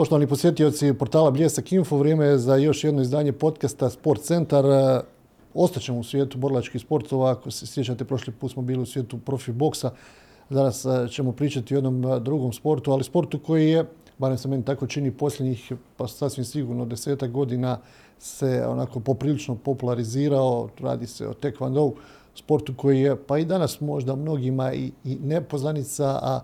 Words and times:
Poštovani 0.00 0.26
posjetioci 0.26 0.94
portala 0.94 1.30
Bljesak 1.30 1.72
Info, 1.72 1.96
vrijeme 1.96 2.26
je 2.26 2.38
za 2.38 2.56
još 2.56 2.84
jedno 2.84 3.02
izdanje 3.02 3.32
podcasta 3.32 3.90
Sport 3.90 4.22
Centar. 4.22 4.64
E, 4.64 5.00
ostaćemo 5.54 5.98
u 5.98 6.04
svijetu 6.04 6.38
borlačkih 6.38 6.80
sportova. 6.80 7.30
Ako 7.30 7.50
se 7.50 7.66
sjećate, 7.66 8.04
prošli 8.04 8.32
put 8.32 8.52
smo 8.52 8.62
bili 8.62 8.82
u 8.82 8.86
svijetu 8.86 9.18
profi 9.18 9.52
boksa. 9.52 9.90
Danas 10.50 10.84
e, 10.84 11.08
ćemo 11.10 11.32
pričati 11.32 11.74
o 11.74 11.76
jednom 11.76 12.04
e, 12.04 12.20
drugom 12.20 12.52
sportu, 12.52 12.92
ali 12.92 13.04
sportu 13.04 13.38
koji 13.38 13.70
je, 13.70 13.84
barem 14.18 14.38
se 14.38 14.48
meni 14.48 14.64
tako 14.64 14.86
čini, 14.86 15.10
posljednjih, 15.10 15.72
pa 15.96 16.08
sasvim 16.08 16.44
sigurno, 16.44 16.84
desetak 16.84 17.30
godina 17.30 17.78
se 18.18 18.64
onako 18.68 19.00
poprilično 19.00 19.54
popularizirao. 19.54 20.68
Radi 20.78 21.06
se 21.06 21.28
o 21.28 21.34
taekwondo 21.34 21.92
sportu 22.34 22.74
koji 22.76 23.00
je, 23.00 23.16
pa 23.26 23.38
i 23.38 23.44
danas 23.44 23.80
možda 23.80 24.16
mnogima 24.16 24.72
i, 24.72 24.92
i 25.04 25.18
nepoznanica, 25.22 26.18
a 26.22 26.40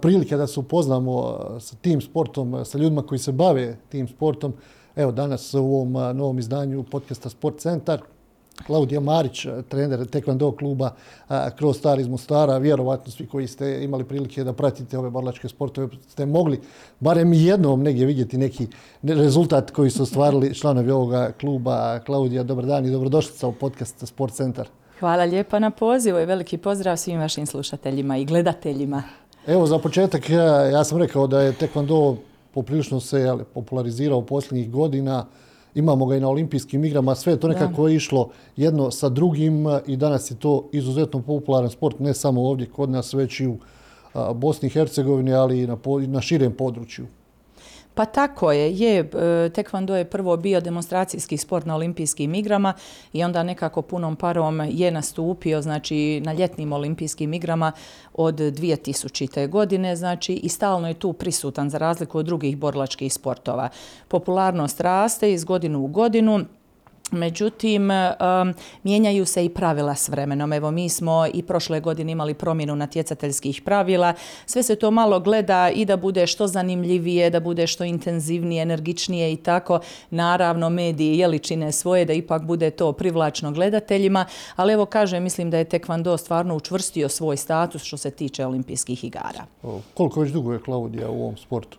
prilike 0.00 0.36
da 0.36 0.46
se 0.46 0.60
upoznamo 0.60 1.38
sa 1.60 1.76
tim 1.76 2.00
sportom, 2.00 2.64
sa 2.64 2.78
ljudima 2.78 3.02
koji 3.02 3.18
se 3.18 3.32
bave 3.32 3.76
tim 3.88 4.08
sportom. 4.08 4.52
Evo 4.96 5.12
danas 5.12 5.54
u 5.54 5.58
ovom 5.58 5.92
novom 5.92 6.38
izdanju 6.38 6.84
podcasta 6.90 7.28
Sport 7.28 7.60
Centar. 7.60 8.00
Klaudija 8.66 9.00
Marić, 9.00 9.46
trener 9.68 10.06
Tekvando 10.06 10.52
kluba 10.52 10.90
Kroz 11.56 11.76
Star 11.76 12.00
iz 12.00 12.08
Mostara. 12.08 12.58
Vjerovatno 12.58 13.12
svi 13.12 13.26
koji 13.26 13.46
ste 13.46 13.84
imali 13.84 14.04
prilike 14.04 14.44
da 14.44 14.52
pratite 14.52 14.98
ove 14.98 15.10
barlačke 15.10 15.48
sportove 15.48 15.88
ste 16.08 16.26
mogli 16.26 16.60
barem 17.00 17.32
jednom 17.32 17.82
negdje 17.82 18.06
vidjeti 18.06 18.38
neki 18.38 18.66
rezultat 19.02 19.70
koji 19.70 19.90
su 19.90 20.02
ostvarili 20.02 20.54
članovi 20.54 20.90
ovoga 20.90 21.32
kluba. 21.40 22.00
Klaudija, 22.06 22.42
dobar 22.42 22.66
dan 22.66 22.86
i 22.86 22.90
dobrodošlica 22.90 23.48
u 23.48 23.52
podcast 23.52 24.06
Sport 24.06 24.34
Centar. 24.34 24.68
Hvala 25.00 25.24
lijepa 25.24 25.58
na 25.58 25.70
pozivu 25.70 26.18
i 26.18 26.26
veliki 26.26 26.58
pozdrav 26.58 26.96
svim 26.96 27.20
vašim 27.20 27.46
slušateljima 27.46 28.16
i 28.16 28.24
gledateljima. 28.24 29.02
Evo 29.48 29.66
za 29.66 29.78
početak 29.78 30.30
ja, 30.30 30.84
sam 30.84 30.98
rekao 30.98 31.26
da 31.26 31.40
je 31.40 31.52
tekvando 31.52 32.16
poprilično 32.54 33.00
se 33.00 33.36
popularizirao 33.54 34.22
posljednjih 34.22 34.70
godina. 34.70 35.26
Imamo 35.74 36.06
ga 36.06 36.16
i 36.16 36.20
na 36.20 36.28
olimpijskim 36.28 36.84
igrama. 36.84 37.14
Sve 37.14 37.32
je 37.32 37.40
to 37.40 37.48
nekako 37.48 37.88
išlo 37.88 38.28
jedno 38.56 38.90
sa 38.90 39.08
drugim 39.08 39.66
i 39.86 39.96
danas 39.96 40.30
je 40.30 40.34
to 40.34 40.68
izuzetno 40.72 41.22
popularan 41.22 41.70
sport 41.70 41.98
ne 41.98 42.14
samo 42.14 42.42
ovdje 42.42 42.66
kod 42.66 42.90
nas 42.90 43.14
već 43.14 43.40
i 43.40 43.46
u 43.46 43.56
Bosni 44.34 44.66
i 44.66 44.70
Hercegovini, 44.70 45.32
ali 45.32 45.60
i 45.60 45.66
na, 45.66 45.76
na 46.06 46.20
širem 46.20 46.52
području. 46.52 47.06
Pa 47.98 48.04
tako 48.04 48.52
je, 48.52 48.78
je, 48.78 48.98
e, 49.00 49.50
tekvando 49.50 49.96
je 49.96 50.04
prvo 50.04 50.36
bio 50.36 50.60
demonstracijski 50.60 51.36
sport 51.36 51.66
na 51.66 51.74
olimpijskim 51.74 52.34
igrama 52.34 52.74
i 53.12 53.24
onda 53.24 53.42
nekako 53.42 53.82
punom 53.82 54.16
parom 54.16 54.60
je 54.68 54.90
nastupio 54.90 55.62
znači 55.62 56.20
na 56.24 56.32
ljetnim 56.32 56.72
olimpijskim 56.72 57.34
igrama 57.34 57.72
od 58.14 58.34
2000. 58.34 59.48
godine, 59.48 59.96
znači 59.96 60.34
i 60.34 60.48
stalno 60.48 60.88
je 60.88 60.94
tu 60.94 61.12
prisutan 61.12 61.70
za 61.70 61.78
razliku 61.78 62.18
od 62.18 62.26
drugih 62.26 62.56
borlačkih 62.56 63.12
sportova. 63.12 63.68
Popularnost 64.08 64.80
raste 64.80 65.32
iz 65.32 65.44
godinu 65.44 65.80
u 65.80 65.86
godinu, 65.86 66.44
Međutim, 67.10 67.88
mijenjaju 68.82 69.26
se 69.26 69.44
i 69.44 69.48
pravila 69.48 69.94
s 69.94 70.08
vremenom. 70.08 70.52
Evo, 70.52 70.70
mi 70.70 70.88
smo 70.88 71.26
i 71.34 71.42
prošle 71.42 71.80
godine 71.80 72.12
imali 72.12 72.34
promjenu 72.34 72.76
natjecateljskih 72.76 73.62
pravila. 73.62 74.14
Sve 74.46 74.62
se 74.62 74.76
to 74.76 74.90
malo 74.90 75.20
gleda 75.20 75.70
i 75.74 75.84
da 75.84 75.96
bude 75.96 76.26
što 76.26 76.46
zanimljivije, 76.46 77.30
da 77.30 77.40
bude 77.40 77.66
što 77.66 77.84
intenzivnije, 77.84 78.62
energičnije 78.62 79.32
i 79.32 79.36
tako. 79.36 79.80
Naravno, 80.10 80.70
mediji 80.70 81.18
jeli 81.18 81.38
čine 81.38 81.72
svoje 81.72 82.04
da 82.04 82.12
ipak 82.12 82.42
bude 82.42 82.70
to 82.70 82.92
privlačno 82.92 83.52
gledateljima. 83.52 84.26
Ali 84.56 84.72
evo, 84.72 84.86
kaže, 84.86 85.20
mislim 85.20 85.50
da 85.50 85.58
je 85.58 85.64
Tekvando 85.64 86.16
stvarno 86.16 86.56
učvrstio 86.56 87.08
svoj 87.08 87.36
status 87.36 87.82
što 87.82 87.96
se 87.96 88.10
tiče 88.10 88.46
olimpijskih 88.46 89.04
igara. 89.04 89.44
koliko 89.94 90.20
već 90.20 90.32
dugo 90.32 90.52
je 90.52 90.62
Klaudija 90.62 91.10
u 91.10 91.22
ovom 91.22 91.36
sportu? 91.36 91.78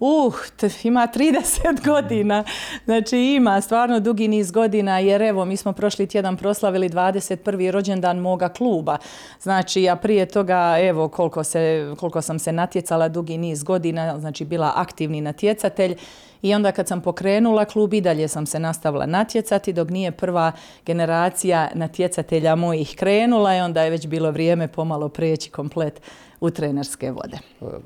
Uh, 0.00 0.34
ima 0.82 1.08
30 1.14 1.84
godina. 1.84 2.44
Znači 2.84 3.18
ima 3.18 3.60
stvarno 3.60 4.00
dugi 4.00 4.28
niz 4.28 4.50
godina 4.50 4.98
jer 4.98 5.22
evo 5.22 5.44
mi 5.44 5.56
smo 5.56 5.72
prošli 5.72 6.06
tjedan 6.06 6.36
proslavili 6.36 6.88
21. 6.88 7.70
rođendan 7.70 8.18
moga 8.18 8.48
kluba. 8.48 8.96
Znači 9.40 9.88
a 9.88 9.96
prije 9.96 10.26
toga 10.26 10.76
evo 10.80 11.08
koliko, 11.08 11.44
se, 11.44 11.94
koliko 11.98 12.22
sam 12.22 12.38
se 12.38 12.52
natjecala 12.52 13.08
dugi 13.08 13.38
niz 13.38 13.62
godina, 13.62 14.20
znači 14.20 14.44
bila 14.44 14.72
aktivni 14.76 15.20
natjecatelj 15.20 15.96
i 16.42 16.54
onda 16.54 16.72
kad 16.72 16.88
sam 16.88 17.00
pokrenula 17.00 17.64
klub 17.64 17.94
i 17.94 18.00
dalje 18.00 18.28
sam 18.28 18.46
se 18.46 18.58
nastavila 18.58 19.06
natjecati 19.06 19.72
dok 19.72 19.90
nije 19.90 20.12
prva 20.12 20.52
generacija 20.86 21.68
natjecatelja 21.74 22.54
mojih 22.54 22.96
krenula 22.98 23.56
i 23.56 23.60
onda 23.60 23.82
je 23.82 23.90
već 23.90 24.06
bilo 24.06 24.30
vrijeme 24.30 24.68
pomalo 24.68 25.08
preći 25.08 25.50
komplet 25.50 26.00
u 26.40 26.50
trenerske 26.50 27.10
vode. 27.10 27.38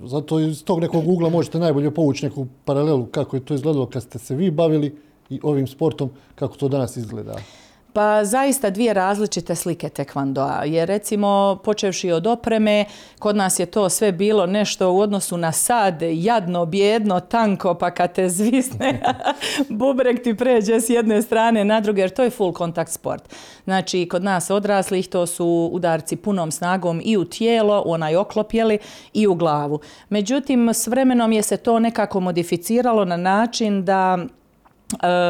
Zato 0.04 0.40
iz 0.40 0.64
tog 0.64 0.80
nekog 0.80 1.08
ugla 1.08 1.30
možete 1.30 1.58
najbolje 1.58 1.90
povući 1.90 2.24
neku 2.26 2.46
paralelu 2.64 3.06
kako 3.06 3.36
je 3.36 3.44
to 3.44 3.54
izgledalo 3.54 3.86
kad 3.86 4.02
ste 4.02 4.18
se 4.18 4.34
vi 4.34 4.50
bavili 4.50 4.96
i 5.30 5.40
ovim 5.42 5.66
sportom, 5.66 6.10
kako 6.34 6.56
to 6.56 6.68
danas 6.68 6.96
izgleda. 6.96 7.34
Pa 7.92 8.24
zaista 8.24 8.70
dvije 8.70 8.94
različite 8.94 9.54
slike 9.54 9.88
tekvandoa. 9.88 10.64
Jer 10.64 10.88
recimo 10.88 11.60
počevši 11.64 12.10
od 12.10 12.26
opreme, 12.26 12.84
kod 13.18 13.36
nas 13.36 13.58
je 13.58 13.66
to 13.66 13.88
sve 13.88 14.12
bilo 14.12 14.46
nešto 14.46 14.92
u 14.92 15.00
odnosu 15.00 15.36
na 15.36 15.52
sad, 15.52 16.02
jadno, 16.02 16.66
bjedno, 16.66 17.20
tanko, 17.20 17.74
pa 17.74 17.90
kad 17.90 18.12
te 18.14 18.28
zvisne, 18.28 19.02
bubrek 19.68 20.22
ti 20.22 20.36
pređe 20.36 20.80
s 20.80 20.90
jedne 20.90 21.22
strane 21.22 21.64
na 21.64 21.80
druge, 21.80 22.00
jer 22.00 22.10
to 22.10 22.22
je 22.22 22.30
full 22.30 22.52
kontakt 22.52 22.92
sport. 22.92 23.34
Znači, 23.64 24.08
kod 24.08 24.24
nas 24.24 24.50
odraslih 24.50 25.08
to 25.08 25.26
su 25.26 25.70
udarci 25.72 26.16
punom 26.16 26.50
snagom 26.50 27.00
i 27.04 27.16
u 27.16 27.24
tijelo, 27.24 27.82
u 27.86 27.92
onaj 27.92 28.16
oklop, 28.16 28.52
i 29.12 29.26
u 29.26 29.34
glavu. 29.34 29.80
Međutim, 30.08 30.68
s 30.68 30.86
vremenom 30.86 31.32
je 31.32 31.42
se 31.42 31.56
to 31.56 31.78
nekako 31.78 32.20
modificiralo 32.20 33.04
na 33.04 33.16
način 33.16 33.84
da 33.84 34.18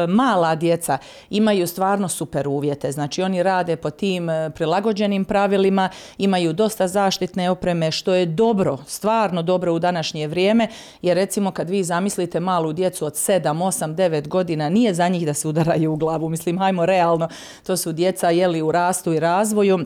mala 0.07 0.55
djeca 0.55 0.97
imaju 1.29 1.67
stvarno 1.67 2.07
super 2.07 2.47
uvjete. 2.47 2.91
Znači 2.91 3.21
oni 3.21 3.43
rade 3.43 3.75
po 3.75 3.89
tim 3.89 4.29
e, 4.29 4.49
prilagođenim 4.55 5.25
pravilima, 5.25 5.89
imaju 6.17 6.53
dosta 6.53 6.87
zaštitne 6.87 7.49
opreme 7.49 7.91
što 7.91 8.13
je 8.13 8.25
dobro, 8.25 8.77
stvarno 8.87 9.41
dobro 9.41 9.73
u 9.73 9.79
današnje 9.79 10.27
vrijeme 10.27 10.67
jer 11.01 11.15
recimo 11.15 11.51
kad 11.51 11.69
vi 11.69 11.83
zamislite 11.83 12.39
malu 12.39 12.73
djecu 12.73 13.05
od 13.05 13.13
7, 13.13 13.41
8, 13.41 13.95
9 13.95 14.27
godina 14.27 14.69
nije 14.69 14.93
za 14.93 15.07
njih 15.07 15.25
da 15.25 15.33
se 15.33 15.47
udaraju 15.47 15.93
u 15.93 15.95
glavu. 15.95 16.29
Mislim, 16.29 16.57
hajmo 16.57 16.85
realno, 16.85 17.29
to 17.65 17.77
su 17.77 17.91
djeca 17.91 18.29
jeli 18.29 18.61
u 18.61 18.71
rastu 18.71 19.13
i 19.13 19.19
razvoju 19.19 19.85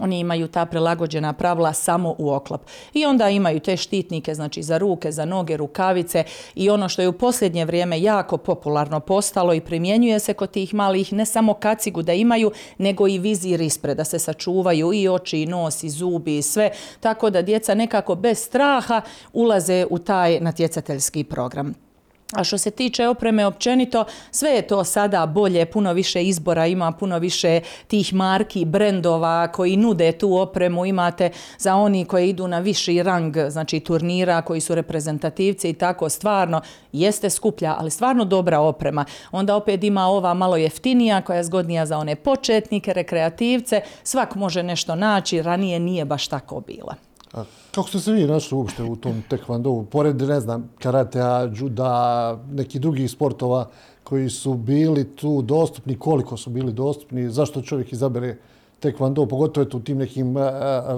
oni 0.00 0.18
imaju 0.18 0.48
ta 0.48 0.66
prilagođena 0.66 1.32
pravila 1.32 1.72
samo 1.72 2.14
u 2.18 2.30
oklop. 2.32 2.60
I 2.94 3.06
onda 3.06 3.28
imaju 3.28 3.60
te 3.60 3.76
štitnike, 3.76 4.34
znači 4.34 4.62
za 4.62 4.78
ruke, 4.78 5.12
za 5.12 5.24
noge, 5.24 5.56
rukavice 5.56 6.24
i 6.54 6.70
ono 6.70 6.88
što 6.88 7.02
je 7.02 7.08
u 7.08 7.12
posljednje 7.12 7.64
vrijeme 7.64 8.02
jako 8.02 8.36
popularno 8.36 9.00
postalo 9.00 9.54
i 9.54 9.60
primjenjuje 9.60 10.18
se 10.18 10.34
kod 10.34 10.50
tih 10.50 10.74
malih, 10.74 11.12
ne 11.12 11.26
samo 11.26 11.54
kacigu 11.54 12.02
da 12.02 12.12
imaju, 12.12 12.52
nego 12.78 13.08
i 13.08 13.18
vizir 13.18 13.60
ispred, 13.60 13.96
da 13.96 14.04
se 14.04 14.18
sačuvaju 14.18 14.92
i 14.92 15.08
oči, 15.08 15.42
i 15.42 15.46
nos, 15.46 15.82
i 15.82 15.90
zubi, 15.90 16.38
i 16.38 16.42
sve. 16.42 16.70
Tako 17.00 17.30
da 17.30 17.42
djeca 17.42 17.74
nekako 17.74 18.14
bez 18.14 18.38
straha 18.38 19.02
ulaze 19.32 19.86
u 19.90 19.98
taj 19.98 20.40
natjecateljski 20.40 21.24
program. 21.24 21.83
A 22.34 22.44
što 22.44 22.58
se 22.58 22.70
tiče 22.70 23.08
opreme 23.08 23.46
općenito, 23.46 24.04
sve 24.30 24.50
je 24.50 24.62
to 24.62 24.84
sada 24.84 25.26
bolje, 25.26 25.66
puno 25.66 25.92
više 25.92 26.24
izbora 26.24 26.66
ima, 26.66 26.92
puno 26.92 27.18
više 27.18 27.60
tih 27.86 28.14
marki, 28.14 28.64
brendova 28.64 29.48
koji 29.48 29.76
nude 29.76 30.12
tu 30.12 30.36
opremu. 30.36 30.86
Imate 30.86 31.30
za 31.58 31.74
oni 31.74 32.04
koji 32.04 32.28
idu 32.28 32.48
na 32.48 32.58
viši 32.58 33.02
rang, 33.02 33.36
znači 33.48 33.80
turnira, 33.80 34.42
koji 34.42 34.60
su 34.60 34.74
reprezentativci 34.74 35.68
i 35.68 35.72
tako 35.72 36.08
stvarno 36.08 36.60
jeste 36.92 37.30
skuplja, 37.30 37.74
ali 37.78 37.90
stvarno 37.90 38.24
dobra 38.24 38.60
oprema. 38.60 39.04
Onda 39.32 39.56
opet 39.56 39.84
ima 39.84 40.06
ova 40.06 40.34
malo 40.34 40.56
jeftinija 40.56 41.22
koja 41.22 41.36
je 41.36 41.44
zgodnija 41.44 41.86
za 41.86 41.98
one 41.98 42.16
početnike, 42.16 42.92
rekreativce. 42.92 43.80
Svak 44.02 44.34
može 44.34 44.62
nešto 44.62 44.94
naći, 44.94 45.42
ranije 45.42 45.80
nije 45.80 46.04
baš 46.04 46.28
tako 46.28 46.60
bila. 46.60 46.94
Kako 47.74 47.88
ste 47.88 48.00
se 48.00 48.12
vi 48.12 48.26
našli 48.26 48.58
uopšte 48.58 48.82
u 48.82 48.96
tom 48.96 49.22
tekvandovu? 49.28 49.84
Pored, 49.84 50.22
ne 50.22 50.40
znam, 50.40 50.70
karatea, 50.78 51.50
juda, 51.54 52.38
nekih 52.50 52.80
drugih 52.80 53.10
sportova 53.10 53.68
koji 54.04 54.30
su 54.30 54.54
bili 54.54 55.16
tu 55.16 55.42
dostupni, 55.42 55.98
koliko 55.98 56.36
su 56.36 56.50
bili 56.50 56.72
dostupni, 56.72 57.30
zašto 57.30 57.62
čovjek 57.62 57.92
izabere 57.92 58.36
tekvando, 58.80 59.26
pogotovo 59.26 59.66
u 59.74 59.80
tim 59.80 59.98
nekim 59.98 60.36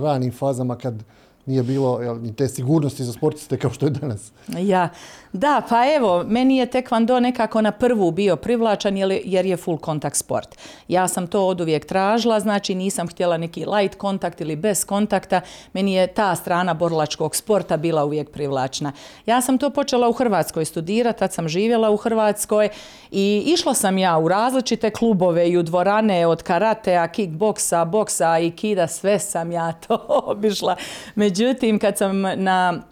ranim 0.02 0.32
fazama 0.32 0.76
kad 0.76 1.04
nije 1.46 1.62
bilo 1.62 2.00
jel, 2.02 2.20
ni 2.22 2.32
te 2.32 2.48
sigurnosti 2.48 3.04
za 3.04 3.12
sportiste 3.12 3.58
kao 3.58 3.70
što 3.70 3.86
je 3.86 3.90
danas. 3.90 4.32
Ja, 4.58 4.88
da, 5.36 5.62
pa 5.68 5.94
evo, 5.94 6.24
meni 6.26 6.56
je 6.56 6.66
tekvando 6.66 7.20
nekako 7.20 7.60
na 7.60 7.72
prvu 7.72 8.10
bio 8.10 8.36
privlačan 8.36 8.96
jer 9.24 9.46
je 9.46 9.56
full 9.56 9.78
kontakt 9.78 10.16
sport. 10.16 10.58
Ja 10.88 11.08
sam 11.08 11.26
to 11.26 11.46
od 11.46 11.60
uvijek 11.60 11.86
tražila, 11.86 12.40
znači 12.40 12.74
nisam 12.74 13.08
htjela 13.08 13.36
neki 13.36 13.64
light 13.64 13.98
kontakt 13.98 14.40
ili 14.40 14.56
bez 14.56 14.84
kontakta. 14.84 15.40
Meni 15.72 15.94
je 15.94 16.06
ta 16.06 16.34
strana 16.34 16.74
borlačkog 16.74 17.36
sporta 17.36 17.76
bila 17.76 18.04
uvijek 18.04 18.30
privlačna. 18.30 18.92
Ja 19.26 19.40
sam 19.40 19.58
to 19.58 19.70
počela 19.70 20.08
u 20.08 20.12
Hrvatskoj 20.12 20.64
studirati, 20.64 21.18
tad 21.18 21.32
sam 21.32 21.48
živjela 21.48 21.90
u 21.90 21.96
Hrvatskoj 21.96 22.68
i 23.10 23.42
išla 23.46 23.74
sam 23.74 23.98
ja 23.98 24.18
u 24.18 24.28
različite 24.28 24.90
klubove 24.90 25.48
i 25.50 25.56
u 25.56 25.62
dvorane 25.62 26.26
od 26.26 26.42
karatea, 26.42 27.08
kickboksa, 27.08 27.84
boksa 27.84 28.38
i 28.38 28.50
kida, 28.50 28.86
sve 28.86 29.18
sam 29.18 29.52
ja 29.52 29.72
to 29.86 30.06
obišla. 30.08 30.76
Međutim, 31.14 31.78
kad 31.78 31.98
sam 31.98 32.20
na 32.20 32.82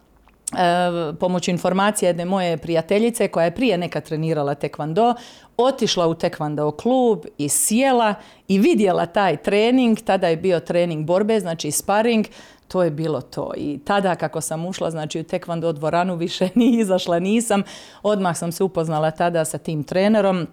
pomoću 1.21 1.51
informacije 1.51 2.09
jedne 2.09 2.25
moje 2.25 2.57
prijateljice 2.57 3.29
koja 3.29 3.45
je 3.45 3.55
prije 3.55 3.79
neka 3.79 4.01
trenirala 4.01 4.55
tekvando, 4.55 5.15
otišla 5.57 6.07
u 6.07 6.15
tekvando 6.15 6.71
klub 6.71 7.25
i 7.39 7.49
sjela 7.49 8.15
i 8.49 8.59
vidjela 8.59 9.07
taj 9.07 9.37
trening, 9.37 10.01
tada 10.01 10.29
je 10.29 10.37
bio 10.37 10.61
trening 10.61 11.07
borbe, 11.07 11.41
znači 11.41 11.71
sparing, 11.71 12.27
to 12.69 12.83
je 12.83 12.91
bilo 12.91 13.21
to. 13.21 13.53
I 13.57 13.79
tada 13.85 14.15
kako 14.15 14.41
sam 14.41 14.67
ušla, 14.67 14.91
znači 14.91 15.21
u 15.21 15.25
tekvando 15.25 15.73
dvoranu 15.73 16.17
više 16.17 16.49
ni 16.55 16.79
izašla 16.79 17.19
nisam, 17.19 17.63
odmah 18.03 18.37
sam 18.37 18.53
se 18.53 18.65
upoznala 18.65 19.11
tada 19.11 19.45
sa 19.45 19.59
tim 19.59 19.85
trenerom, 19.85 20.47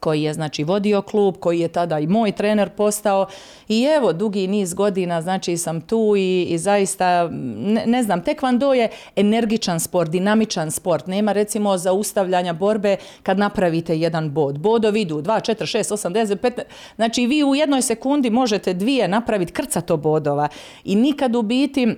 koji 0.00 0.22
je 0.22 0.34
znači 0.34 0.64
vodio 0.64 1.02
klub, 1.02 1.36
koji 1.40 1.60
je 1.60 1.68
tada 1.68 1.98
i 1.98 2.06
moj 2.06 2.32
trener 2.32 2.70
postao. 2.70 3.26
I 3.68 3.82
evo 3.82 4.12
dugi 4.12 4.46
niz 4.46 4.74
godina 4.74 5.22
znači 5.22 5.56
sam 5.56 5.80
tu 5.80 6.14
i, 6.16 6.42
i 6.42 6.58
zaista 6.58 7.28
ne, 7.30 7.82
ne 7.86 8.02
znam, 8.02 8.24
tekvando 8.24 8.72
je 8.72 8.88
energičan 9.16 9.80
sport, 9.80 10.10
dinamičan 10.10 10.70
sport, 10.70 11.06
nema 11.06 11.32
recimo 11.32 11.78
zaustavljanja 11.78 12.52
borbe 12.52 12.96
kad 13.22 13.38
napravite 13.38 13.98
jedan 13.98 14.30
bod. 14.30 14.58
Bodovi 14.58 15.00
idu 15.00 15.22
2, 15.22 15.52
4, 15.52 15.78
6, 15.78 16.08
8, 16.08 16.12
10, 16.12 16.36
15, 16.36 16.62
znači 16.96 17.26
vi 17.26 17.44
u 17.44 17.54
jednoj 17.54 17.82
sekundi 17.82 18.30
možete 18.30 18.74
dvije 18.74 19.08
napraviti 19.08 19.52
krcato 19.52 19.96
bodova. 19.96 20.48
I 20.84 20.96
nikad 20.96 21.36
u 21.36 21.42
biti 21.42 21.96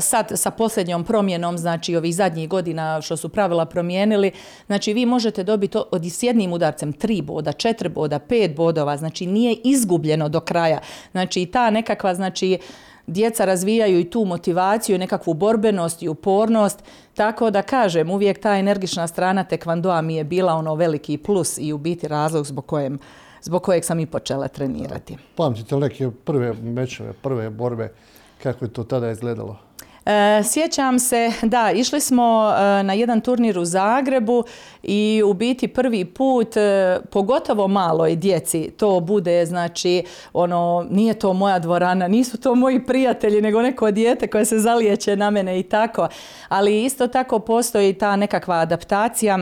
sad 0.00 0.32
sa 0.34 0.50
posljednjom 0.50 1.04
promjenom, 1.04 1.58
znači 1.58 1.96
ovih 1.96 2.14
zadnjih 2.14 2.48
godina 2.48 3.00
što 3.00 3.16
su 3.16 3.28
pravila 3.28 3.66
promijenili, 3.66 4.32
znači 4.66 4.92
vi 4.92 5.06
možete 5.06 5.44
dobiti 5.44 5.78
od 5.90 6.04
s 6.04 6.22
jednim 6.22 6.52
udarcem 6.52 6.92
tri 6.92 7.22
boda, 7.22 7.52
četiri 7.52 7.88
boda, 7.88 8.18
pet 8.18 8.56
bodova, 8.56 8.96
znači 8.96 9.26
nije 9.26 9.56
izgubljeno 9.64 10.28
do 10.28 10.40
kraja. 10.40 10.80
Znači 11.12 11.46
ta 11.46 11.70
nekakva, 11.70 12.14
znači 12.14 12.58
djeca 13.06 13.44
razvijaju 13.44 14.00
i 14.00 14.10
tu 14.10 14.24
motivaciju, 14.24 14.98
nekakvu 14.98 15.34
borbenost 15.34 16.02
i 16.02 16.08
upornost, 16.08 16.84
tako 17.14 17.50
da 17.50 17.62
kažem, 17.62 18.10
uvijek 18.10 18.40
ta 18.40 18.56
energična 18.56 19.06
strana 19.06 19.44
tekvandoa 19.44 20.02
mi 20.02 20.14
je 20.14 20.24
bila 20.24 20.54
ono 20.54 20.74
veliki 20.74 21.18
plus 21.18 21.58
i 21.58 21.72
u 21.72 21.78
biti 21.78 22.08
razlog 22.08 22.46
zbog 22.46 22.66
kojem 22.66 22.98
zbog 23.42 23.62
kojeg 23.62 23.84
sam 23.84 24.00
i 24.00 24.06
počela 24.06 24.48
trenirati. 24.48 25.16
Pamtite 25.36 25.76
neke 25.76 26.10
prve 26.24 26.52
mečeve, 26.52 27.12
prve 27.12 27.50
borbe 27.50 27.92
kako 28.42 28.64
je 28.64 28.72
to 28.72 28.84
tada 28.84 29.10
izgledalo? 29.10 29.56
E, 30.06 30.42
sjećam 30.44 30.98
se, 30.98 31.32
da, 31.42 31.70
išli 31.70 32.00
smo 32.00 32.52
e, 32.52 32.82
na 32.82 32.92
jedan 32.92 33.20
turnir 33.20 33.58
u 33.58 33.64
Zagrebu 33.64 34.44
i 34.82 35.22
u 35.26 35.32
biti 35.34 35.68
prvi 35.68 36.04
put, 36.04 36.56
e, 36.56 36.98
pogotovo 37.10 37.68
maloj 37.68 38.16
djeci, 38.16 38.70
to 38.76 39.00
bude, 39.00 39.46
znači, 39.46 40.04
ono, 40.32 40.86
nije 40.90 41.14
to 41.14 41.32
moja 41.32 41.58
dvorana, 41.58 42.08
nisu 42.08 42.40
to 42.40 42.54
moji 42.54 42.86
prijatelji, 42.86 43.42
nego 43.42 43.62
neko 43.62 43.90
dijete 43.90 44.26
koje 44.26 44.44
se 44.44 44.58
zalijeće 44.58 45.16
na 45.16 45.30
mene 45.30 45.60
i 45.60 45.62
tako. 45.62 46.08
Ali 46.48 46.84
isto 46.84 47.06
tako 47.06 47.38
postoji 47.38 47.92
ta 47.92 48.16
nekakva 48.16 48.54
adaptacija 48.54 49.38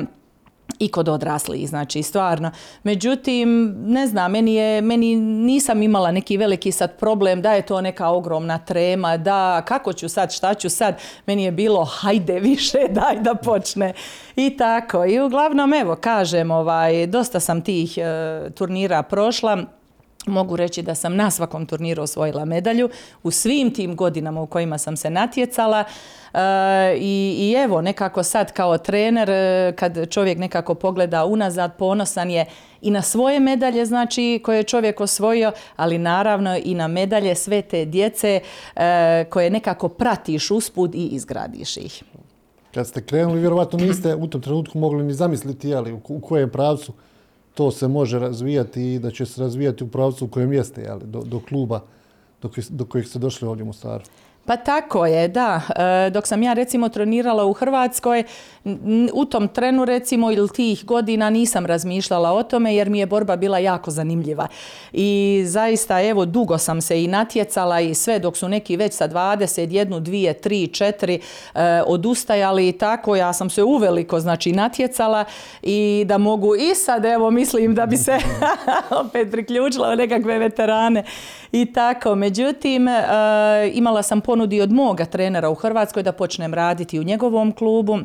i 0.78 0.88
kod 0.88 1.08
odraslih, 1.08 1.68
znači 1.68 2.02
stvarno. 2.02 2.50
Međutim, 2.82 3.74
ne 3.78 4.06
znam, 4.06 4.32
meni, 4.32 4.54
je, 4.54 4.80
meni 4.80 5.16
nisam 5.16 5.82
imala 5.82 6.10
neki 6.10 6.36
veliki 6.36 6.72
sad 6.72 6.98
problem 6.98 7.42
da 7.42 7.52
je 7.52 7.66
to 7.66 7.80
neka 7.80 8.08
ogromna 8.08 8.58
trema, 8.58 9.16
da 9.16 9.62
kako 9.66 9.92
ću 9.92 10.08
sad, 10.08 10.32
šta 10.32 10.54
ću 10.54 10.70
sad, 10.70 10.98
meni 11.26 11.44
je 11.44 11.52
bilo 11.52 11.84
hajde 11.84 12.40
više, 12.40 12.78
daj 13.00 13.20
da 13.20 13.34
počne 13.34 13.92
i 14.36 14.56
tako. 14.56 15.04
I 15.04 15.20
uglavnom, 15.20 15.74
evo, 15.74 15.96
kažem, 15.96 16.50
ovaj, 16.50 17.06
dosta 17.06 17.40
sam 17.40 17.62
tih 17.62 17.98
e, 17.98 18.50
turnira 18.54 19.02
prošla, 19.02 19.77
Mogu 20.28 20.56
reći 20.56 20.82
da 20.82 20.94
sam 20.94 21.16
na 21.16 21.30
svakom 21.30 21.66
turniru 21.66 22.02
osvojila 22.02 22.44
medalju 22.44 22.88
u 23.22 23.30
svim 23.30 23.74
tim 23.74 23.96
godinama 23.96 24.42
u 24.42 24.46
kojima 24.46 24.78
sam 24.78 24.96
se 24.96 25.10
natjecala 25.10 25.84
e, 26.34 26.38
i, 26.96 27.36
i 27.38 27.52
evo 27.64 27.82
nekako 27.82 28.22
sad 28.22 28.52
kao 28.52 28.78
trener 28.78 29.30
e, 29.30 29.72
kad 29.76 30.10
čovjek 30.10 30.38
nekako 30.38 30.74
pogleda 30.74 31.24
unazad 31.24 31.76
ponosan 31.76 32.30
je 32.30 32.46
i 32.80 32.90
na 32.90 33.02
svoje 33.02 33.40
medalje 33.40 33.86
znači 33.86 34.40
koje 34.44 34.56
je 34.56 34.62
čovjek 34.62 35.00
osvojio, 35.00 35.52
ali 35.76 35.98
naravno 35.98 36.56
i 36.64 36.74
na 36.74 36.88
medalje 36.88 37.34
sve 37.34 37.62
te 37.62 37.84
djece 37.84 38.40
e, 38.76 39.24
koje 39.30 39.50
nekako 39.50 39.88
pratiš 39.88 40.50
usput 40.50 40.94
i 40.94 41.06
izgradiš 41.06 41.76
ih. 41.76 42.02
Kad 42.74 42.86
ste 42.86 43.02
krenuli, 43.02 43.40
vjerovatno 43.40 43.78
niste 43.78 44.14
u 44.14 44.26
tom 44.26 44.40
trenutku 44.40 44.78
mogli 44.78 45.04
ni 45.04 45.14
zamisliti 45.14 45.74
ali, 45.74 45.92
u 45.92 46.20
kojem 46.20 46.50
pravcu 46.50 46.92
to 47.58 47.70
se 47.70 47.88
može 47.88 48.18
razvijati 48.18 48.82
i 48.94 48.98
da 48.98 49.10
će 49.10 49.26
se 49.26 49.40
razvijati 49.40 49.84
u 49.84 49.88
pravcu 49.88 50.24
u 50.24 50.28
kojem 50.28 50.52
jeste, 50.52 50.82
jeli, 50.82 51.06
do, 51.06 51.22
do 51.24 51.40
kluba 51.48 51.80
do, 52.68 52.84
kojih 52.84 53.08
ste 53.08 53.18
došli 53.18 53.48
ovdje 53.48 53.62
u 53.62 53.66
Mostaru. 53.66 54.04
Pa 54.48 54.56
tako 54.56 55.06
je, 55.06 55.28
da. 55.28 55.60
E, 56.06 56.10
dok 56.10 56.26
sam 56.26 56.42
ja 56.42 56.52
recimo 56.52 56.88
trenirala 56.88 57.44
u 57.44 57.52
Hrvatskoj, 57.52 58.24
u 59.12 59.24
tom 59.24 59.48
trenu 59.48 59.84
recimo 59.84 60.32
ili 60.32 60.48
tih 60.48 60.84
godina 60.84 61.30
nisam 61.30 61.66
razmišljala 61.66 62.32
o 62.32 62.42
tome 62.42 62.74
jer 62.74 62.90
mi 62.90 62.98
je 62.98 63.06
borba 63.06 63.36
bila 63.36 63.58
jako 63.58 63.90
zanimljiva. 63.90 64.48
I 64.92 65.42
zaista 65.46 66.02
evo 66.02 66.24
dugo 66.24 66.58
sam 66.58 66.80
se 66.80 67.04
i 67.04 67.06
natjecala 67.06 67.80
i 67.80 67.94
sve 67.94 68.18
dok 68.18 68.36
su 68.36 68.48
neki 68.48 68.76
već 68.76 68.92
sa 68.92 69.08
21, 69.08 70.00
2, 70.00 70.34
3, 70.48 70.84
4 70.92 71.18
e, 71.54 71.82
odustajali 71.86 72.68
i 72.68 72.72
tako 72.72 73.16
ja 73.16 73.32
sam 73.32 73.50
se 73.50 73.62
uveliko 73.62 74.20
znači 74.20 74.52
natjecala 74.52 75.24
i 75.62 76.04
da 76.06 76.18
mogu 76.18 76.56
i 76.56 76.74
sad 76.74 77.04
evo 77.04 77.30
mislim 77.30 77.74
da 77.74 77.86
bi 77.86 77.96
se 77.96 78.18
opet 79.06 79.30
priključila 79.30 79.92
u 79.92 79.96
nekakve 79.96 80.38
veterane 80.38 81.04
i 81.52 81.72
tako. 81.72 82.14
Međutim, 82.14 82.88
e, 82.88 83.00
imala 83.74 84.02
sam 84.02 84.20
ponudi 84.38 84.60
od 84.60 84.72
moga 84.72 85.04
trenera 85.04 85.50
u 85.50 85.54
Hrvatskoj 85.54 86.02
da 86.02 86.12
počnem 86.12 86.54
raditi 86.54 87.00
u 87.00 87.02
njegovom 87.02 87.52
klubu. 87.52 87.98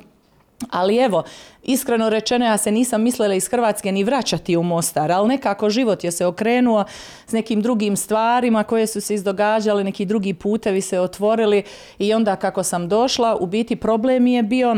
Ali 0.70 0.98
evo, 0.98 1.24
iskreno 1.64 2.10
rečeno, 2.10 2.46
ja 2.46 2.58
se 2.58 2.72
nisam 2.72 3.02
mislila 3.02 3.34
iz 3.34 3.48
Hrvatske 3.48 3.92
ni 3.92 4.04
vraćati 4.04 4.58
u 4.58 4.64
Mostar, 4.64 5.12
ali 5.12 5.28
nekako 5.28 5.70
život 5.70 6.04
je 6.04 6.12
se 6.12 6.26
okrenuo 6.26 6.86
s 7.28 7.32
nekim 7.32 7.62
drugim 7.62 7.98
stvarima 7.98 8.64
koje 8.64 8.88
su 8.88 9.02
se 9.02 9.14
izdogađale, 9.14 9.84
neki 9.84 10.06
drugi 10.06 10.34
putevi 10.34 10.82
se 10.82 11.00
otvorili 11.00 11.64
i 12.00 12.14
onda 12.14 12.36
kako 12.36 12.64
sam 12.64 12.90
došla, 12.90 13.36
u 13.36 13.46
biti 13.46 13.76
problem 13.76 14.28
je 14.28 14.44
bio 14.44 14.78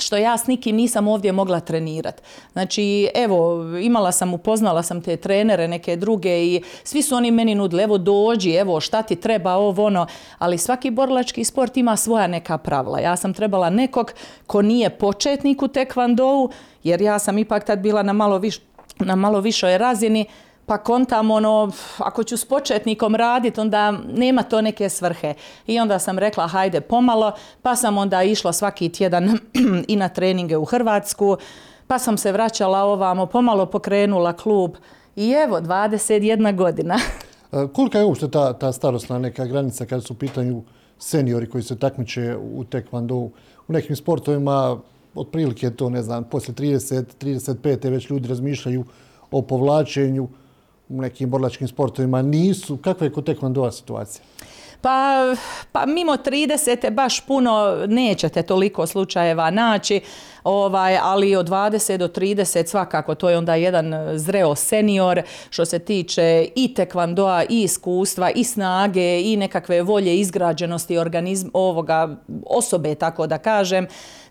što 0.00 0.16
ja 0.16 0.38
s 0.38 0.46
nikim 0.46 0.76
nisam 0.76 1.08
ovdje 1.08 1.32
mogla 1.32 1.60
trenirati. 1.60 2.22
Znači, 2.52 3.08
evo, 3.14 3.64
imala 3.78 4.12
sam, 4.12 4.34
upoznala 4.34 4.82
sam 4.82 5.02
te 5.02 5.16
trenere, 5.16 5.68
neke 5.68 5.96
druge 5.96 6.44
i 6.44 6.62
svi 6.84 7.02
su 7.02 7.14
oni 7.14 7.30
meni 7.30 7.54
nudili, 7.54 7.82
evo 7.82 7.98
dođi, 7.98 8.52
evo 8.52 8.80
šta 8.80 9.02
ti 9.02 9.16
treba, 9.16 9.54
ovo 9.54 9.84
ono, 9.84 10.06
ali 10.38 10.58
svaki 10.58 10.90
borlački 10.90 11.44
sport 11.44 11.76
ima 11.76 11.96
svoja 11.96 12.26
neka 12.26 12.58
pravila. 12.58 13.00
Ja 13.00 13.16
sam 13.16 13.34
trebala 13.34 13.70
nekog 13.70 14.12
ko 14.46 14.62
nije 14.62 14.90
početnik 14.90 15.62
u 15.62 15.68
tekvandou, 15.68 16.50
jer 16.84 17.00
ja 17.00 17.18
sam 17.18 17.38
ipak 17.38 17.64
tad 17.64 17.78
bila 17.78 18.02
na 18.02 18.12
malo, 18.12 18.38
viš, 18.38 18.58
na 18.98 19.16
malo 19.16 19.40
višoj 19.40 19.78
razini, 19.78 20.26
pa 20.68 20.78
kontam 20.78 21.30
ono, 21.30 21.70
ako 21.98 22.24
ću 22.24 22.36
s 22.36 22.44
početnikom 22.44 23.14
raditi, 23.14 23.60
onda 23.60 23.90
nema 24.12 24.42
to 24.42 24.60
neke 24.60 24.88
svrhe. 24.88 25.34
I 25.66 25.80
onda 25.80 25.98
sam 25.98 26.18
rekla, 26.18 26.46
hajde 26.46 26.80
pomalo, 26.80 27.32
pa 27.62 27.76
sam 27.76 27.98
onda 27.98 28.22
išla 28.22 28.52
svaki 28.52 28.88
tjedan 28.88 29.38
i 29.88 29.96
na 29.96 30.08
treninge 30.08 30.56
u 30.56 30.64
Hrvatsku, 30.64 31.36
pa 31.86 31.98
sam 31.98 32.18
se 32.18 32.32
vraćala 32.32 32.82
ovamo, 32.84 33.26
pomalo 33.26 33.66
pokrenula 33.66 34.32
klub 34.32 34.76
i 35.16 35.30
evo, 35.30 35.60
21 35.60 36.56
godina. 36.56 36.98
Kolika 37.74 37.98
je 37.98 38.04
uopšte 38.04 38.30
ta, 38.30 38.52
ta 38.52 38.72
starostna 38.72 39.18
neka 39.18 39.46
granica 39.46 39.86
kada 39.86 40.02
su 40.02 40.12
u 40.12 40.16
pitanju 40.16 40.62
seniori 40.98 41.48
koji 41.48 41.62
se 41.62 41.78
takmiče 41.78 42.36
u 42.36 42.64
tekvandu? 42.64 43.30
U 43.68 43.72
nekim 43.72 43.96
sportovima 43.96 44.78
otprilike 45.14 45.70
to, 45.70 45.90
ne 45.90 46.02
znam, 46.02 46.24
poslije 46.24 46.54
30, 46.54 47.04
35. 47.20 47.90
već 47.90 48.10
ljudi 48.10 48.28
razmišljaju 48.28 48.84
o 49.30 49.42
povlačenju 49.42 50.28
u 50.88 51.00
nekim 51.02 51.30
borlačkim 51.30 51.68
sportovima 51.68 52.22
nisu. 52.22 52.76
Kakva 52.76 53.06
je 53.06 53.12
kod 53.12 53.26
tekvandova 53.26 53.72
situacija? 53.72 54.24
Pa, 54.80 55.34
pa 55.72 55.86
mimo 55.86 56.12
30. 56.12 56.90
baš 56.90 57.20
puno 57.20 57.76
nećete 57.86 58.42
toliko 58.42 58.86
slučajeva 58.86 59.50
naći, 59.50 60.00
ovaj, 60.44 60.98
ali 61.02 61.36
od 61.36 61.48
20 61.48 61.96
do 61.96 62.08
30 62.08 62.66
svakako 62.66 63.14
to 63.14 63.30
je 63.30 63.38
onda 63.38 63.54
jedan 63.54 63.94
zreo 64.18 64.54
senior 64.54 65.22
što 65.50 65.64
se 65.64 65.78
tiče 65.78 66.48
i 66.54 66.74
tekvandoa 66.74 67.44
i 67.48 67.62
iskustva 67.62 68.30
i 68.30 68.44
snage 68.44 69.22
i 69.22 69.36
nekakve 69.36 69.82
volje 69.82 70.16
izgrađenosti 70.16 70.98
organizma 70.98 71.50
ovoga 71.52 72.16
osobe 72.46 72.94
tako 72.94 73.26
da 73.26 73.38
kažem. 73.38 73.86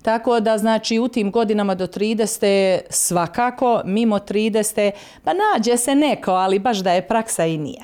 Tako 0.08 0.40
da 0.40 0.58
znači 0.58 1.00
u 1.00 1.08
tim 1.08 1.32
godinama 1.32 1.76
do 1.76 1.88
30 1.88 2.80
svakako, 2.90 3.82
mimo 3.86 4.20
30 4.20 4.92
pa 5.24 5.32
nađe 5.34 5.78
se 5.78 5.96
neko, 5.96 6.32
ali 6.32 6.60
baš 6.60 6.78
da 6.78 6.92
je 6.92 7.08
praksa 7.08 7.46
i 7.46 7.58
nije. 7.58 7.82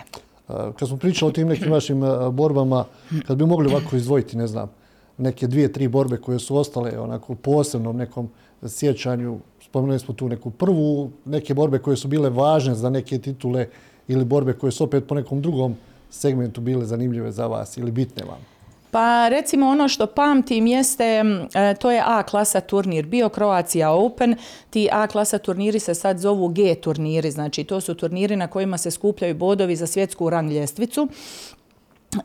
Kad 0.48 0.88
smo 0.88 0.98
pričali 0.98 1.30
o 1.30 1.34
tim 1.34 1.48
nekim 1.48 1.72
vašim 1.72 2.02
borbama, 2.32 2.86
kad 3.28 3.38
bi 3.38 3.46
mogli 3.46 3.72
ovako 3.72 3.96
izdvojiti, 3.96 4.38
ne 4.38 4.48
znam, 4.48 4.72
neke 5.18 5.48
dvije, 5.48 5.74
tri 5.74 5.88
borbe 5.88 6.18
koje 6.18 6.40
su 6.40 6.58
ostale 6.58 7.00
onako 7.00 7.36
posebnom 7.36 7.98
nekom 7.98 8.30
sjećanju, 8.68 9.40
spomenuli 9.62 10.00
smo 10.00 10.14
tu 10.14 10.30
neku 10.30 10.52
prvu, 10.52 11.12
neke 11.26 11.54
borbe 11.54 11.80
koje 11.80 11.98
su 11.98 12.08
bile 12.08 12.30
važne 12.30 12.76
za 12.76 12.90
neke 12.90 13.18
titule 13.18 13.68
ili 14.08 14.26
borbe 14.26 14.54
koje 14.54 14.72
su 14.72 14.84
opet 14.84 15.08
po 15.08 15.16
nekom 15.16 15.42
drugom 15.42 15.76
segmentu 16.10 16.62
bile 16.62 16.86
zanimljive 16.86 17.32
za 17.32 17.48
vas 17.48 17.78
ili 17.78 17.92
bitne 17.92 18.24
vam? 18.26 18.53
Pa 18.94 19.30
recimo 19.30 19.68
ono 19.68 19.88
što 19.88 20.08
pamtim 20.08 20.68
jeste, 20.68 21.24
e, 21.54 21.76
to 21.76 21.92
je 21.92 22.04
A 22.06 22.24
klasa 22.24 22.62
turnir, 22.62 23.06
bio 23.06 23.30
Croatia 23.30 23.92
Open, 23.92 24.36
ti 24.70 24.90
A 24.92 25.08
klasa 25.08 25.38
turniri 25.38 25.80
se 25.80 25.96
sad 25.96 26.20
zovu 26.20 26.48
G 26.48 26.76
turniri, 26.76 27.32
znači 27.32 27.64
to 27.64 27.82
su 27.82 27.94
turniri 27.94 28.36
na 28.36 28.48
kojima 28.48 28.78
se 28.78 28.92
skupljaju 28.92 29.36
bodovi 29.36 29.76
za 29.76 29.88
svjetsku 29.88 30.30
rang 30.30 30.52
ljestvicu 30.52 31.08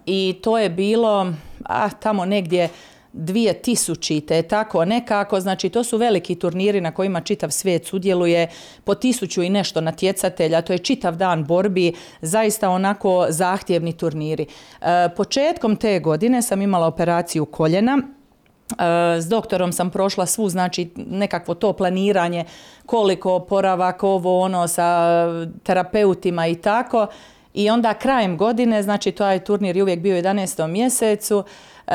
i 0.07 0.37
to 0.43 0.59
je 0.59 0.71
bilo 0.71 1.33
a, 1.65 1.91
tamo 1.91 2.25
negdje 2.25 2.69
2000-te, 3.13 4.43
tako 4.43 4.85
nekako, 4.85 5.41
znači 5.41 5.69
to 5.69 5.85
su 5.85 5.97
veliki 5.97 6.35
turniri 6.35 6.81
na 6.81 6.91
kojima 6.91 7.21
čitav 7.21 7.51
svijet 7.51 7.87
sudjeluje, 7.87 8.49
po 8.85 8.95
tisuću 8.95 9.43
i 9.43 9.49
nešto 9.49 9.81
natjecatelja, 9.81 10.63
to 10.63 10.73
je 10.73 10.79
čitav 10.79 11.17
dan 11.17 11.45
borbi, 11.45 11.93
zaista 12.23 12.71
onako 12.71 13.27
zahtjevni 13.29 13.93
turniri. 13.93 14.47
E, 14.81 15.09
početkom 15.17 15.77
te 15.77 16.01
godine 16.01 16.43
sam 16.43 16.63
imala 16.63 16.87
operaciju 16.87 17.47
koljena, 17.47 17.99
e, 17.99 19.21
s 19.21 19.29
doktorom 19.29 19.73
sam 19.73 19.91
prošla 19.91 20.27
svu, 20.27 20.49
znači 20.49 20.91
nekakvo 20.97 21.55
to 21.55 21.73
planiranje, 21.73 22.45
koliko 22.87 23.35
oporavak, 23.35 24.03
ovo 24.03 24.41
ono 24.41 24.69
sa 24.69 25.27
terapeutima 25.63 26.47
i 26.47 26.55
tako. 26.55 27.07
I 27.55 27.71
onda 27.71 27.95
krajem 27.95 28.37
godine, 28.37 28.83
znači 28.83 29.13
to 29.13 29.27
je 29.27 29.45
turnir 29.45 29.77
je 29.77 29.83
uvijek 29.83 30.01
bio 30.01 30.17
u 30.17 30.19
11. 30.19 30.67
mjesecu, 30.67 31.45
e, 31.87 31.93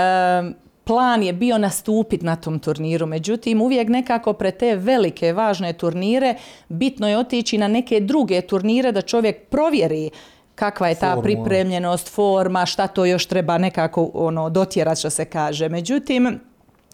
plan 0.83 1.23
je 1.23 1.33
bio 1.33 1.57
nastupiti 1.57 2.25
na 2.25 2.35
tom 2.35 2.59
turniru. 2.59 3.05
Međutim, 3.05 3.61
uvijek 3.61 3.89
nekako 3.89 4.33
pre 4.33 4.51
te 4.51 4.75
velike, 4.75 5.33
važne 5.33 5.73
turnire 5.73 6.35
bitno 6.69 7.09
je 7.09 7.17
otići 7.17 7.57
na 7.57 7.67
neke 7.67 7.99
druge 7.99 8.41
turnire 8.41 8.91
da 8.91 9.01
čovjek 9.01 9.47
provjeri 9.47 10.09
kakva 10.55 10.87
je 10.87 10.95
ta 10.95 11.15
Forma. 11.15 11.23
pripremljenost, 11.23 12.09
forma, 12.09 12.65
šta 12.65 12.87
to 12.87 13.05
još 13.05 13.25
treba 13.25 13.57
nekako 13.57 14.11
ono, 14.13 14.49
dotjerati 14.49 14.99
što 14.99 15.09
se 15.09 15.25
kaže. 15.25 15.69
Međutim, 15.69 16.39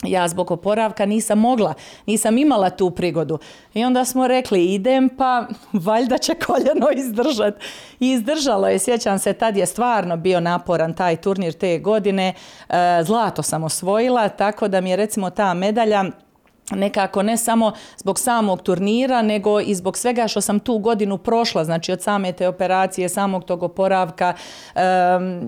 ja 0.04 0.28
zbog 0.28 0.52
oporavka 0.52 1.06
nisam 1.06 1.40
mogla, 1.40 1.74
nisam 2.06 2.38
imala 2.38 2.70
tu 2.70 2.92
prigodu. 2.92 3.40
I 3.74 3.86
onda 3.86 4.06
smo 4.06 4.28
rekli 4.28 4.66
idem 4.66 5.10
pa 5.18 5.48
valjda 5.74 6.18
će 6.18 6.36
koljeno 6.36 6.88
izdržat. 6.96 7.56
I 8.00 8.12
izdržalo 8.12 8.68
je, 8.68 8.80
sjećam 8.80 9.20
se, 9.20 9.34
tad 9.34 9.58
je 9.58 9.66
stvarno 9.66 10.18
bio 10.18 10.40
naporan 10.40 10.94
taj 10.94 11.16
turnir 11.16 11.54
te 11.54 11.80
godine. 11.80 12.34
E, 12.70 12.74
Zlato 13.04 13.44
sam 13.44 13.64
osvojila, 13.64 14.30
tako 14.30 14.68
da 14.68 14.82
mi 14.82 14.90
je 14.90 14.96
recimo 14.96 15.30
ta 15.30 15.54
medalja 15.54 16.06
nekako 16.72 17.24
ne 17.24 17.38
samo 17.38 17.72
zbog 17.98 18.20
samog 18.20 18.62
turnira, 18.62 19.22
nego 19.22 19.60
i 19.60 19.76
zbog 19.76 19.98
svega 19.98 20.28
što 20.28 20.42
sam 20.42 20.60
tu 20.60 20.78
godinu 20.78 21.18
prošla, 21.18 21.66
znači 21.66 21.92
od 21.92 22.02
same 22.02 22.32
te 22.32 22.48
operacije, 22.48 23.10
samog 23.10 23.44
tog 23.44 23.64
oporavka, 23.64 24.34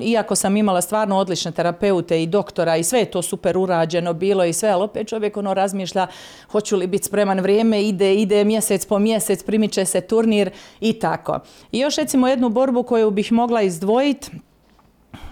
iako 0.01 0.35
sam 0.35 0.57
imala 0.57 0.81
stvarno 0.81 1.17
odlične 1.17 1.51
terapeute 1.51 2.23
i 2.23 2.27
doktora 2.27 2.77
i 2.77 2.83
sve 2.83 2.99
je 2.99 3.11
to 3.11 3.21
super 3.21 3.57
urađeno 3.57 4.13
bilo 4.13 4.45
i 4.45 4.53
sve, 4.53 4.69
ali 4.69 4.83
opet 4.83 5.07
čovjek 5.07 5.37
ono 5.37 5.53
razmišlja 5.53 6.07
hoću 6.51 6.77
li 6.77 6.87
biti 6.87 7.05
spreman 7.05 7.39
vrijeme, 7.39 7.83
ide, 7.83 8.15
ide 8.15 8.43
mjesec 8.43 8.85
po 8.85 8.99
mjesec, 8.99 9.43
primiče 9.43 9.85
se 9.85 10.01
turnir 10.01 10.49
i 10.79 10.93
tako. 10.93 11.39
I 11.71 11.79
još 11.79 11.95
recimo 11.95 12.27
jednu 12.27 12.49
borbu 12.49 12.83
koju 12.83 13.11
bih 13.11 13.31
mogla 13.31 13.61
izdvojiti, 13.61 14.31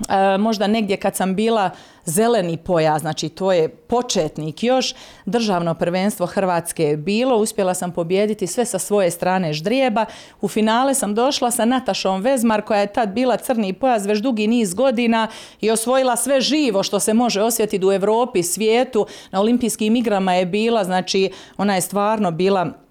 E, 0.09 0.37
možda 0.37 0.67
negdje 0.67 0.97
kad 0.97 1.15
sam 1.15 1.35
bila 1.35 1.69
zeleni 2.05 2.57
pojas, 2.57 3.01
znači 3.01 3.29
to 3.29 3.51
je 3.51 3.69
početnik 3.69 4.63
još, 4.63 4.95
državno 5.25 5.73
prvenstvo 5.73 6.25
Hrvatske 6.25 6.83
je 6.83 6.97
bilo, 6.97 7.37
uspjela 7.37 7.73
sam 7.73 7.91
pobijediti 7.91 8.47
sve 8.47 8.65
sa 8.65 8.79
svoje 8.79 9.11
strane 9.11 9.53
ždrijeba. 9.53 10.05
U 10.41 10.47
finale 10.47 10.93
sam 10.93 11.15
došla 11.15 11.51
sa 11.51 11.65
Natašom 11.65 12.21
Vezmar 12.21 12.61
koja 12.61 12.79
je 12.79 12.93
tad 12.93 13.09
bila 13.09 13.37
crni 13.37 13.73
pojas 13.73 14.05
već 14.05 14.19
dugi 14.19 14.47
niz 14.47 14.73
godina 14.73 15.27
i 15.61 15.71
osvojila 15.71 16.15
sve 16.15 16.41
živo 16.41 16.83
što 16.83 16.99
se 16.99 17.13
može 17.13 17.41
osjetiti 17.41 17.85
u 17.85 17.91
Europi, 17.91 18.43
svijetu. 18.43 19.05
Na 19.31 19.39
olimpijskim 19.39 19.95
igrama 19.95 20.33
je 20.33 20.45
bila, 20.45 20.83
znači 20.83 21.31
ona 21.57 21.75
je 21.75 21.81
stvarno 21.81 22.31
bila 22.31 22.88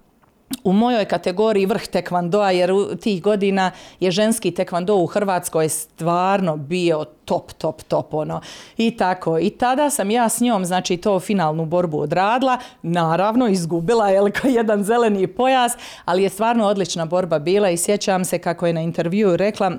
u 0.63 0.73
mojoj 0.73 1.05
kategoriji 1.05 1.65
vrh 1.65 1.87
tekvandoa, 1.87 2.51
jer 2.51 2.71
u 2.71 2.95
tih 2.95 3.21
godina 3.21 3.71
je 3.99 4.11
ženski 4.11 4.51
tekvando 4.51 4.95
u 4.95 5.05
Hrvatskoj 5.05 5.69
stvarno 5.69 6.57
bio 6.57 7.05
top, 7.25 7.53
top, 7.53 7.83
top, 7.83 8.13
ono. 8.13 8.41
I 8.77 8.97
tako. 8.97 9.39
I 9.39 9.49
tada 9.49 9.89
sam 9.89 10.11
ja 10.11 10.29
s 10.29 10.41
njom, 10.41 10.65
znači, 10.65 10.97
to 10.97 11.19
finalnu 11.19 11.65
borbu 11.65 11.99
odradila. 11.99 12.57
Naravno, 12.81 13.47
izgubila 13.47 14.09
je 14.09 14.21
jedan 14.43 14.83
zeleni 14.83 15.27
pojas, 15.27 15.73
ali 16.05 16.23
je 16.23 16.29
stvarno 16.29 16.67
odlična 16.67 17.05
borba 17.05 17.39
bila 17.39 17.69
i 17.69 17.77
sjećam 17.77 18.25
se 18.25 18.39
kako 18.39 18.67
je 18.67 18.73
na 18.73 18.81
intervju 18.81 19.37
rekla 19.37 19.71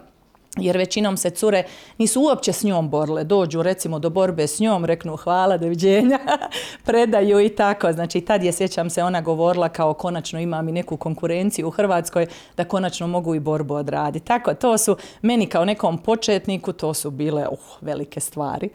jer 0.57 0.77
većinom 0.77 1.17
se 1.17 1.31
cure 1.31 1.65
nisu 1.99 2.23
uopće 2.23 2.53
s 2.53 2.63
njom 2.63 2.91
borile. 2.91 3.25
Dođu 3.25 3.63
recimo 3.63 3.99
do 3.99 4.11
borbe 4.11 4.47
s 4.47 4.61
njom, 4.61 4.85
reknu 4.85 5.17
hvala, 5.17 5.57
doviđenja, 5.57 6.19
predaju 6.87 7.41
i 7.41 7.49
tako. 7.49 7.93
Znači 7.93 8.21
tad 8.21 8.45
je, 8.45 8.53
sjećam 8.53 8.91
se, 8.91 9.03
ona 9.03 9.21
govorila 9.21 9.69
kao 9.69 9.95
konačno 9.95 10.41
imam 10.41 10.69
i 10.69 10.73
neku 10.73 10.97
konkurenciju 10.97 11.69
u 11.69 11.71
Hrvatskoj 11.71 12.27
da 12.57 12.65
konačno 12.65 13.07
mogu 13.07 13.35
i 13.35 13.41
borbu 13.41 13.75
odraditi. 13.75 14.27
Tako, 14.27 14.55
to 14.55 14.79
su 14.79 14.97
meni 15.23 15.47
kao 15.47 15.65
nekom 15.65 15.99
početniku, 15.99 16.73
to 16.73 16.95
su 16.95 17.11
bile 17.11 17.49
uh, 17.49 17.59
velike 17.81 18.21
stvari. 18.21 18.69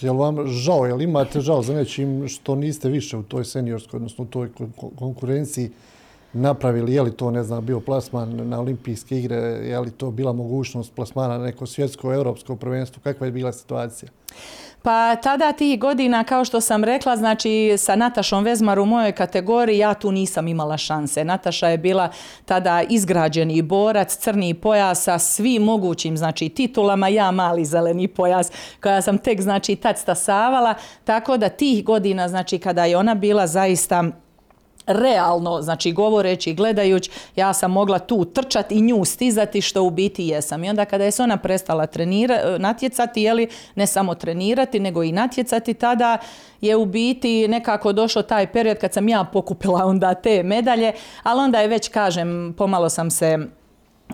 Jel 0.00 0.16
vam 0.16 0.46
žao, 0.46 0.86
jel 0.86 1.02
imate 1.02 1.40
žao 1.40 1.62
za 1.62 1.74
nečim 1.74 2.28
što 2.28 2.54
niste 2.54 2.88
više 2.88 3.16
u 3.16 3.22
toj 3.22 3.44
seniorskoj, 3.44 3.96
odnosno 3.96 4.24
u 4.24 4.26
toj 4.26 4.48
konkurenciji 4.98 5.70
napravili, 6.40 6.94
je 6.94 7.02
li 7.02 7.12
to, 7.12 7.30
ne 7.30 7.42
znam, 7.42 7.66
bio 7.66 7.80
plasman 7.80 8.48
na 8.48 8.60
olimpijske 8.60 9.18
igre, 9.18 9.36
je 9.36 9.80
li 9.80 9.90
to 9.90 10.10
bila 10.10 10.32
mogućnost 10.32 10.94
plasmana 10.94 11.38
na 11.38 11.44
neko 11.44 11.66
svjetsko, 11.66 12.12
europsko 12.12 12.56
prvenstvo, 12.56 13.02
kakva 13.04 13.26
je 13.26 13.32
bila 13.32 13.52
situacija? 13.52 14.08
Pa 14.82 15.16
tada 15.16 15.52
tih 15.52 15.80
godina, 15.80 16.24
kao 16.24 16.44
što 16.44 16.60
sam 16.60 16.84
rekla, 16.84 17.16
znači 17.16 17.74
sa 17.78 17.96
Natašom 17.96 18.44
Vezmar 18.44 18.78
u 18.78 18.86
mojoj 18.86 19.12
kategoriji 19.12 19.78
ja 19.78 19.94
tu 19.94 20.12
nisam 20.12 20.48
imala 20.48 20.76
šanse. 20.76 21.24
Nataša 21.24 21.68
je 21.68 21.78
bila 21.78 22.08
tada 22.44 22.82
izgrađeni 22.88 23.62
borac, 23.62 24.16
crni 24.16 24.54
pojas 24.54 25.02
sa 25.02 25.18
svim 25.18 25.62
mogućim 25.62 26.16
znači 26.16 26.48
titulama, 26.48 27.08
ja 27.08 27.30
mali 27.30 27.64
zeleni 27.64 28.08
pojas 28.08 28.52
koja 28.82 29.02
sam 29.02 29.18
tek 29.18 29.40
znači 29.40 29.76
tad 29.76 29.98
stasavala, 29.98 30.74
tako 31.04 31.36
da 31.36 31.48
tih 31.48 31.84
godina 31.84 32.28
znači 32.28 32.58
kada 32.58 32.84
je 32.84 32.96
ona 32.96 33.14
bila 33.14 33.46
zaista 33.46 34.04
realno, 34.86 35.62
znači 35.62 35.92
govoreći 35.92 36.50
i 36.50 36.54
gledajući, 36.54 37.10
ja 37.36 37.52
sam 37.52 37.70
mogla 37.70 37.98
tu 37.98 38.24
trčati 38.24 38.74
i 38.74 38.80
nju 38.80 39.04
stizati 39.04 39.60
što 39.60 39.82
u 39.82 39.90
biti 39.90 40.26
jesam. 40.26 40.64
I 40.64 40.70
onda 40.70 40.84
kada 40.84 41.04
je 41.04 41.10
se 41.10 41.22
ona 41.22 41.36
prestala 41.36 41.86
trenira, 41.86 42.58
natjecati, 42.58 43.22
jeli, 43.22 43.48
ne 43.74 43.86
samo 43.86 44.14
trenirati, 44.14 44.80
nego 44.80 45.02
i 45.02 45.12
natjecati, 45.12 45.74
tada 45.74 46.18
je 46.60 46.76
u 46.76 46.86
biti 46.86 47.48
nekako 47.48 47.92
došao 47.92 48.22
taj 48.22 48.52
period 48.52 48.78
kad 48.78 48.92
sam 48.92 49.08
ja 49.08 49.24
pokupila 49.24 49.84
onda 49.92 50.14
te 50.14 50.42
medalje, 50.42 50.92
ali 51.22 51.40
onda 51.40 51.60
je 51.60 51.68
već, 51.68 51.88
kažem, 51.88 52.54
pomalo 52.58 52.88
sam 52.88 53.10
se 53.10 53.38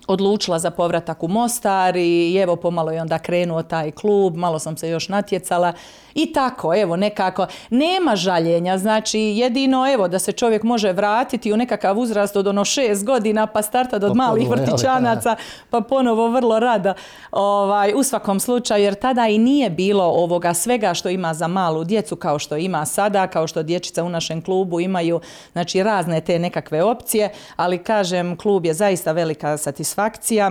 odlučila 0.07 0.59
za 0.59 0.71
povratak 0.71 1.23
u 1.23 1.29
Mostar 1.29 1.97
i 1.97 2.37
evo 2.37 2.57
pomalo 2.57 2.91
je 2.91 3.03
onda 3.03 3.19
krenuo 3.19 3.63
taj 3.63 3.91
klub, 3.91 4.37
malo 4.37 4.59
sam 4.59 4.77
se 4.77 4.89
još 4.89 5.09
natjecala 5.09 5.73
i 6.15 6.33
tako, 6.33 6.75
evo 6.75 6.97
nekako, 6.97 7.47
nema 7.71 8.17
žaljenja, 8.17 8.79
znači 8.79 9.21
jedino 9.21 9.93
evo 9.93 10.09
da 10.09 10.19
se 10.19 10.33
čovjek 10.33 10.63
može 10.63 10.93
vratiti 10.93 11.53
u 11.53 11.57
nekakav 11.57 11.99
uzrast 11.99 12.37
od 12.37 12.47
ono 12.47 12.65
šest 12.65 13.05
godina 13.05 13.47
pa 13.47 13.63
startati 13.63 14.05
od 14.05 14.11
pa 14.11 14.15
malih 14.15 14.49
vrtićanaca 14.49 15.37
pa 15.71 15.81
ponovo 15.81 16.29
vrlo 16.29 16.59
rada 16.59 16.95
ovaj, 17.31 17.93
u 17.97 18.03
svakom 18.03 18.41
slučaju 18.41 18.85
jer 18.85 18.95
tada 18.95 19.29
i 19.29 19.39
nije 19.39 19.71
bilo 19.71 20.05
ovoga 20.05 20.55
svega 20.55 20.95
što 20.95 21.09
ima 21.09 21.35
za 21.35 21.49
malu 21.49 21.85
djecu 21.85 22.17
kao 22.17 22.39
što 22.39 22.57
ima 22.57 22.87
sada, 22.87 23.27
kao 23.27 23.47
što 23.47 23.63
dječica 23.63 24.05
u 24.05 24.09
našem 24.09 24.43
klubu 24.43 24.81
imaju 24.81 25.21
znači 25.53 25.83
razne 25.83 26.21
te 26.21 26.39
nekakve 26.39 26.83
opcije, 26.83 27.31
ali 27.57 27.79
kažem 27.79 28.37
klub 28.37 28.67
je 28.67 28.75
zaista 28.75 29.13
velika 29.13 29.57
satisfakcija 29.57 30.51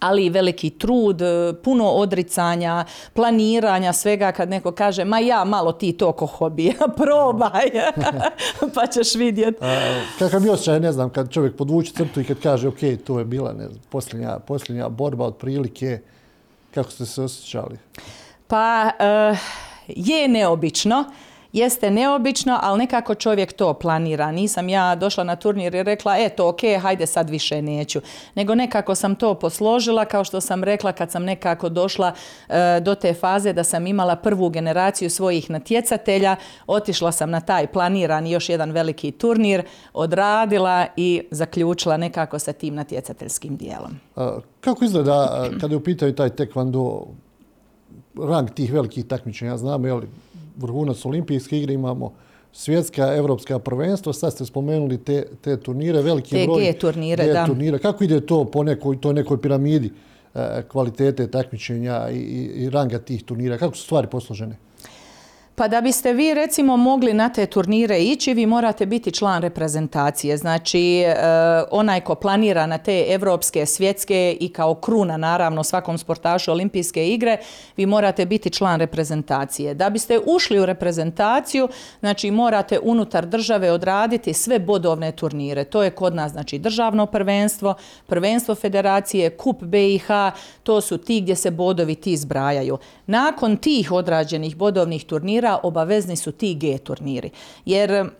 ali 0.00 0.24
i 0.24 0.30
veliki 0.30 0.70
trud, 0.70 1.22
e, 1.22 1.52
puno 1.64 1.90
odricanja, 1.90 2.84
planiranja, 3.12 3.92
svega 3.92 4.32
kad 4.32 4.50
neko 4.50 4.72
kaže 4.72 5.04
ma 5.04 5.18
ja 5.18 5.44
malo 5.44 5.72
ti 5.72 5.92
to 5.92 6.12
ko 6.12 6.26
hobija, 6.26 6.74
probaj, 7.02 7.70
pa 8.74 8.86
ćeš 8.86 9.14
vidjeti. 9.14 9.58
Kakav 10.18 10.42
mi 10.42 10.48
osjećaj, 10.48 10.80
ne 10.80 10.92
znam, 10.92 11.10
kad 11.10 11.30
čovjek 11.30 11.56
podvuče 11.56 11.92
crtu 11.92 12.20
i 12.20 12.24
kad 12.24 12.40
kaže 12.40 12.68
ok, 12.68 12.80
to 13.06 13.18
je 13.18 13.24
bila 13.24 13.52
ne 13.52 13.68
znam, 13.68 13.82
posljednja, 13.88 14.38
posljednja 14.38 14.88
borba 14.88 15.24
od 15.24 15.36
prilike, 15.36 16.00
kako 16.74 16.90
ste 16.90 17.06
se 17.06 17.22
osjećali? 17.22 17.78
Pa, 18.46 18.90
uh, 19.30 19.38
je 19.88 20.28
neobično 20.28 21.04
jeste 21.56 21.90
neobično, 21.90 22.58
ali 22.62 22.78
nekako 22.78 23.14
čovjek 23.14 23.52
to 23.52 23.74
planira. 23.74 24.32
Nisam 24.32 24.68
ja 24.68 24.94
došla 24.94 25.24
na 25.24 25.36
turnir 25.36 25.74
i 25.74 25.82
rekla, 25.82 26.18
eto, 26.18 26.48
ok, 26.48 26.60
hajde 26.82 27.06
sad 27.06 27.30
više 27.30 27.62
neću. 27.62 28.00
Nego 28.34 28.54
nekako 28.54 28.94
sam 28.94 29.14
to 29.14 29.34
posložila, 29.34 30.04
kao 30.04 30.24
što 30.24 30.40
sam 30.40 30.64
rekla 30.64 30.92
kad 30.92 31.10
sam 31.10 31.24
nekako 31.24 31.68
došla 31.68 32.12
e, 32.48 32.80
do 32.80 32.94
te 32.94 33.14
faze 33.14 33.52
da 33.52 33.64
sam 33.64 33.86
imala 33.86 34.16
prvu 34.16 34.48
generaciju 34.48 35.10
svojih 35.10 35.50
natjecatelja, 35.50 36.36
otišla 36.66 37.12
sam 37.12 37.30
na 37.30 37.40
taj 37.40 37.66
planiran 37.66 38.26
još 38.26 38.48
jedan 38.48 38.70
veliki 38.70 39.10
turnir, 39.10 39.62
odradila 39.92 40.86
i 40.96 41.22
zaključila 41.30 41.96
nekako 41.96 42.38
sa 42.38 42.52
tim 42.52 42.74
natjecateljskim 42.74 43.56
dijelom. 43.56 44.00
kako 44.60 44.84
izgleda 44.84 45.48
kada 45.60 45.72
je 45.72 45.76
u 45.76 45.80
pitanju 45.84 46.14
taj 46.14 46.30
tekvando 46.30 47.06
rang 48.18 48.50
tih 48.50 48.72
velikih 48.72 49.04
takmičenja. 49.04 49.56
Znamo, 49.56 49.86
jel, 49.86 50.00
vrhunac 50.56 51.04
olimpijske 51.04 51.58
igre 51.58 51.74
imamo 51.74 52.12
svjetska, 52.52 53.14
evropska 53.14 53.58
prvenstva, 53.58 54.12
sad 54.12 54.32
ste 54.32 54.44
spomenuli 54.44 54.98
te, 54.98 55.24
te 55.40 55.56
turnire, 55.60 56.02
veliki 56.02 56.30
te 56.30 56.44
broj. 56.46 56.64
G 56.64 56.78
turnire, 56.78 57.26
da. 57.32 57.78
Kako 57.82 58.04
ide 58.04 58.20
to 58.20 58.44
po 58.44 58.62
nekoj, 58.62 59.00
to 59.00 59.12
nekoj 59.12 59.40
piramidi 59.42 59.90
e, 60.34 60.62
kvalitete 60.68 61.30
takmičenja 61.30 62.08
i, 62.10 62.16
i, 62.16 62.44
i 62.64 62.70
ranga 62.70 62.98
tih 62.98 63.24
turnira? 63.24 63.58
Kako 63.58 63.76
su 63.76 63.82
stvari 63.82 64.08
posložene? 64.10 64.56
Pa 65.58 65.68
da 65.68 65.80
biste 65.80 66.12
vi 66.12 66.34
recimo 66.34 66.76
mogli 66.76 67.14
na 67.14 67.28
te 67.28 67.46
turnire 67.46 68.02
ići, 68.02 68.34
vi 68.34 68.46
morate 68.46 68.86
biti 68.86 69.12
član 69.12 69.42
reprezentacije. 69.42 70.36
Znači, 70.36 71.00
e, 71.00 71.14
onaj 71.70 72.00
ko 72.00 72.14
planira 72.14 72.66
na 72.66 72.78
te 72.78 73.04
evropske, 73.08 73.66
svjetske 73.66 74.36
i 74.40 74.48
kao 74.48 74.74
kruna 74.74 75.16
naravno 75.16 75.64
svakom 75.64 75.98
sportašu 75.98 76.52
olimpijske 76.52 77.08
igre, 77.08 77.38
vi 77.76 77.86
morate 77.86 78.26
biti 78.26 78.50
član 78.50 78.80
reprezentacije. 78.80 79.74
Da 79.74 79.90
biste 79.90 80.20
ušli 80.26 80.60
u 80.60 80.66
reprezentaciju, 80.66 81.68
znači 82.00 82.30
morate 82.30 82.78
unutar 82.82 83.26
države 83.26 83.72
odraditi 83.72 84.32
sve 84.32 84.58
bodovne 84.58 85.12
turnire. 85.12 85.64
To 85.64 85.82
je 85.82 85.90
kod 85.90 86.14
nas 86.14 86.32
znači 86.32 86.58
državno 86.58 87.06
prvenstvo, 87.06 87.74
prvenstvo 88.06 88.54
federacije, 88.54 89.30
kup 89.30 89.62
BiH, 89.62 90.08
to 90.62 90.80
su 90.80 90.98
ti 90.98 91.20
gdje 91.20 91.36
se 91.36 91.50
bodovi 91.50 91.94
ti 91.94 92.16
zbrajaju. 92.16 92.78
Nakon 93.06 93.56
tih 93.56 93.92
odrađenih 93.92 94.56
bodovnih 94.56 95.04
turnira 95.04 95.58
obavezni 95.62 96.16
su 96.16 96.32
ti 96.32 96.54
G 96.54 96.78
turniri. 96.78 97.30
Jer 97.64 98.10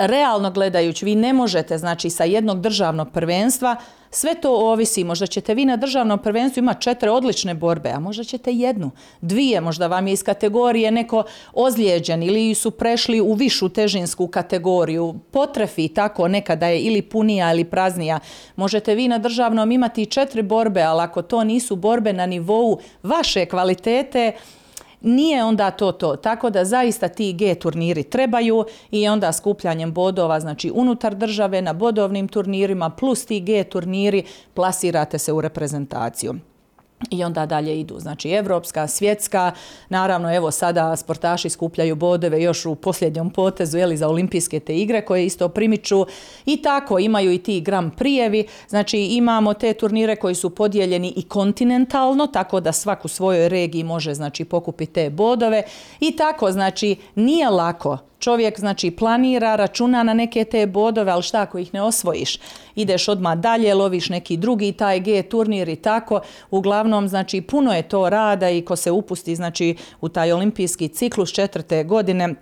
realno 0.00 0.50
gledajući, 0.50 1.04
vi 1.04 1.14
ne 1.14 1.32
možete, 1.32 1.78
znači, 1.78 2.10
sa 2.10 2.24
jednog 2.24 2.60
državnog 2.60 3.08
prvenstva, 3.12 3.76
sve 4.10 4.34
to 4.34 4.54
ovisi, 4.54 5.04
možda 5.04 5.26
ćete 5.26 5.54
vi 5.54 5.64
na 5.64 5.76
državnom 5.76 6.18
prvenstvu 6.18 6.60
imati 6.60 6.82
četiri 6.82 7.08
odlične 7.08 7.54
borbe, 7.54 7.90
a 7.90 8.00
možda 8.00 8.24
ćete 8.24 8.52
jednu, 8.52 8.90
dvije, 9.20 9.60
možda 9.60 9.86
vam 9.86 10.06
je 10.06 10.12
iz 10.12 10.22
kategorije 10.22 10.90
neko 10.90 11.24
ozlijeđen 11.52 12.22
ili 12.22 12.54
su 12.54 12.70
prešli 12.70 13.20
u 13.20 13.32
višu 13.32 13.68
težinsku 13.68 14.26
kategoriju, 14.26 15.14
potrefi 15.30 15.88
tako 15.88 16.28
nekada 16.28 16.66
je 16.66 16.80
ili 16.80 17.02
punija 17.02 17.52
ili 17.52 17.64
praznija. 17.64 18.18
Možete 18.56 18.94
vi 18.94 19.08
na 19.08 19.18
državnom 19.18 19.72
imati 19.72 20.06
četiri 20.06 20.42
borbe, 20.42 20.82
ali 20.82 21.02
ako 21.02 21.22
to 21.22 21.44
nisu 21.44 21.76
borbe 21.76 22.12
na 22.12 22.26
nivou 22.26 22.78
vaše 23.02 23.46
kvalitete, 23.46 24.32
nije 25.00 25.44
onda 25.44 25.70
to 25.70 25.92
to. 25.92 26.16
Tako 26.16 26.50
da 26.50 26.64
zaista 26.64 27.08
ti 27.08 27.32
G 27.32 27.54
turniri 27.54 28.02
trebaju 28.02 28.64
i 28.90 29.08
onda 29.08 29.32
skupljanjem 29.32 29.92
bodova, 29.92 30.40
znači 30.40 30.70
unutar 30.74 31.14
države 31.14 31.62
na 31.62 31.72
bodovnim 31.72 32.28
turnirima 32.28 32.90
plus 32.90 33.26
ti 33.26 33.40
G 33.40 33.64
turniri 33.64 34.24
plasirate 34.54 35.18
se 35.18 35.32
u 35.32 35.40
reprezentaciju. 35.40 36.34
I 37.10 37.24
onda 37.24 37.46
dalje 37.46 37.80
idu, 37.80 37.98
znači 37.98 38.30
evropska, 38.30 38.86
svjetska, 38.86 39.52
naravno 39.88 40.34
evo 40.34 40.50
sada 40.50 40.96
sportaši 40.96 41.50
skupljaju 41.50 41.96
bodove 41.96 42.42
još 42.42 42.66
u 42.66 42.74
posljednjom 42.74 43.30
potezu 43.30 43.78
jeli, 43.78 43.96
za 43.96 44.08
olimpijske 44.08 44.60
te 44.60 44.78
igre 44.78 45.04
koje 45.04 45.26
isto 45.26 45.48
primiču. 45.48 46.06
I 46.46 46.62
tako 46.62 46.98
imaju 46.98 47.32
i 47.32 47.38
ti 47.38 47.60
gram 47.60 47.90
prijevi, 47.90 48.46
znači 48.68 48.98
imamo 48.98 49.54
te 49.54 49.74
turnire 49.74 50.16
koji 50.16 50.34
su 50.34 50.50
podijeljeni 50.50 51.12
i 51.16 51.22
kontinentalno, 51.22 52.26
tako 52.26 52.60
da 52.60 52.72
svak 52.72 53.04
u 53.04 53.08
svojoj 53.08 53.48
regiji 53.48 53.84
može 53.84 54.14
znači 54.14 54.44
pokupiti 54.44 54.92
te 54.92 55.10
bodove. 55.10 55.62
I 56.00 56.16
tako 56.16 56.52
znači 56.52 56.96
nije 57.14 57.50
lako 57.50 58.09
čovjek 58.20 58.60
znači 58.60 58.90
planira, 58.90 59.56
računa 59.56 60.02
na 60.02 60.14
neke 60.14 60.44
te 60.44 60.66
bodove, 60.66 61.12
ali 61.12 61.22
šta 61.22 61.40
ako 61.40 61.58
ih 61.58 61.74
ne 61.74 61.82
osvojiš? 61.82 62.38
Ideš 62.74 63.08
odmah 63.08 63.38
dalje, 63.38 63.74
loviš 63.74 64.08
neki 64.08 64.36
drugi 64.36 64.72
taj 64.72 65.00
G 65.00 65.22
turnir 65.22 65.68
i 65.68 65.76
tako. 65.76 66.20
Uglavnom, 66.50 67.08
znači 67.08 67.40
puno 67.40 67.74
je 67.74 67.82
to 67.82 68.08
rada 68.08 68.50
i 68.50 68.62
ko 68.62 68.76
se 68.76 68.90
upusti 68.90 69.36
znači 69.36 69.76
u 70.00 70.08
taj 70.08 70.32
olimpijski 70.32 70.88
ciklus 70.88 71.32
četvrte 71.32 71.84
godine, 71.84 72.34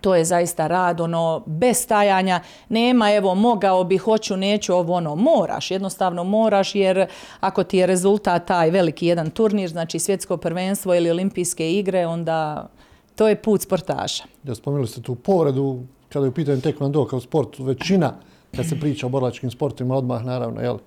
to 0.00 0.14
je 0.14 0.24
zaista 0.24 0.66
rad, 0.66 1.00
ono, 1.00 1.42
bez 1.46 1.76
stajanja, 1.76 2.40
nema, 2.68 3.12
evo, 3.12 3.34
mogao 3.34 3.84
bi, 3.84 3.96
hoću, 3.96 4.36
neću, 4.36 4.74
ovo, 4.74 4.94
ono, 4.94 5.14
moraš, 5.16 5.70
jednostavno 5.70 6.24
moraš, 6.24 6.74
jer 6.74 7.06
ako 7.40 7.64
ti 7.64 7.78
je 7.78 7.86
rezultat 7.86 8.46
taj 8.46 8.70
veliki 8.70 9.06
jedan 9.06 9.30
turnir, 9.30 9.70
znači 9.70 9.98
svjetsko 9.98 10.36
prvenstvo 10.36 10.94
ili 10.94 11.10
olimpijske 11.10 11.72
igre, 11.72 12.06
onda 12.06 12.68
to 13.16 13.28
je 13.28 13.42
put 13.42 13.62
sportaša. 13.62 14.24
Ja 14.44 14.54
spomenuli 14.54 14.88
ste 14.88 15.02
tu 15.02 15.14
povredu, 15.14 15.80
kada 16.08 16.26
je 16.26 16.30
u 16.30 16.34
pitanju 16.34 16.60
tekvando 16.60 17.04
kao 17.04 17.20
sport, 17.20 17.58
većina, 17.58 18.14
kad 18.56 18.68
se 18.68 18.80
priča 18.80 19.06
o 19.06 19.08
borlačkim 19.08 19.50
sportima, 19.50 19.96
odmah 19.96 20.24
naravno, 20.24 20.60
jel, 20.60 20.78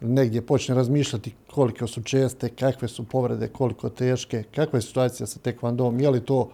negdje 0.00 0.42
počne 0.42 0.74
razmišljati 0.74 1.34
koliko 1.50 1.86
su 1.86 2.02
česte, 2.02 2.48
kakve 2.48 2.88
su 2.88 3.04
povrede, 3.04 3.48
koliko 3.48 3.88
teške, 3.88 4.42
kakva 4.54 4.76
je 4.76 4.82
situacija 4.82 5.26
sa 5.26 5.38
tekvandom, 5.38 6.00
je 6.00 6.10
li 6.10 6.24
to 6.24 6.50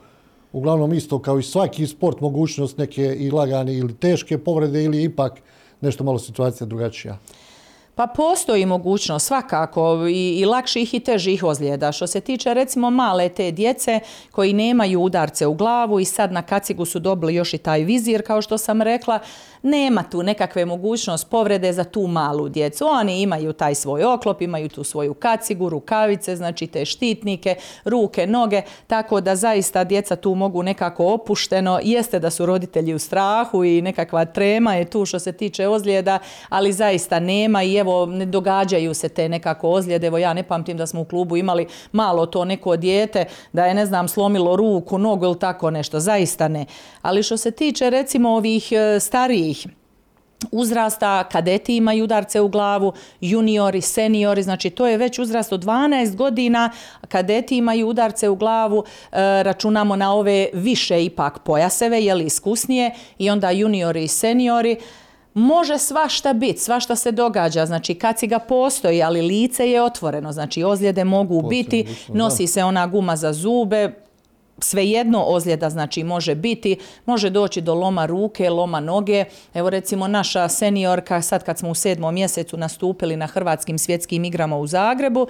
uglavnom 0.52 0.92
isto 0.92 1.18
kao 1.18 1.38
i 1.38 1.42
svaki 1.42 1.86
sport 1.86 2.20
mogućnost 2.20 2.78
neke 2.78 3.16
i 3.18 3.30
lagane 3.30 3.74
ili 3.74 3.94
teške 3.94 4.38
povrede 4.38 4.84
ili 4.84 5.02
ipak 5.02 5.40
nešto 5.80 6.04
malo 6.04 6.18
situacija 6.18 6.66
drugačija? 6.66 7.18
Pa 7.98 8.06
postoji 8.06 8.66
mogućnost 8.66 9.26
svakako 9.26 10.06
i, 10.11 10.38
i 10.40 10.44
lakših 10.44 10.94
i 10.94 11.00
težih 11.00 11.44
ozljeda. 11.44 11.92
Što 11.92 12.06
se 12.06 12.20
tiče 12.20 12.54
recimo 12.54 12.90
male 12.90 13.28
te 13.28 13.50
djece 13.50 14.00
koji 14.32 14.52
nemaju 14.52 15.00
udarce 15.00 15.46
u 15.46 15.54
glavu 15.54 16.00
i 16.00 16.04
sad 16.04 16.32
na 16.32 16.42
kacigu 16.42 16.84
su 16.84 16.98
dobili 16.98 17.34
još 17.34 17.54
i 17.54 17.58
taj 17.58 17.84
vizir 17.84 18.26
kao 18.26 18.42
što 18.42 18.58
sam 18.58 18.82
rekla, 18.82 19.18
nema 19.62 20.02
tu 20.02 20.22
nekakve 20.22 20.64
mogućnost 20.64 21.30
povrede 21.30 21.72
za 21.72 21.84
tu 21.84 22.06
malu 22.06 22.48
djecu. 22.48 22.87
Oni 22.87 23.22
imaju 23.22 23.52
taj 23.52 23.74
svoj 23.74 24.04
oklop, 24.04 24.42
imaju 24.42 24.68
tu 24.68 24.84
svoju 24.84 25.14
kacigu, 25.14 25.68
rukavice, 25.68 26.37
znači 26.37 26.66
te 26.66 26.84
štitnike, 26.84 27.54
ruke, 27.84 28.26
noge, 28.26 28.62
tako 28.87 29.20
da 29.20 29.37
zaista 29.37 29.84
djeca 29.84 30.16
tu 30.16 30.34
mogu 30.34 30.62
nekako 30.62 31.06
opušteno. 31.06 31.80
Jeste 31.82 32.18
da 32.18 32.30
su 32.30 32.46
roditelji 32.46 32.94
u 32.94 32.98
strahu 32.98 33.64
i 33.64 33.82
nekakva 33.82 34.24
trema 34.24 34.74
je 34.74 34.90
tu 34.90 35.04
što 35.06 35.18
se 35.18 35.32
tiče 35.32 35.68
ozljeda, 35.68 36.18
ali 36.48 36.72
zaista 36.72 37.20
nema 37.20 37.62
i 37.62 37.76
evo 37.76 37.88
ne 38.07 38.27
događaju 38.27 38.94
se 38.94 39.09
te 39.09 39.29
nekako 39.29 39.70
ozljede. 39.70 40.07
Evo 40.07 40.18
ja 40.18 40.33
ne 40.35 40.42
pamtim 40.42 40.77
da 40.77 40.87
smo 40.87 41.01
u 41.01 41.05
klubu 41.05 41.37
imali 41.37 41.66
malo 41.92 42.27
to 42.27 42.44
neko 42.44 42.77
dijete 42.77 43.24
da 43.53 43.66
je 43.66 43.74
ne 43.74 43.87
znam 43.87 44.09
slomilo 44.09 44.57
ruku, 44.57 44.98
nogu 44.98 45.24
ili 45.24 45.38
tako 45.38 45.70
nešto. 45.70 46.01
Zaista 46.01 46.48
ne. 46.48 46.66
Ali 47.03 47.22
što 47.22 47.37
se 47.37 47.51
tiče 47.51 47.90
recimo 47.90 48.31
ovih 48.31 48.72
e, 48.72 49.01
starijih 49.01 49.66
uzrasta, 50.51 51.24
kadeti 51.24 51.77
imaju 51.77 52.05
udarce 52.05 52.40
u 52.40 52.48
glavu, 52.48 52.92
juniori, 53.20 53.81
seniori, 53.81 54.42
znači 54.42 54.70
to 54.70 54.87
je 54.87 54.96
već 54.96 55.18
uzrast 55.18 55.53
od 55.53 55.64
12 55.64 56.16
godina, 56.16 56.70
kadeti 57.09 57.57
imaju 57.57 57.88
udarce 57.88 58.29
u 58.29 58.37
glavu, 58.37 58.85
e, 58.85 59.42
računamo 59.42 59.96
na 59.96 60.14
ove 60.14 60.48
više 60.53 61.05
ipak 61.05 61.38
pojaseve, 61.38 62.05
jeli 62.05 62.24
iskusnije, 62.24 62.94
i 63.18 63.31
onda 63.31 63.51
juniori 63.51 64.05
i 64.05 64.09
seniori, 64.09 64.77
Može 65.38 65.79
svašta 65.79 66.33
biti, 66.33 66.59
svašta 66.59 66.96
se 66.96 67.12
događa, 67.12 67.66
znači 67.66 67.94
kad 67.94 68.18
si 68.18 68.27
ga 68.27 68.38
postoji, 68.38 69.03
ali 69.03 69.22
lice 69.22 69.70
je 69.70 69.83
otvoreno, 69.83 70.33
znači 70.33 70.64
ozljede 70.64 71.05
mogu 71.05 71.48
biti, 71.48 71.87
nosi 72.09 72.46
se 72.46 72.64
ona 72.64 72.87
guma 72.87 73.16
za 73.16 73.33
zube, 73.33 73.92
svejedno 74.59 75.24
ozljeda 75.27 75.70
znači 75.70 76.05
može 76.05 76.35
biti, 76.35 76.77
može 77.07 77.31
doći 77.31 77.61
do 77.61 77.74
loma 77.74 78.07
ruke, 78.07 78.51
loma 78.51 78.81
noge. 78.81 79.24
Evo 79.55 79.70
recimo 79.70 80.09
naša 80.09 80.48
seniorka 80.48 81.22
sad 81.22 81.44
kad 81.44 81.59
smo 81.59 81.70
u 81.70 81.74
sedmom 81.74 82.14
mjesecu 82.14 82.57
nastupili 82.57 83.16
na 83.16 83.27
hrvatskim 83.27 83.79
svjetskim 83.79 84.24
igrama 84.24 84.57
u 84.57 84.66
Zagrebu, 84.66 85.27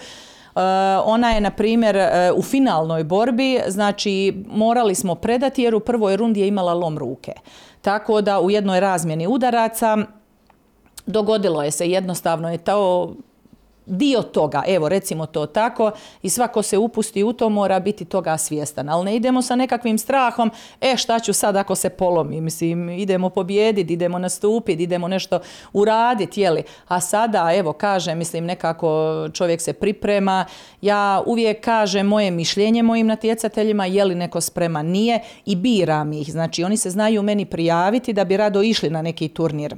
Uh, 0.48 0.62
ona 1.04 1.30
je, 1.30 1.40
na 1.40 1.50
primjer, 1.50 1.96
uh, 1.96 2.38
u 2.38 2.42
finalnoj 2.42 3.04
borbi, 3.04 3.60
znači 3.68 4.44
morali 4.46 4.94
smo 4.94 5.14
predati 5.14 5.62
jer 5.62 5.74
u 5.74 5.80
prvoj 5.80 6.16
rundi 6.16 6.40
je 6.40 6.48
imala 6.48 6.74
lom 6.74 6.98
ruke. 6.98 7.32
Tako 7.80 8.20
da 8.20 8.40
u 8.40 8.50
jednoj 8.50 8.80
razmjeni 8.80 9.26
udaraca 9.26 9.96
dogodilo 11.06 11.62
je 11.62 11.70
se 11.70 11.90
jednostavno 11.90 12.50
je 12.50 12.58
to 12.58 13.12
dio 13.88 14.22
toga, 14.22 14.62
evo 14.66 14.88
recimo 14.88 15.26
to 15.26 15.46
tako 15.46 15.90
i 16.22 16.30
svako 16.30 16.62
se 16.62 16.78
upusti 16.78 17.24
u 17.24 17.32
to 17.32 17.48
mora 17.48 17.80
biti 17.80 18.04
toga 18.04 18.38
svjestan, 18.38 18.88
ali 18.88 19.04
ne 19.04 19.16
idemo 19.16 19.42
sa 19.42 19.56
nekakvim 19.56 19.98
strahom, 19.98 20.50
e 20.80 20.96
šta 20.96 21.18
ću 21.18 21.32
sad 21.32 21.56
ako 21.56 21.74
se 21.74 21.88
polomi, 21.88 22.40
mislim 22.40 22.88
idemo 22.88 23.30
pobjediti, 23.30 23.92
idemo 23.92 24.18
nastupiti, 24.18 24.82
idemo 24.82 25.08
nešto 25.08 25.40
uraditi, 25.72 26.40
jeli, 26.40 26.62
a 26.88 27.00
sada 27.00 27.52
evo 27.54 27.72
kaže, 27.72 28.14
mislim 28.14 28.44
nekako 28.44 28.88
čovjek 29.32 29.60
se 29.60 29.72
priprema, 29.72 30.44
ja 30.82 31.22
uvijek 31.26 31.64
kažem 31.64 32.06
moje 32.06 32.30
mišljenje 32.30 32.82
mojim 32.82 33.06
natjecateljima, 33.06 33.86
je 33.86 34.04
li 34.04 34.14
neko 34.14 34.40
spreman, 34.40 34.86
nije 34.86 35.20
i 35.46 35.56
biram 35.56 36.12
ih, 36.12 36.32
znači 36.32 36.64
oni 36.64 36.76
se 36.76 36.90
znaju 36.90 37.22
meni 37.22 37.44
prijaviti 37.44 38.12
da 38.12 38.24
bi 38.24 38.36
rado 38.36 38.62
išli 38.62 38.90
na 38.90 39.02
neki 39.02 39.28
turnir 39.28 39.76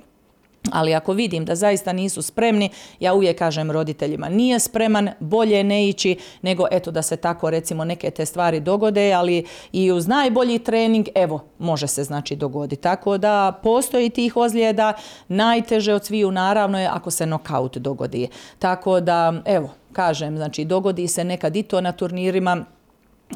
Ali 0.72 0.94
ako 0.94 1.12
vidim 1.12 1.44
da 1.44 1.54
zaista 1.54 1.92
nisu 1.92 2.22
spremni, 2.22 2.70
ja 3.00 3.14
uvijek 3.14 3.38
kažem 3.38 3.70
roditeljima 3.70 4.28
nije 4.28 4.58
spreman, 4.58 5.10
bolje 5.20 5.64
ne 5.64 5.88
ići 5.88 6.16
nego 6.42 6.66
eto 6.70 6.90
da 6.90 7.02
se 7.02 7.16
tako 7.16 7.50
recimo 7.50 7.84
neke 7.84 8.10
te 8.10 8.26
stvari 8.26 8.60
dogode, 8.60 9.12
ali 9.12 9.44
i 9.72 9.92
uz 9.92 10.06
najbolji 10.06 10.58
trening, 10.58 11.08
evo, 11.14 11.44
može 11.58 11.86
se 11.86 12.04
znači 12.04 12.36
dogoditi. 12.36 12.82
Tako 12.82 13.18
da 13.18 13.60
postoji 13.62 14.10
tih 14.10 14.36
ozljeda, 14.36 14.92
najteže 15.28 15.94
od 15.94 16.04
sviju 16.04 16.30
naravno 16.30 16.80
je 16.80 16.86
ako 16.86 17.10
se 17.10 17.26
nokaut 17.26 17.76
dogodi. 17.76 18.28
Tako 18.58 19.00
da, 19.00 19.42
evo, 19.44 19.70
kažem, 19.92 20.36
znači 20.36 20.64
dogodi 20.64 21.08
se 21.08 21.24
nekad 21.24 21.56
i 21.56 21.62
to 21.62 21.80
na 21.80 21.92
turnirima, 21.92 22.64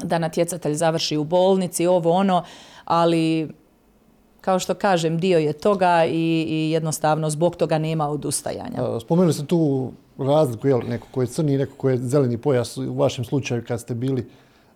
da 0.03 0.19
natjecatelj 0.19 0.73
završi 0.73 1.17
u 1.17 1.23
bolnici, 1.23 1.87
ovo 1.87 2.11
ono, 2.11 2.43
ali 2.85 3.49
kao 4.45 4.59
što 4.59 4.73
kažem, 4.73 5.17
dio 5.19 5.37
je 5.39 5.53
toga 5.53 6.05
i, 6.05 6.45
i 6.49 6.71
jednostavno 6.71 7.29
zbog 7.29 7.55
toga 7.55 7.77
nema 7.77 8.09
odustajanja. 8.09 8.99
Spomenuli 8.99 9.33
ste 9.33 9.45
tu 9.45 9.91
razliku, 10.17 10.67
jel, 10.67 10.79
neko 10.89 11.07
ko 11.11 11.21
je 11.21 11.27
crni 11.27 11.57
neko 11.57 11.75
ko 11.77 11.89
je 11.89 11.97
zeleni 11.97 12.37
pojas 12.37 12.77
u 12.77 12.93
vašem 12.93 13.25
slučaju 13.25 13.63
kad 13.67 13.79
ste 13.79 13.95
bili 13.95 14.25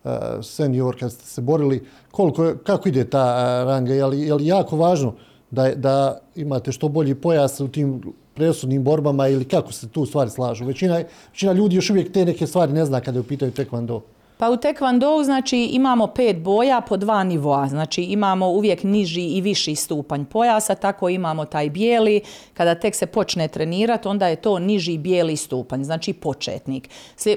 uh, 0.03 0.11
senior, 0.41 0.99
kad 0.99 1.11
ste 1.11 1.25
se 1.25 1.41
borili. 1.41 1.85
Koliko, 2.11 2.53
kako 2.63 2.89
ide 2.89 3.03
ta 3.09 3.25
uh, 3.25 3.67
ranga? 3.69 3.93
Je 3.93 4.33
li 4.35 4.45
jako 4.45 4.77
važno 4.77 5.13
da, 5.51 5.75
da 5.75 6.19
imate 6.35 6.71
što 6.71 6.87
bolji 6.87 7.15
pojas 7.15 7.59
u 7.59 7.67
tim 7.67 8.01
presudnim 8.33 8.83
borbama 8.83 9.27
ili 9.27 9.45
kako 9.45 9.71
se 9.71 9.89
tu 9.89 10.05
stvari 10.05 10.29
slažu? 10.29 10.65
Većina, 10.65 11.03
većina 11.31 11.53
ljudi 11.53 11.75
još 11.75 11.89
uvijek 11.89 12.11
te 12.13 12.25
neke 12.25 12.47
stvari 12.47 12.73
ne 12.73 12.85
zna 12.85 13.01
kada 13.01 13.17
je 13.17 13.21
u 13.21 13.27
pitanju 13.27 13.51
tekvando. 13.51 14.01
Pa 14.41 14.49
u 14.49 14.57
tekvandou 14.57 15.23
znači 15.23 15.57
imamo 15.57 16.07
pet 16.07 16.41
boja 16.41 16.81
po 16.81 16.97
dva 16.97 17.23
nivoa, 17.23 17.67
znači 17.67 18.01
imamo 18.01 18.47
uvijek 18.47 18.83
niži 18.83 19.21
i 19.21 19.41
viši 19.41 19.75
stupanj 19.75 20.25
pojasa, 20.25 20.75
tako 20.75 21.09
imamo 21.09 21.45
taj 21.45 21.69
bijeli, 21.69 22.21
kada 22.53 22.75
tek 22.75 22.95
se 22.95 23.05
počne 23.05 23.47
trenirati, 23.47 24.07
onda 24.07 24.27
je 24.27 24.35
to 24.35 24.59
niži 24.59 24.97
bijeli 24.97 25.35
stupanj, 25.35 25.83
znači 25.83 26.13
početnik. 26.13 26.89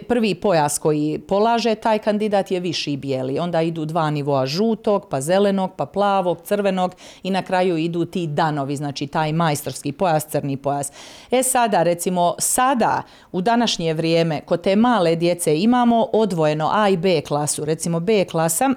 Prvi 0.08 0.34
pojas 0.34 0.78
koji 0.78 1.18
polaže 1.28 1.74
taj 1.74 1.98
kandidat 1.98 2.50
je 2.50 2.60
viši 2.60 2.96
bijeli, 2.96 3.38
onda 3.38 3.62
idu 3.62 3.84
dva 3.84 4.10
nivoa 4.10 4.46
žutog, 4.46 5.06
pa 5.10 5.20
zelenog, 5.20 5.70
pa 5.76 5.86
plavog, 5.86 6.40
crvenog 6.44 6.94
i 7.22 7.30
na 7.30 7.42
kraju 7.42 7.76
idu 7.76 8.04
ti 8.04 8.26
danovi, 8.26 8.76
znači 8.76 9.06
taj 9.06 9.32
majstorski 9.32 9.92
pojas, 9.92 10.26
crni 10.26 10.56
pojas. 10.56 10.92
E 11.30 11.42
sada, 11.42 11.82
recimo, 11.82 12.34
sada 12.38 13.02
u 13.32 13.40
današnje 13.40 13.94
vrijeme 13.94 14.40
kod 14.40 14.60
te 14.62 14.76
male 14.76 15.16
djece 15.16 15.58
imamo 15.58 16.08
odvojeno 16.12 16.70
A 16.72 16.91
i 16.92 16.96
B 16.96 17.22
klasu. 17.22 17.64
Recimo 17.64 18.00
B 18.00 18.24
klasa 18.24 18.74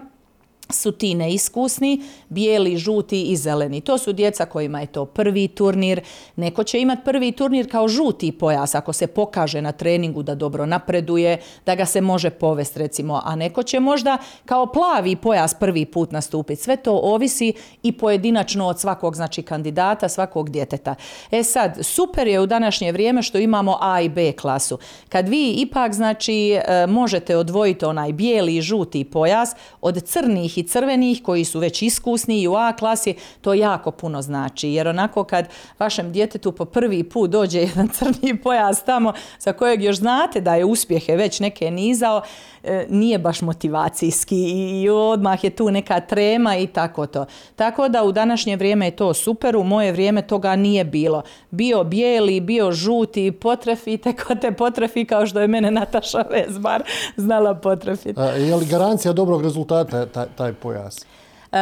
su 0.69 0.91
ti 0.91 1.15
neiskusni, 1.15 2.01
bijeli, 2.29 2.77
žuti 2.77 3.21
i 3.21 3.35
zeleni. 3.35 3.81
To 3.81 3.97
su 3.97 4.13
djeca 4.13 4.45
kojima 4.45 4.81
je 4.81 4.87
to 4.87 5.05
prvi 5.05 5.47
turnir. 5.47 6.01
Neko 6.35 6.63
će 6.63 6.81
imati 6.81 7.01
prvi 7.05 7.31
turnir 7.31 7.71
kao 7.71 7.87
žuti 7.87 8.31
pojas 8.31 8.75
ako 8.75 8.93
se 8.93 9.07
pokaže 9.07 9.61
na 9.61 9.71
treningu 9.71 10.23
da 10.23 10.35
dobro 10.35 10.65
napreduje, 10.65 11.41
da 11.65 11.75
ga 11.75 11.85
se 11.85 12.01
može 12.01 12.29
povesti 12.29 12.79
recimo, 12.79 13.21
a 13.25 13.35
neko 13.35 13.63
će 13.63 13.79
možda 13.79 14.17
kao 14.45 14.65
plavi 14.65 15.15
pojas 15.15 15.53
prvi 15.53 15.85
put 15.85 16.11
nastupiti. 16.11 16.61
Sve 16.61 16.77
to 16.77 16.99
ovisi 17.03 17.53
i 17.83 17.91
pojedinačno 17.91 18.67
od 18.67 18.79
svakog 18.79 19.15
znači 19.15 19.41
kandidata, 19.41 20.09
svakog 20.09 20.49
djeteta. 20.49 20.95
E 21.31 21.43
sad, 21.43 21.77
super 21.81 22.27
je 22.27 22.39
u 22.39 22.45
današnje 22.45 22.91
vrijeme 22.91 23.21
što 23.21 23.37
imamo 23.37 23.77
A 23.81 24.01
i 24.01 24.09
B 24.09 24.31
klasu. 24.31 24.77
Kad 25.09 25.29
vi 25.29 25.51
ipak 25.51 25.93
znači 25.93 26.51
e, 26.51 26.87
možete 26.87 27.37
odvojiti 27.37 27.85
onaj 27.85 28.13
bijeli 28.13 28.55
i 28.55 28.61
žuti 28.61 29.03
pojas 29.03 29.55
od 29.81 30.03
crnih 30.03 30.54
i 30.57 30.67
crvenih 30.67 31.21
koji 31.23 31.45
su 31.45 31.59
već 31.59 31.81
iskusni 31.81 32.41
i 32.41 32.47
u 32.47 32.55
A 32.55 32.73
klasi, 32.73 33.15
to 33.41 33.53
jako 33.53 33.91
puno 33.91 34.21
znači. 34.21 34.69
Jer 34.69 34.87
onako 34.87 35.23
kad 35.23 35.47
vašem 35.79 36.11
djetetu 36.11 36.51
po 36.51 36.65
prvi 36.65 37.03
put 37.03 37.29
dođe 37.29 37.59
jedan 37.69 37.87
crni 37.87 38.37
pojas 38.41 38.83
tamo 38.83 39.13
za 39.39 39.53
kojeg 39.53 39.83
još 39.83 39.97
znate 39.97 40.41
da 40.41 40.55
je 40.55 40.65
uspjehe 40.65 41.15
već 41.15 41.39
neke 41.39 41.71
nizao, 41.71 42.21
e, 42.63 42.85
nije 42.89 43.19
baš 43.19 43.41
motivacijski 43.41 44.37
i 44.81 44.89
odmah 44.89 45.43
je 45.43 45.49
tu 45.49 45.71
neka 45.71 45.99
trema 45.99 46.57
i 46.57 46.67
tako 46.67 47.07
to. 47.07 47.25
Tako 47.55 47.89
da 47.89 48.03
u 48.03 48.11
današnje 48.11 48.55
vrijeme 48.55 48.87
je 48.87 48.95
to 48.95 49.13
super, 49.13 49.57
u 49.57 49.63
moje 49.63 49.91
vrijeme 49.91 50.27
toga 50.27 50.55
nije 50.55 50.83
bilo. 50.83 51.23
Bio 51.51 51.83
bijeli, 51.83 52.39
bio 52.39 52.71
žuti, 52.71 53.31
potrefite 53.31 54.13
ko 54.13 54.35
te 54.35 54.51
potrefi 54.51 55.05
kao 55.05 55.25
što 55.25 55.39
je 55.39 55.47
mene 55.47 55.71
Nataša 55.71 56.23
Vezbar 56.31 56.83
znala 57.17 57.55
potrefiti. 57.55 58.21
Je 58.37 58.55
li 58.55 58.65
garancija 58.65 59.13
dobrog 59.13 59.43
rezultata 59.43 60.05
taj, 60.35 60.44
taj 60.45 60.53
pojas? 60.53 61.05
E, 61.51 61.57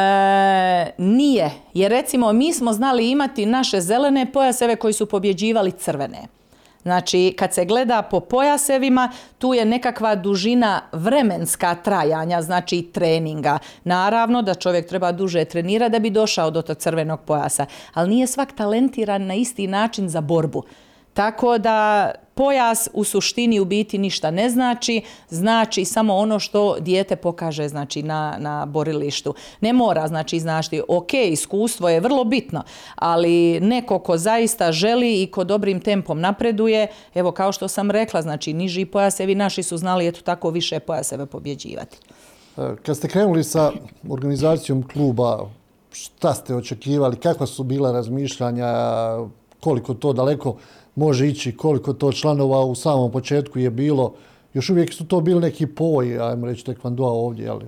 nije, 0.98 1.50
jer 1.74 1.90
recimo 1.90 2.32
mi 2.32 2.52
smo 2.52 2.72
znali 2.72 3.10
imati 3.10 3.46
naše 3.46 3.80
zelene 3.80 4.32
pojaseve 4.32 4.76
koji 4.76 4.92
su 4.92 5.06
pobjeđivali 5.06 5.72
crvene. 5.72 6.18
Znači, 6.82 7.34
kad 7.38 7.54
se 7.54 7.64
gleda 7.64 8.02
po 8.02 8.20
pojasevima, 8.20 9.10
tu 9.38 9.54
je 9.54 9.64
nekakva 9.64 10.14
dužina 10.14 10.80
vremenska 10.92 11.74
trajanja, 11.74 12.42
znači 12.42 12.82
treninga. 12.92 13.58
Naravno 13.84 14.42
da 14.42 14.54
čovjek 14.54 14.88
treba 14.88 15.12
duže 15.12 15.44
trenirati 15.44 15.92
da 15.92 15.98
bi 15.98 16.10
došao 16.10 16.50
do 16.50 16.62
tog 16.62 16.76
crvenog 16.76 17.20
pojasa, 17.20 17.66
ali 17.94 18.10
nije 18.10 18.26
svak 18.26 18.52
talentiran 18.52 19.26
na 19.26 19.34
isti 19.34 19.66
način 19.66 20.08
za 20.08 20.20
borbu. 20.20 20.62
Tako 21.14 21.58
da 21.58 22.10
pojas 22.34 22.88
u 22.92 23.04
suštini 23.04 23.60
u 23.60 23.64
biti 23.64 23.98
ništa 23.98 24.30
ne 24.30 24.50
znači, 24.50 25.02
znači 25.28 25.84
samo 25.84 26.16
ono 26.16 26.38
što 26.38 26.76
dijete 26.80 27.16
pokaže 27.16 27.68
znači 27.68 28.02
na, 28.02 28.36
na 28.38 28.66
borilištu. 28.66 29.34
Ne 29.60 29.72
mora 29.72 30.08
znači 30.08 30.40
znači 30.40 30.82
ok, 30.88 31.14
iskustvo 31.14 31.88
je 31.88 32.00
vrlo 32.00 32.24
bitno, 32.24 32.62
ali 32.94 33.60
neko 33.60 33.98
ko 33.98 34.18
zaista 34.18 34.72
želi 34.72 35.22
i 35.22 35.26
ko 35.26 35.44
dobrim 35.44 35.80
tempom 35.80 36.20
napreduje, 36.20 36.86
evo 37.14 37.32
kao 37.32 37.52
što 37.52 37.68
sam 37.68 37.90
rekla, 37.90 38.22
znači 38.22 38.52
niži 38.52 38.84
pojasevi 38.84 39.34
naši 39.34 39.62
su 39.62 39.76
znali 39.76 40.08
eto 40.08 40.20
tako 40.20 40.50
više 40.50 40.80
pojaseve 40.80 41.26
pobjeđivati. 41.26 41.98
E, 42.56 42.76
kad 42.82 42.96
ste 42.96 43.08
krenuli 43.08 43.44
sa 43.44 43.72
organizacijom 44.10 44.82
kluba, 44.92 45.50
šta 45.92 46.34
ste 46.34 46.54
očekivali, 46.54 47.16
kakva 47.16 47.46
su 47.46 47.62
bila 47.62 47.92
razmišljanja, 47.92 48.66
koliko 49.64 49.94
to 49.94 50.12
daleko 50.12 50.56
može 50.94 51.28
ići, 51.28 51.56
koliko 51.56 51.92
to 51.92 52.12
članova 52.12 52.64
u 52.64 52.74
samom 52.74 53.12
početku 53.12 53.58
je 53.58 53.70
bilo. 53.70 54.14
Još 54.54 54.70
uvijek 54.70 54.92
su 54.92 55.06
to 55.06 55.20
bili 55.20 55.40
neki 55.40 55.66
poj, 55.66 56.18
ajmo 56.20 56.46
reći, 56.46 56.64
tekvandoa 56.64 57.10
ovdje, 57.10 57.44
jel? 57.44 57.60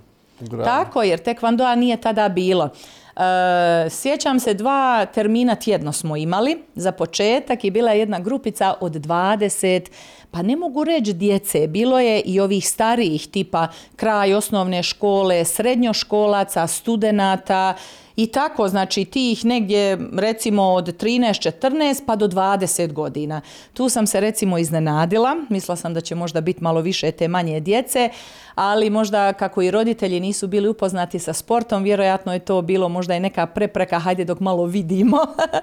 Tako, 0.64 1.02
jer 1.02 1.18
tekvandoa 1.18 1.74
nije 1.74 1.96
tada 1.96 2.28
bilo. 2.28 2.68
E, 3.16 3.90
sjećam 3.90 4.40
se 4.40 4.54
dva 4.54 5.06
termina 5.06 5.54
tjedno 5.54 5.92
smo 5.92 6.16
imali 6.16 6.58
za 6.74 6.92
početak 6.92 7.64
i 7.64 7.70
bila 7.70 7.90
je 7.90 7.98
jedna 7.98 8.20
grupica 8.20 8.74
od 8.80 8.92
20, 8.92 9.90
pa 10.30 10.42
ne 10.42 10.56
mogu 10.56 10.84
reći 10.84 11.12
djece, 11.12 11.66
bilo 11.66 12.00
je 12.00 12.20
i 12.20 12.40
ovih 12.40 12.68
starijih 12.68 13.28
tipa 13.28 13.68
kraj 13.96 14.34
osnovne 14.34 14.82
škole, 14.82 15.44
srednjoškolaca, 15.44 16.66
studenata, 16.66 17.74
i 18.16 18.26
tako, 18.26 18.68
znači 18.68 19.04
tih 19.04 19.44
negdje 19.44 19.98
recimo 20.12 20.62
od 20.62 21.02
13-14 21.02 22.02
pa 22.06 22.16
do 22.16 22.28
20 22.28 22.92
godina. 22.92 23.40
Tu 23.74 23.88
sam 23.88 24.06
se 24.06 24.20
recimo 24.20 24.58
iznenadila, 24.58 25.36
mislila 25.48 25.76
sam 25.76 25.94
da 25.94 26.00
će 26.00 26.14
možda 26.14 26.40
biti 26.40 26.62
malo 26.62 26.80
više 26.80 27.10
te 27.10 27.28
manje 27.28 27.60
djece, 27.60 28.10
ali 28.54 28.90
možda 28.90 29.32
kako 29.32 29.62
i 29.62 29.70
roditelji 29.70 30.20
nisu 30.20 30.46
bili 30.46 30.68
upoznati 30.68 31.18
sa 31.18 31.32
sportom, 31.32 31.82
vjerojatno 31.82 32.32
je 32.32 32.38
to 32.38 32.62
bilo 32.62 32.88
možda 32.88 33.14
i 33.14 33.20
neka 33.20 33.46
prepreka, 33.46 33.98
hajde 33.98 34.24
dok 34.24 34.40
malo 34.40 34.64
vidimo. 34.64 35.18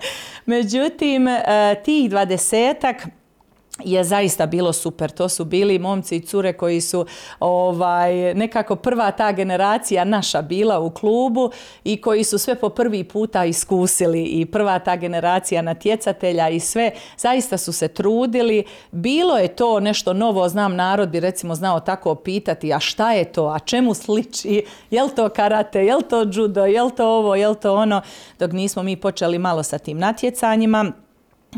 Međutim, 0.45 1.27
e, 1.27 1.41
tih 1.85 2.09
dvadesetak 2.09 3.07
je 3.79 4.03
zaista 4.03 4.45
bilo 4.45 4.73
super. 4.73 5.11
To 5.11 5.29
su 5.29 5.45
bili 5.45 5.79
momci 5.79 6.15
i 6.15 6.21
cure 6.21 6.53
koji 6.53 6.81
su 6.81 7.05
ovaj, 7.39 8.33
nekako 8.33 8.75
prva 8.75 9.11
ta 9.11 9.31
generacija 9.31 10.03
naša 10.03 10.41
bila 10.41 10.79
u 10.79 10.89
klubu 10.89 11.51
i 11.83 12.01
koji 12.01 12.23
su 12.23 12.37
sve 12.37 12.55
po 12.55 12.69
prvi 12.69 13.03
puta 13.03 13.45
iskusili 13.45 14.23
i 14.23 14.45
prva 14.45 14.79
ta 14.79 14.95
generacija 14.95 15.61
natjecatelja 15.61 16.49
i 16.49 16.59
sve 16.59 16.91
zaista 17.17 17.57
su 17.57 17.73
se 17.73 17.87
trudili. 17.87 18.63
Bilo 18.91 19.37
je 19.37 19.47
to 19.47 19.79
nešto 19.79 20.13
novo, 20.13 20.49
znam 20.49 20.75
narod 20.75 21.09
bi 21.09 21.19
recimo 21.19 21.55
znao 21.55 21.79
tako 21.79 22.15
pitati 22.15 22.73
a 22.73 22.79
šta 22.79 23.13
je 23.13 23.25
to, 23.25 23.45
a 23.45 23.59
čemu 23.59 23.93
sliči, 23.93 24.65
je 24.89 25.03
li 25.03 25.09
to 25.15 25.29
karate, 25.29 25.85
je 25.85 25.95
li 25.95 26.03
to 26.03 26.25
judo, 26.33 26.65
je 26.65 26.83
li 26.83 26.91
to 26.91 27.07
ovo, 27.07 27.35
je 27.35 27.47
li 27.49 27.55
to 27.55 27.75
ono, 27.75 28.01
dok 28.39 28.51
nismo 28.51 28.83
mi 28.83 28.95
počeli 28.95 29.39
malo 29.39 29.63
sa 29.63 29.77
tim 29.77 29.97
natjecanjima. 29.97 31.02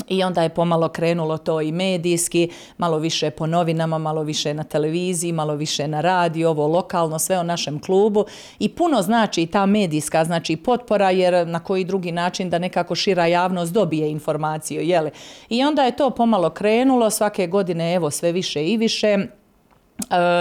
I 0.07 0.23
onda 0.23 0.43
je 0.43 0.49
pomalo 0.49 0.89
krenulo 0.89 1.37
to 1.37 1.61
i 1.61 1.71
medijski, 1.71 2.49
malo 2.77 2.97
više 2.97 3.29
po 3.29 3.47
novinama, 3.47 3.97
malo 3.97 4.23
više 4.23 4.53
na 4.53 4.63
televiziji, 4.63 5.31
malo 5.31 5.55
više 5.55 5.87
na 5.87 6.01
radiju, 6.01 6.49
ovo 6.49 6.67
lokalno, 6.67 7.19
sve 7.19 7.39
o 7.39 7.43
našem 7.43 7.79
klubu. 7.79 8.25
I 8.59 8.69
puno 8.69 9.01
znači 9.01 9.45
ta 9.45 9.65
medijska, 9.65 10.25
znači 10.25 10.55
potpora, 10.55 11.09
jer 11.09 11.47
na 11.47 11.59
koji 11.59 11.83
drugi 11.83 12.11
način 12.11 12.49
da 12.49 12.59
nekako 12.59 12.95
šira 12.95 13.25
javnost 13.25 13.73
dobije 13.73 14.11
informaciju, 14.11 14.81
jeli. 14.81 15.11
I 15.49 15.63
onda 15.63 15.83
je 15.83 15.95
to 15.95 16.09
pomalo 16.09 16.49
krenulo, 16.49 17.09
svake 17.09 17.47
godine 17.47 17.93
evo 17.93 18.11
sve 18.11 18.31
više 18.31 18.65
i 18.65 18.77
više 18.77 19.17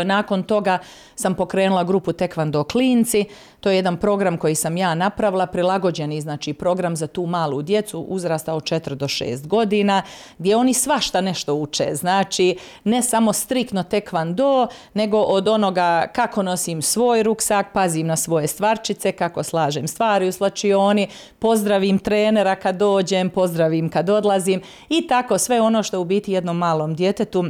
nakon 0.04 0.42
toga 0.42 0.78
sam 1.14 1.34
pokrenula 1.34 1.84
grupu 1.84 2.12
Tekvando 2.12 2.64
Klinci. 2.64 3.24
To 3.60 3.70
je 3.70 3.76
jedan 3.76 3.96
program 3.96 4.36
koji 4.36 4.54
sam 4.54 4.76
ja 4.76 4.94
napravila, 4.94 5.46
prilagođeni 5.46 6.20
znači 6.20 6.52
program 6.52 6.96
za 6.96 7.06
tu 7.06 7.26
malu 7.26 7.62
djecu 7.62 8.00
uzrasta 8.00 8.54
od 8.54 8.62
4 8.62 8.94
do 8.94 9.06
6 9.06 9.46
godina, 9.46 10.02
gdje 10.38 10.56
oni 10.56 10.74
svašta 10.74 11.20
nešto 11.20 11.54
uče. 11.54 11.94
Znači, 11.94 12.56
ne 12.84 13.02
samo 13.02 13.32
striktno 13.32 13.82
tekvando, 13.82 14.66
nego 14.94 15.18
od 15.18 15.48
onoga 15.48 16.06
kako 16.12 16.42
nosim 16.42 16.82
svoj 16.82 17.22
ruksak, 17.22 17.66
pazim 17.72 18.06
na 18.06 18.16
svoje 18.16 18.46
stvarčice, 18.46 19.12
kako 19.12 19.42
slažem 19.42 19.88
stvari 19.88 20.28
u 20.28 20.32
slačioni, 20.32 21.08
pozdravim 21.38 21.98
trenera 21.98 22.56
kad 22.56 22.76
dođem, 22.76 23.30
pozdravim 23.30 23.88
kad 23.88 24.10
odlazim 24.10 24.60
i 24.88 25.06
tako 25.06 25.38
sve 25.38 25.60
ono 25.60 25.82
što 25.82 26.00
u 26.00 26.04
biti 26.04 26.32
jednom 26.32 26.58
malom 26.58 26.94
djetetu 26.94 27.44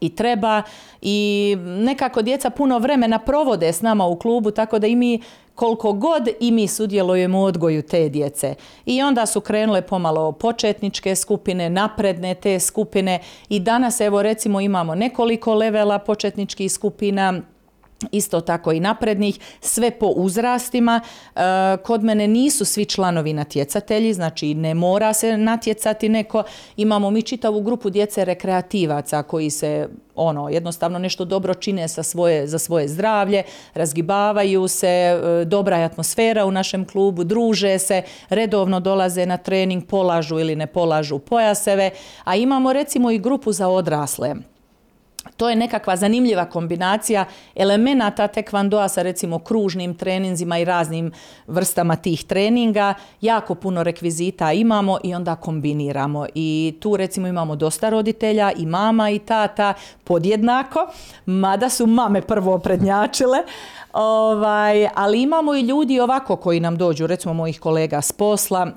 i 0.00 0.14
treba 0.16 0.62
i 1.02 1.56
nekako 1.60 2.22
djeca 2.22 2.50
puno 2.50 2.78
vremena 2.78 3.18
provode 3.18 3.72
s 3.72 3.80
nama 3.82 4.06
u 4.06 4.16
klubu 4.16 4.50
tako 4.50 4.78
da 4.78 4.86
i 4.86 4.96
mi 4.96 5.20
koliko 5.54 5.92
god 5.92 6.28
i 6.40 6.50
mi 6.50 6.68
sudjelujemo 6.68 7.40
u 7.40 7.44
odgoju 7.44 7.82
te 7.82 8.08
djece. 8.08 8.54
I 8.86 9.02
onda 9.02 9.26
su 9.26 9.40
krenule 9.40 9.82
pomalo 9.82 10.32
početničke 10.32 11.14
skupine, 11.14 11.70
napredne 11.70 12.34
te 12.34 12.60
skupine 12.60 13.20
i 13.48 13.60
danas 13.60 14.00
evo 14.00 14.22
recimo 14.22 14.60
imamo 14.60 14.94
nekoliko 14.94 15.54
levela 15.54 15.98
početničkih 15.98 16.72
skupina, 16.72 17.40
isto 18.12 18.40
tako 18.40 18.72
i 18.72 18.80
naprednih, 18.80 19.38
sve 19.60 19.90
po 19.90 20.06
uzrastima. 20.06 21.00
E, 21.36 21.40
kod 21.82 22.04
mene 22.04 22.28
nisu 22.28 22.64
svi 22.64 22.84
članovi 22.84 23.32
natjecatelji, 23.32 24.14
znači 24.14 24.54
ne 24.54 24.74
mora 24.74 25.12
se 25.12 25.36
natjecati 25.36 26.08
neko. 26.08 26.42
Imamo 26.76 27.10
mi 27.10 27.22
čitavu 27.22 27.60
grupu 27.60 27.90
djece 27.90 28.24
rekreativaca 28.24 29.22
koji 29.22 29.50
se 29.50 29.88
ono 30.14 30.48
jednostavno 30.48 30.98
nešto 30.98 31.24
dobro 31.24 31.54
čine 31.54 31.88
sa 31.88 32.02
svoje, 32.02 32.46
za 32.46 32.58
svoje 32.58 32.88
zdravlje, 32.88 33.42
razgibavaju 33.74 34.68
se, 34.68 34.88
e, 34.88 35.44
dobra 35.44 35.76
je 35.76 35.84
atmosfera 35.84 36.44
u 36.44 36.50
našem 36.50 36.84
klubu, 36.84 37.24
druže 37.24 37.78
se, 37.78 38.02
redovno 38.28 38.80
dolaze 38.80 39.26
na 39.26 39.36
trening, 39.36 39.86
polažu 39.86 40.38
ili 40.38 40.56
ne 40.56 40.66
polažu 40.66 41.18
pojaseve, 41.18 41.90
a 42.24 42.36
imamo 42.36 42.72
recimo 42.72 43.10
i 43.10 43.18
grupu 43.18 43.52
za 43.52 43.68
odrasle 43.68 44.34
to 45.38 45.48
je 45.50 45.56
nekakva 45.56 45.96
zanimljiva 45.96 46.44
kombinacija 46.44 47.24
elemenata 47.54 48.26
tekvandoa 48.28 48.88
sa 48.88 49.02
recimo 49.02 49.38
kružnim 49.38 49.94
treninzima 49.94 50.58
i 50.58 50.64
raznim 50.64 51.12
vrstama 51.46 51.96
tih 51.96 52.24
treninga. 52.24 52.94
Jako 53.20 53.54
puno 53.54 53.82
rekvizita 53.82 54.52
imamo 54.52 54.98
i 55.02 55.14
onda 55.14 55.36
kombiniramo. 55.36 56.26
I 56.34 56.74
tu 56.80 56.96
recimo 56.96 57.26
imamo 57.26 57.56
dosta 57.56 57.88
roditelja 57.88 58.52
i 58.52 58.66
mama 58.66 59.10
i 59.10 59.18
tata 59.18 59.74
podjednako, 60.04 60.86
mada 61.26 61.68
su 61.68 61.86
mame 61.86 62.22
prvo 62.22 62.58
prednjačile. 62.58 63.38
Ovaj, 63.92 64.88
ali 64.94 65.22
imamo 65.22 65.54
i 65.54 65.60
ljudi 65.60 66.00
ovako 66.00 66.36
koji 66.36 66.60
nam 66.60 66.76
dođu, 66.76 67.06
recimo 67.06 67.34
mojih 67.34 67.60
kolega 67.60 68.02
s 68.02 68.12
posla, 68.12 68.70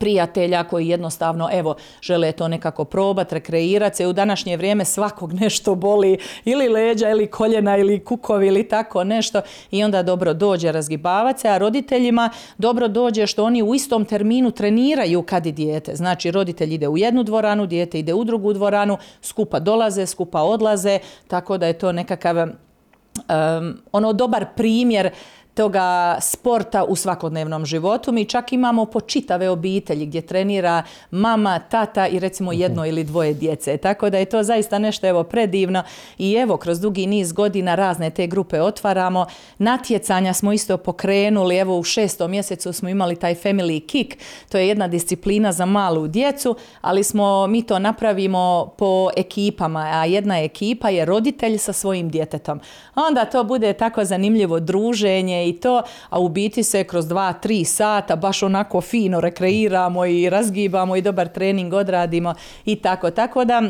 prijatelja 0.00 0.64
koji 0.64 0.88
jednostavno 0.88 1.48
evo 1.52 1.74
žele 2.02 2.32
to 2.32 2.48
nekako 2.48 2.84
probati, 2.84 3.34
rekreirati 3.34 3.96
se. 3.96 4.06
U 4.06 4.12
današnje 4.12 4.56
vrijeme 4.56 4.84
svakog 4.84 5.32
nešto 5.32 5.74
boli 5.74 6.18
ili 6.44 6.68
leđa 6.68 7.10
ili 7.10 7.26
koljena 7.26 7.76
ili 7.76 8.04
kukovi 8.04 8.46
ili 8.46 8.68
tako 8.68 9.04
nešto 9.04 9.40
i 9.70 9.84
onda 9.84 10.02
dobro 10.02 10.34
dođe 10.34 10.72
razgibavati 10.72 11.40
se, 11.40 11.48
a 11.48 11.58
roditeljima 11.58 12.30
dobro 12.58 12.88
dođe 12.88 13.26
što 13.26 13.44
oni 13.44 13.62
u 13.62 13.74
istom 13.74 14.04
terminu 14.04 14.50
treniraju 14.50 15.22
kad 15.22 15.46
i 15.46 15.52
dijete. 15.52 15.96
Znači 15.96 16.30
roditelj 16.30 16.74
ide 16.74 16.88
u 16.88 16.98
jednu 16.98 17.22
dvoranu, 17.22 17.66
dijete 17.66 17.98
ide 17.98 18.14
u 18.14 18.24
drugu 18.24 18.52
dvoranu, 18.52 18.98
skupa 19.22 19.58
dolaze, 19.58 20.06
skupa 20.06 20.42
odlaze, 20.42 20.98
tako 21.28 21.58
da 21.58 21.66
je 21.66 21.78
to 21.78 21.92
nekakav 21.92 22.36
um, 22.38 23.78
ono 23.92 24.12
dobar 24.12 24.46
primjer 24.56 25.10
toga 25.54 26.18
sporta 26.20 26.84
u 26.84 26.96
svakodnevnom 26.96 27.66
životu. 27.66 28.12
Mi 28.12 28.24
čak 28.24 28.52
imamo 28.52 28.84
po 28.84 29.00
čitave 29.00 29.48
obitelji 29.48 30.06
gdje 30.06 30.20
trenira 30.20 30.82
mama, 31.10 31.58
tata 31.58 32.06
i 32.06 32.18
recimo 32.18 32.52
jedno 32.52 32.86
ili 32.86 33.04
dvoje 33.04 33.34
djece. 33.34 33.76
Tako 33.76 34.10
da 34.10 34.18
je 34.18 34.24
to 34.24 34.42
zaista 34.42 34.78
nešto 34.78 35.06
evo 35.06 35.24
predivno 35.24 35.82
i 36.18 36.34
evo 36.34 36.56
kroz 36.56 36.80
dugi 36.80 37.06
niz 37.06 37.32
godina 37.32 37.74
razne 37.74 38.10
te 38.10 38.26
grupe 38.26 38.60
otvaramo. 38.60 39.26
Natjecanja 39.58 40.32
smo 40.32 40.52
isto 40.52 40.76
pokrenuli, 40.76 41.56
evo 41.56 41.78
u 41.78 41.82
šestom 41.82 42.30
mjesecu 42.30 42.72
smo 42.72 42.88
imali 42.88 43.16
taj 43.16 43.34
family 43.34 43.86
kick, 43.86 44.18
to 44.48 44.58
je 44.58 44.68
jedna 44.68 44.88
disciplina 44.88 45.52
za 45.52 45.66
malu 45.66 46.08
djecu, 46.08 46.56
ali 46.80 47.04
smo 47.04 47.46
mi 47.46 47.62
to 47.62 47.78
napravimo 47.78 48.74
po 48.78 49.10
ekipama, 49.16 49.80
a 49.80 50.04
jedna 50.04 50.40
ekipa 50.40 50.88
je 50.88 51.04
roditelj 51.04 51.58
sa 51.58 51.72
svojim 51.72 52.10
djetetom. 52.10 52.60
Onda 52.94 53.24
to 53.24 53.44
bude 53.44 53.72
tako 53.72 54.04
zanimljivo 54.04 54.60
druženje 54.60 55.39
i 55.48 55.52
to, 55.52 55.82
a 56.10 56.20
u 56.20 56.28
biti 56.28 56.62
se 56.62 56.84
kroz 56.84 57.06
dva, 57.08 57.32
tri 57.32 57.64
sata 57.64 58.16
baš 58.16 58.42
onako 58.42 58.80
fino 58.80 59.20
rekreiramo 59.20 60.06
i 60.06 60.30
razgibamo 60.30 60.96
i 60.96 61.02
dobar 61.02 61.28
trening 61.28 61.74
odradimo 61.74 62.34
i 62.64 62.76
tako. 62.76 63.10
Tako 63.10 63.44
da 63.44 63.62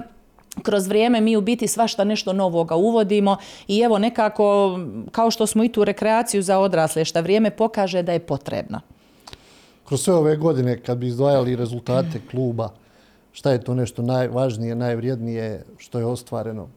kroz 0.62 0.86
vrijeme 0.86 1.20
mi 1.20 1.36
u 1.36 1.40
biti 1.40 1.66
svašta 1.66 2.04
nešto 2.04 2.32
novoga 2.32 2.74
uvodimo 2.74 3.36
i 3.68 3.80
evo 3.80 3.98
nekako 3.98 4.78
kao 5.12 5.30
što 5.30 5.46
smo 5.46 5.64
i 5.64 5.68
tu 5.68 5.84
rekreaciju 5.84 6.42
za 6.42 6.58
odrasle, 6.58 7.04
šta 7.04 7.20
vrijeme 7.20 7.50
pokaže 7.50 8.02
da 8.02 8.12
je 8.12 8.18
potrebna. 8.18 8.80
Kroz 9.84 10.02
sve 10.02 10.14
ove 10.14 10.36
godine 10.36 10.82
kad 10.82 10.98
bi 10.98 11.06
izdvajali 11.06 11.56
rezultate 11.56 12.20
kluba, 12.30 12.68
šta 13.32 13.52
je 13.52 13.64
to 13.64 13.74
nešto 13.74 14.02
najvažnije, 14.02 14.74
najvrijednije 14.74 15.64
što 15.78 15.98
je 15.98 16.06
ostvareno? 16.06 16.68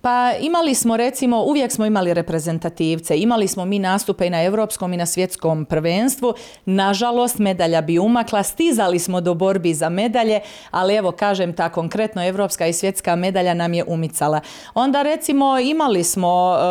Pa 0.00 0.32
imali 0.40 0.74
smo 0.74 0.96
recimo, 0.96 1.42
uvijek 1.42 1.72
smo 1.72 1.86
imali 1.86 2.14
reprezentativce, 2.14 3.18
imali 3.18 3.48
smo 3.48 3.64
mi 3.64 3.78
nastupe 3.78 4.26
i 4.26 4.30
na 4.30 4.42
europskom 4.42 4.92
i 4.92 4.96
na 4.96 5.06
svjetskom 5.06 5.64
prvenstvu. 5.64 6.34
Nažalost, 6.64 7.38
medalja 7.38 7.80
bi 7.80 7.98
umakla, 7.98 8.42
stizali 8.42 8.98
smo 8.98 9.20
do 9.20 9.34
borbi 9.34 9.74
za 9.74 9.88
medalje, 9.88 10.40
ali 10.70 10.94
evo 10.94 11.12
kažem 11.12 11.52
ta 11.52 11.68
konkretno 11.68 12.26
evropska 12.26 12.66
i 12.66 12.72
svjetska 12.72 13.16
medalja 13.16 13.54
nam 13.54 13.74
je 13.74 13.84
umicala. 13.86 14.40
Onda 14.74 15.02
recimo 15.02 15.58
imali 15.58 16.04
smo, 16.04 16.56
e, 16.56 16.62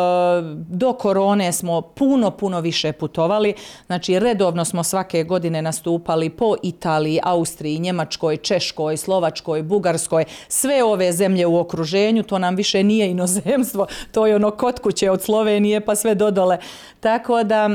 do 0.68 0.92
korone 0.92 1.52
smo 1.52 1.80
puno, 1.80 2.30
puno 2.30 2.60
više 2.60 2.92
putovali, 2.92 3.54
znači 3.86 4.18
redovno 4.18 4.64
smo 4.64 4.82
svake 4.84 5.24
godine 5.24 5.62
nastupali 5.62 6.30
po 6.30 6.54
Italiji, 6.62 7.20
Austriji, 7.22 7.78
Njemačkoj, 7.78 8.36
Češkoj, 8.36 8.96
Slovačkoj, 8.96 9.62
Bugarskoj, 9.62 10.24
sve 10.48 10.84
ove 10.84 11.12
zemlje 11.12 11.46
u 11.46 11.58
okruženju, 11.58 12.22
to 12.22 12.38
nam 12.38 12.56
više 12.56 12.82
nije 12.82 13.10
inozemstvo, 13.26 13.86
to 14.12 14.26
je 14.26 14.36
ono 14.36 14.50
kod 14.50 14.80
kuće 14.80 15.10
od 15.10 15.22
Slovenije 15.22 15.80
pa 15.80 15.94
sve 15.94 16.14
dodole. 16.14 16.58
Tako 17.00 17.42
da 17.42 17.70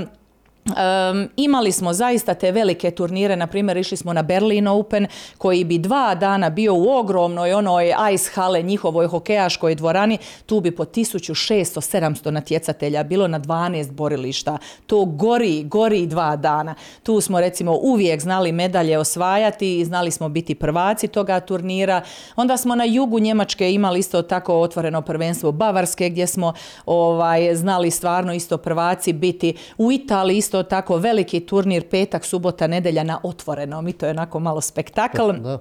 Um, 0.66 1.30
imali 1.36 1.72
smo 1.72 1.94
zaista 1.94 2.34
te 2.34 2.52
velike 2.52 2.92
turnire, 2.92 3.36
na 3.36 3.48
primjer 3.48 3.78
išli 3.78 3.98
smo 3.98 4.14
na 4.14 4.22
Berlin 4.22 4.68
Open 4.68 5.08
koji 5.38 5.64
bi 5.64 5.78
dva 5.78 6.16
dana 6.16 6.50
bio 6.50 6.76
u 6.76 6.90
ogromnoj 6.90 7.54
onoj 7.54 7.94
ice 8.14 8.32
hale 8.34 8.62
njihovoj 8.62 9.08
hokejaškoj 9.08 9.76
dvorani, 9.76 10.18
tu 10.46 10.60
bi 10.60 10.72
po 10.72 10.86
1600-700 10.86 12.32
natjecatelja 12.32 13.04
bilo 13.04 13.28
na 13.28 13.40
12 13.40 13.92
borilišta. 13.92 14.58
To 14.88 15.06
gori, 15.06 15.64
gori 15.64 16.08
dva 16.08 16.36
dana. 16.36 16.76
Tu 17.04 17.22
smo 17.22 17.40
recimo 17.40 17.78
uvijek 17.82 18.22
znali 18.22 18.52
medalje 18.52 18.98
osvajati 18.98 19.80
i 19.80 19.86
znali 19.86 20.12
smo 20.12 20.30
biti 20.30 20.56
prvaci 20.56 21.08
toga 21.08 21.40
turnira. 21.40 22.02
Onda 22.36 22.58
smo 22.58 22.76
na 22.76 22.84
jugu 22.84 23.20
Njemačke 23.20 23.74
imali 23.74 24.00
isto 24.00 24.22
tako 24.22 24.60
otvoreno 24.60 25.02
prvenstvo 25.02 25.52
Bavarske 25.52 26.10
gdje 26.10 26.28
smo 26.28 26.54
ovaj, 26.86 27.56
znali 27.56 27.92
stvarno 27.92 28.34
isto 28.34 28.58
prvaci 28.58 29.14
biti. 29.14 29.56
U 29.78 29.92
Italiji 29.92 30.51
tako 30.64 30.98
veliki 30.98 31.40
turnir 31.40 31.88
petak, 31.90 32.26
subota, 32.26 32.68
nedelja 32.68 33.04
na 33.04 33.20
otvorenom 33.24 33.88
i 33.88 33.94
to 33.94 34.06
je 34.06 34.12
onako 34.12 34.40
malo 34.40 34.62
spektakl. 34.62 35.32
Da. 35.32 35.60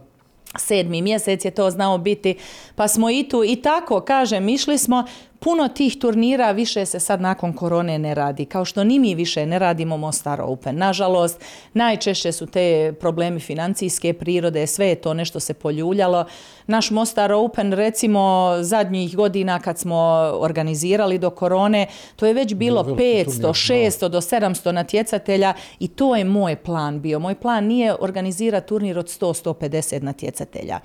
Sedmi 0.59 1.03
mjesec 1.03 1.45
je 1.45 1.51
to 1.51 1.71
znao 1.71 1.99
biti, 1.99 2.39
pa 2.75 2.89
smo 2.89 3.11
i 3.11 3.29
tu 3.29 3.45
i 3.45 3.57
tako, 3.57 4.01
kažem, 4.01 4.49
išli 4.49 4.79
smo 4.79 5.05
Puno 5.43 5.69
tih 5.69 5.99
turnira 5.99 6.51
više 6.51 6.87
se 6.87 7.01
sad 7.01 7.21
nakon 7.21 7.53
korone 7.53 7.99
ne 7.99 8.15
radi, 8.15 8.45
kao 8.45 8.65
što 8.65 8.85
ni 8.85 8.99
mi 8.99 9.15
više 9.15 9.47
ne 9.47 9.59
radimo 9.59 9.97
Mostar 9.97 10.41
Open. 10.41 10.77
Nažalost, 10.77 11.41
najčešće 11.75 12.33
su 12.33 12.47
te 12.47 12.93
problemi 13.01 13.41
financijske 13.41 14.13
prirode, 14.13 14.67
sve 14.67 14.87
je 14.87 14.95
to 14.95 15.15
nešto 15.15 15.41
se 15.41 15.55
poljuljalo. 15.55 16.25
Naš 16.67 16.91
Mostar 16.91 17.33
Open, 17.33 17.73
recimo, 17.73 18.55
zadnjih 18.61 19.17
godina 19.17 19.61
kad 19.61 19.79
smo 19.79 19.97
organizirali 20.35 21.19
do 21.19 21.31
korone, 21.31 21.87
to 22.17 22.27
je 22.27 22.35
već 22.35 22.55
bilo 22.55 22.85
500, 22.85 23.27
600 23.27 24.09
do 24.09 24.21
700 24.21 24.73
natjecatelja 24.73 25.55
i 25.79 25.89
to 25.89 26.17
je 26.17 26.25
moj 26.25 26.57
plan 26.57 27.01
bio. 27.01 27.19
Moj 27.19 27.35
plan 27.35 27.65
nije 27.65 27.95
organizirati 28.01 28.69
turnir 28.69 28.99
od 28.99 29.07
100-150 29.07 30.03
natjecatelja. 30.03 30.81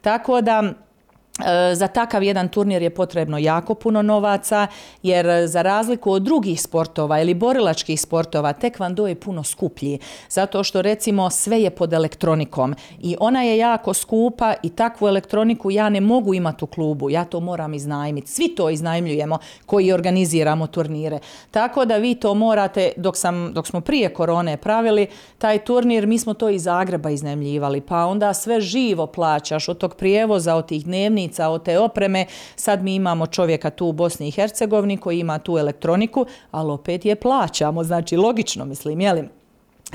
Tako 0.00 0.40
da 0.40 0.72
za 1.74 1.88
takav 1.88 2.22
jedan 2.22 2.48
turnir 2.48 2.82
je 2.82 2.90
potrebno 2.90 3.38
jako 3.38 3.74
puno 3.74 4.02
novaca, 4.02 4.66
jer 5.02 5.26
za 5.46 5.62
razliku 5.62 6.12
od 6.12 6.22
drugih 6.22 6.62
sportova 6.62 7.20
ili 7.20 7.34
borilačkih 7.34 8.00
sportova, 8.00 8.52
tekvando 8.52 9.06
je 9.06 9.14
puno 9.14 9.44
skuplji. 9.44 9.98
Zato 10.28 10.64
što 10.64 10.82
recimo 10.82 11.30
sve 11.30 11.62
je 11.62 11.70
pod 11.70 11.92
elektronikom 11.92 12.74
i 13.00 13.16
ona 13.20 13.42
je 13.42 13.58
jako 13.58 13.94
skupa 13.94 14.54
i 14.62 14.70
takvu 14.70 15.08
elektroniku 15.08 15.70
ja 15.70 15.88
ne 15.88 16.00
mogu 16.00 16.34
imati 16.34 16.64
u 16.64 16.66
klubu, 16.66 17.10
ja 17.10 17.24
to 17.24 17.40
moram 17.40 17.74
iznajmiti. 17.74 18.30
Svi 18.30 18.48
to 18.48 18.70
iznajmljujemo 18.70 19.38
koji 19.66 19.92
organiziramo 19.92 20.66
turnire. 20.66 21.18
Tako 21.50 21.84
da 21.84 21.96
vi 21.96 22.14
to 22.14 22.34
morate, 22.34 22.92
dok, 22.96 23.16
sam, 23.16 23.52
dok 23.52 23.66
smo 23.66 23.80
prije 23.80 24.08
korone 24.14 24.56
pravili 24.56 25.06
taj 25.38 25.58
turnir, 25.58 26.06
mi 26.06 26.18
smo 26.18 26.34
to 26.34 26.48
iz 26.48 26.62
Zagreba 26.62 27.10
iznajmljivali, 27.10 27.80
pa 27.80 28.04
onda 28.06 28.34
sve 28.34 28.60
živo 28.60 29.06
plaćaš 29.06 29.68
od 29.68 29.78
tog 29.78 29.94
prijevoza, 29.94 30.54
od 30.54 30.66
tih 30.66 30.84
dnevnih 30.84 31.29
od 31.38 31.64
te 31.64 31.78
opreme. 31.78 32.26
Sad 32.56 32.82
mi 32.82 32.94
imamo 32.94 33.26
čovjeka 33.26 33.70
tu 33.70 33.86
u 33.86 33.92
Bosni 33.92 34.28
i 34.28 34.30
Hercegovini 34.30 34.96
koji 34.96 35.18
ima 35.18 35.38
tu 35.38 35.58
elektroniku, 35.58 36.26
ali 36.50 36.72
opet 36.72 37.04
je 37.04 37.16
plaćamo. 37.16 37.84
Znači, 37.84 38.16
logično 38.16 38.64
mislim, 38.64 39.00
jeli? 39.00 39.28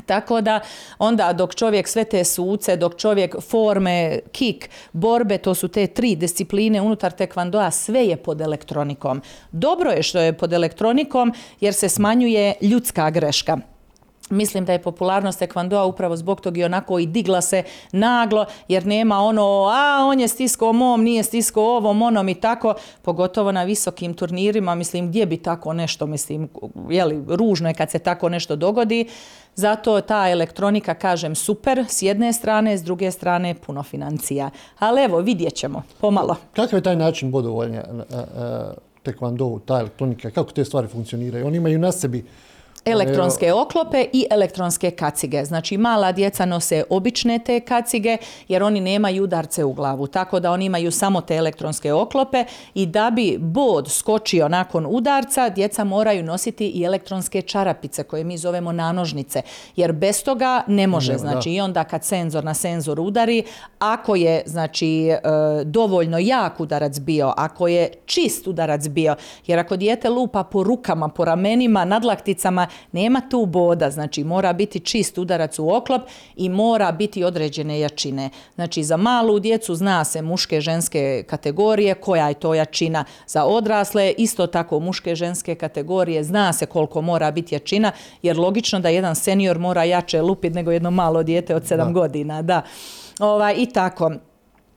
Tako 0.06 0.42
da 0.42 0.60
onda 1.00 1.34
dok 1.34 1.56
čovjek 1.56 1.88
sve 1.88 2.04
te 2.04 2.24
suce, 2.24 2.76
dok 2.78 2.96
čovjek 2.96 3.36
forme, 3.42 4.20
kik, 4.32 4.70
borbe, 4.94 5.38
to 5.38 5.56
su 5.56 5.68
te 5.68 5.88
tri 5.88 6.16
discipline 6.16 6.82
unutar 6.82 7.12
tekvandoa, 7.12 7.72
sve 7.72 8.06
je 8.06 8.18
pod 8.18 8.42
elektronikom. 8.42 9.22
Dobro 9.52 9.92
je 9.92 10.04
što 10.04 10.20
je 10.20 10.38
pod 10.38 10.54
elektronikom 10.54 11.34
jer 11.60 11.74
se 11.74 11.90
smanjuje 11.90 12.54
ljudska 12.62 13.10
greška. 13.10 13.75
Mislim 14.30 14.66
da 14.66 14.74
je 14.74 14.82
popularnost 14.82 15.40
tekvandoa 15.40 15.86
upravo 15.86 16.16
zbog 16.18 16.42
tog 16.42 16.58
i 16.58 16.64
onako 16.64 17.00
i 17.00 17.06
digla 17.06 17.42
se 17.42 17.64
naglo 17.92 18.46
jer 18.68 18.86
nema 18.86 19.20
ono 19.20 19.66
a 19.74 20.06
on 20.06 20.20
je 20.20 20.28
stisko 20.28 20.74
mom, 20.74 21.04
nije 21.04 21.24
stisko 21.24 21.64
ovom, 21.64 22.02
onom 22.02 22.30
i 22.30 22.36
tako, 22.36 22.74
pogotovo 23.02 23.52
na 23.52 23.64
visokim 23.64 24.14
turnirima, 24.14 24.76
mislim 24.76 25.08
gdje 25.08 25.26
bi 25.26 25.38
tako 25.38 25.74
nešto, 25.74 26.06
mislim, 26.06 26.50
jeli, 26.90 27.24
ružno 27.28 27.70
je 27.70 27.74
kad 27.74 27.92
se 27.92 28.00
tako 28.00 28.30
nešto 28.30 28.56
dogodi. 28.56 29.08
Zato 29.56 30.02
ta 30.02 30.30
elektronika, 30.30 30.94
kažem, 30.94 31.36
super 31.36 31.86
s 31.90 32.02
jedne 32.02 32.34
strane, 32.34 32.78
s 32.78 32.84
druge 32.84 33.12
strane 33.12 33.56
puno 33.66 33.84
financija. 33.84 34.50
Ali 34.80 35.04
evo, 35.04 35.20
vidjet 35.20 35.54
ćemo, 35.54 35.84
pomalo. 36.02 36.36
Kakav 36.56 36.78
je 36.78 36.84
taj 36.84 36.96
način 36.96 37.32
bodovanja 37.32 37.84
tekvandovu, 39.04 39.60
ta 39.60 39.80
elektronika, 39.80 40.30
kako 40.32 40.52
te 40.52 40.66
stvari 40.66 40.88
funkcioniraju? 40.88 41.48
Oni 41.48 41.58
imaju 41.58 41.80
na 41.80 41.92
sebi 41.92 42.26
elektronske 42.86 43.54
oklope 43.54 44.06
i 44.14 44.26
elektronske 44.32 44.92
kacige. 44.92 45.46
Znači 45.46 45.78
mala 45.78 46.12
djeca 46.12 46.46
nose 46.46 46.84
obične 46.90 47.40
te 47.40 47.60
kacige 47.60 48.18
jer 48.48 48.64
oni 48.64 48.82
nemaju 48.82 49.24
udarce 49.24 49.64
u 49.64 49.74
glavu. 49.74 50.08
Tako 50.08 50.40
da 50.40 50.52
oni 50.52 50.66
imaju 50.66 50.92
samo 50.92 51.22
te 51.22 51.36
elektronske 51.36 51.94
oklope 51.94 52.46
i 52.74 52.86
da 52.86 53.12
bi 53.12 53.38
bod 53.40 53.92
skočio 53.92 54.48
nakon 54.48 54.86
udarca, 54.90 55.50
djeca 55.50 55.84
moraju 55.84 56.24
nositi 56.24 56.68
i 56.68 56.84
elektronske 56.84 57.42
čarapice 57.42 58.04
koje 58.04 58.24
mi 58.24 58.38
zovemo 58.38 58.72
nanožnice. 58.72 59.42
Jer 59.76 59.92
bez 59.92 60.24
toga 60.24 60.64
ne 60.68 60.88
može. 60.88 61.18
znači 61.18 61.50
i 61.52 61.62
onda 61.62 61.84
kad 61.84 62.04
senzor 62.04 62.44
na 62.44 62.54
senzor 62.54 63.00
udari, 63.00 63.44
ako 63.80 64.16
je 64.16 64.44
znači 64.46 65.08
e, 65.08 65.20
dovoljno 65.64 66.18
jak 66.20 66.60
udarac 66.60 67.00
bio, 67.00 67.34
ako 67.38 67.68
je 67.68 67.90
čist 68.06 68.48
udarac 68.48 68.88
bio, 68.88 69.16
jer 69.48 69.60
ako 69.60 69.76
dijete 69.76 70.10
lupa 70.10 70.44
po 70.44 70.64
rukama, 70.64 71.08
po 71.08 71.26
ramenima, 71.26 71.86
nadlakticama, 71.86 72.68
nema 72.92 73.22
tu 73.30 73.46
boda, 73.46 73.92
znači 73.92 74.24
mora 74.24 74.54
biti 74.54 74.80
čist 74.80 75.18
udarac 75.18 75.60
u 75.60 75.70
oklop 75.70 76.02
i 76.36 76.50
mora 76.50 76.92
biti 76.92 77.24
određene 77.24 77.80
jačine. 77.80 78.30
Znači 78.56 78.84
za 78.84 78.98
malu 78.98 79.40
djecu 79.40 79.76
zna 79.76 80.04
se 80.04 80.22
muške 80.22 80.62
ženske 80.62 81.24
kategorije, 81.28 81.94
koja 81.94 82.28
je 82.28 82.34
to 82.34 82.54
jačina 82.54 83.06
za 83.28 83.46
odrasle, 83.46 84.14
isto 84.18 84.48
tako 84.48 84.80
muške 84.80 85.16
ženske 85.16 85.56
kategorije 85.56 86.24
zna 86.24 86.54
se 86.54 86.66
koliko 86.66 87.02
mora 87.02 87.32
biti 87.32 87.56
jačina, 87.56 87.92
jer 88.22 88.38
logično 88.38 88.80
da 88.80 88.90
jedan 88.90 89.16
senior 89.16 89.60
mora 89.60 89.84
jače 89.84 90.22
lupiti 90.22 90.56
nego 90.56 90.72
jedno 90.72 90.92
malo 90.92 91.24
dijete 91.24 91.56
od 91.56 91.64
7 91.64 91.94
godina, 91.94 92.42
da. 92.42 92.62
Ovaj, 93.20 93.56
I 93.58 93.66
tako. 93.66 94.12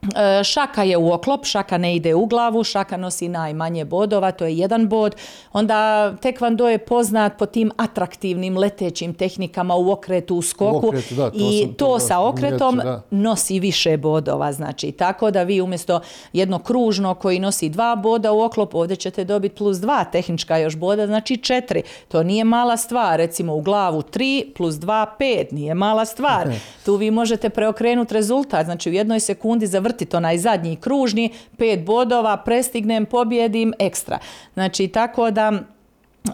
E, 0.01 0.43
šaka 0.43 0.83
je 0.83 0.97
u 0.97 1.11
oklop, 1.11 1.45
šaka 1.45 1.77
ne 1.77 1.95
ide 1.95 2.15
u 2.15 2.25
glavu, 2.25 2.63
šaka 2.63 2.97
nosi 2.97 3.27
najmanje 3.27 3.85
bodova, 3.85 4.31
to 4.31 4.45
je 4.45 4.57
jedan 4.57 4.87
bod. 4.87 5.15
Onda 5.53 6.11
tekvando 6.21 6.69
je 6.69 6.77
poznat 6.77 7.37
po 7.37 7.45
tim 7.45 7.71
atraktivnim 7.77 8.57
letećim 8.57 9.13
tehnikama 9.13 9.75
u 9.75 9.91
okretu, 9.91 10.35
u 10.35 10.41
skoku 10.41 10.93
i 11.33 11.67
to, 11.77 11.99
sa 11.99 12.19
okretom 12.19 12.81
nosi 13.11 13.59
više 13.59 13.97
bodova. 13.97 14.51
Znači, 14.53 14.91
tako 14.91 15.31
da 15.31 15.43
vi 15.43 15.61
umjesto 15.61 15.99
jedno 16.33 16.59
kružno 16.59 17.13
koji 17.13 17.39
nosi 17.39 17.69
dva 17.69 17.95
boda 17.95 18.31
u 18.31 18.41
oklop, 18.41 18.75
ovdje 18.75 18.95
ćete 18.95 19.23
dobiti 19.23 19.55
plus 19.55 19.77
dva 19.77 20.03
tehnička 20.03 20.57
još 20.57 20.75
boda, 20.75 21.07
znači 21.07 21.37
četiri. 21.37 21.83
To 22.07 22.23
nije 22.23 22.43
mala 22.43 22.77
stvar, 22.77 23.17
recimo 23.17 23.55
u 23.55 23.61
glavu 23.61 24.01
tri 24.01 24.53
plus 24.57 24.75
dva 24.75 25.15
pet, 25.19 25.51
nije 25.51 25.73
mala 25.73 26.05
stvar. 26.05 26.47
Tu 26.85 26.95
vi 26.95 27.11
možete 27.11 27.49
preokrenuti 27.49 28.13
rezultat, 28.13 28.65
znači 28.65 28.89
u 28.89 28.93
jednoj 28.93 29.19
sekundi 29.19 29.67
za 29.67 29.88
to 30.05 30.17
onaj 30.17 30.37
zadnji 30.37 30.75
kružni, 30.75 31.29
pet 31.57 31.85
bodova, 31.85 32.37
prestignem, 32.37 33.05
pobjedim, 33.05 33.73
ekstra. 33.79 34.19
Znači, 34.53 34.87
tako 34.87 35.31
da 35.31 35.51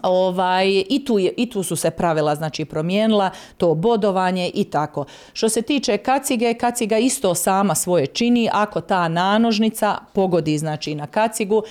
Ovaj, 0.02 0.84
i, 0.88 1.04
tu 1.04 1.18
je, 1.18 1.32
I 1.36 1.50
tu 1.50 1.62
su 1.62 1.76
se 1.76 1.90
pravila 1.90 2.34
znači 2.34 2.64
promijenila, 2.64 3.30
to 3.56 3.74
bodovanje 3.74 4.50
i 4.54 4.64
tako. 4.64 5.04
Što 5.32 5.48
se 5.48 5.62
tiče 5.62 5.96
kacige, 5.96 6.54
kaciga 6.54 6.98
isto 6.98 7.34
sama 7.34 7.74
svoje 7.74 8.06
čini, 8.06 8.48
ako 8.52 8.80
ta 8.80 9.08
nanožnica 9.08 9.98
pogodi 10.12 10.58
znači 10.58 10.94
na 10.94 11.06
kacigu, 11.06 11.62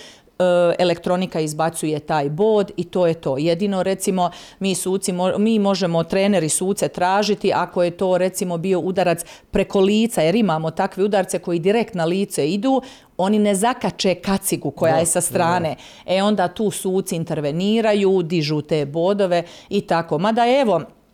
elektronika 0.80 1.40
izbacuje 1.40 2.00
taj 2.00 2.30
bod 2.30 2.72
i 2.78 2.84
to 2.84 3.08
je 3.08 3.14
to. 3.14 3.38
Jedino 3.38 3.84
recimo 3.84 4.30
mi 4.60 4.76
suci, 4.76 5.14
mi 5.38 5.60
možemo 5.60 6.04
treneri 6.04 6.50
suce 6.50 6.88
tražiti 6.88 7.52
ako 7.54 7.84
je 7.84 7.92
to 7.92 8.18
recimo 8.18 8.58
bio 8.58 8.80
udarac 8.80 9.26
preko 9.52 9.80
lica 9.80 10.22
jer 10.22 10.36
imamo 10.36 10.72
takve 10.72 11.04
udarce 11.04 11.40
koji 11.40 11.60
direkt 11.60 11.94
na 11.94 12.06
lice 12.06 12.50
idu, 12.50 12.82
oni 13.18 13.40
ne 13.40 13.56
zakače 13.56 14.16
kacigu 14.16 14.72
koja 14.72 14.96
je 14.96 15.06
sa 15.06 15.22
strane. 15.22 15.76
E 16.06 16.24
onda 16.24 16.48
tu 16.48 16.72
suci 16.72 17.16
interveniraju, 17.16 18.22
dižu 18.22 18.62
te 18.62 18.86
bodove 18.86 19.44
i 19.70 19.82
tako. 19.82 20.18
Mada 20.18 20.44
evo, 20.62 20.82
E, 20.82 21.05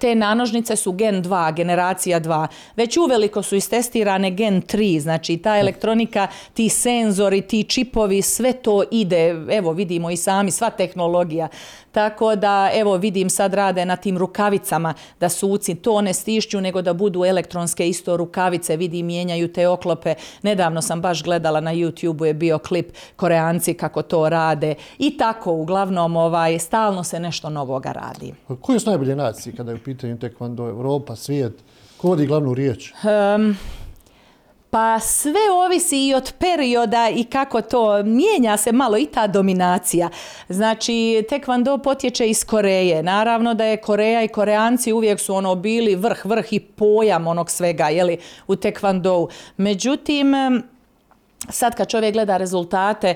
te 0.00 0.14
nanožnice 0.14 0.76
su 0.76 0.92
gen 0.92 1.22
2, 1.22 1.54
generacija 1.54 2.20
2. 2.20 2.46
Već 2.76 2.96
uveliko 2.96 3.42
su 3.42 3.56
istestirane 3.56 4.30
gen 4.30 4.62
3, 4.62 5.00
znači 5.00 5.36
ta 5.36 5.58
elektronika, 5.58 6.26
ti 6.54 6.68
senzori, 6.68 7.40
ti 7.40 7.64
čipovi, 7.64 8.22
sve 8.22 8.52
to 8.52 8.82
ide, 8.90 9.44
evo 9.50 9.72
vidimo 9.72 10.10
i 10.10 10.16
sami, 10.16 10.50
sva 10.50 10.70
tehnologija. 10.70 11.48
Tako 11.92 12.36
da, 12.36 12.70
evo 12.74 12.96
vidim 12.96 13.30
sad 13.30 13.54
rade 13.54 13.84
na 13.84 13.96
tim 13.96 14.18
rukavicama 14.18 14.94
da 15.20 15.28
suci 15.28 15.74
to 15.74 16.00
ne 16.00 16.14
stišću 16.14 16.60
nego 16.60 16.82
da 16.82 16.92
budu 16.92 17.24
elektronske 17.24 17.88
isto 17.88 18.16
rukavice, 18.16 18.76
vidim 18.76 19.06
mijenjaju 19.06 19.52
te 19.52 19.68
oklope. 19.68 20.14
Nedavno 20.42 20.82
sam 20.82 21.00
baš 21.00 21.22
gledala 21.22 21.60
na 21.60 21.74
YouTube 21.74 22.24
je 22.24 22.34
bio 22.34 22.58
klip 22.58 22.92
Koreanci 23.16 23.74
kako 23.74 24.02
to 24.02 24.28
rade 24.28 24.74
i 24.98 25.16
tako 25.16 25.52
uglavnom 25.52 26.16
ovaj, 26.16 26.58
stalno 26.58 27.04
se 27.04 27.20
nešto 27.20 27.50
novoga 27.50 27.92
radi. 27.92 28.34
Koje 28.60 28.80
su 28.80 28.90
najbolje 28.90 29.16
nacije 29.16 29.56
kada 29.56 29.70
je 29.70 29.74
u 29.74 29.84
pitanju 29.84 30.18
tekvando 30.18 30.68
Europa, 30.68 31.16
svijet? 31.16 31.52
Ko 31.96 32.08
vodi 32.08 32.26
glavnu 32.26 32.54
riječ? 32.54 32.92
Pa 34.70 35.00
sve 35.00 35.50
ovisi 35.66 36.06
i 36.06 36.14
od 36.14 36.32
perioda 36.38 37.08
i 37.14 37.24
kako 37.24 37.60
to 37.62 38.02
mijenja 38.02 38.56
se 38.56 38.72
malo 38.72 38.98
i 38.98 39.06
ta 39.06 39.26
dominacija. 39.26 40.08
Znači, 40.48 41.24
tekvando 41.28 41.78
potječe 41.78 42.28
iz 42.28 42.44
Koreje. 42.44 43.02
Naravno 43.02 43.54
da 43.54 43.64
je 43.64 43.76
Koreja 43.76 44.22
i 44.22 44.28
Koreanci 44.28 44.92
uvijek 44.92 45.20
su 45.20 45.34
ono 45.34 45.54
bili 45.54 45.94
vrh, 45.94 46.24
vrh 46.24 46.52
i 46.52 46.60
pojam 46.60 47.26
onog 47.26 47.50
svega, 47.50 47.88
jeli, 47.88 48.18
u 48.46 48.56
tekvandou. 48.56 49.28
Međutim, 49.56 50.34
Sad 51.48 51.74
kad 51.74 51.88
čovjek 51.88 52.12
gleda 52.12 52.36
rezultate, 52.36 53.14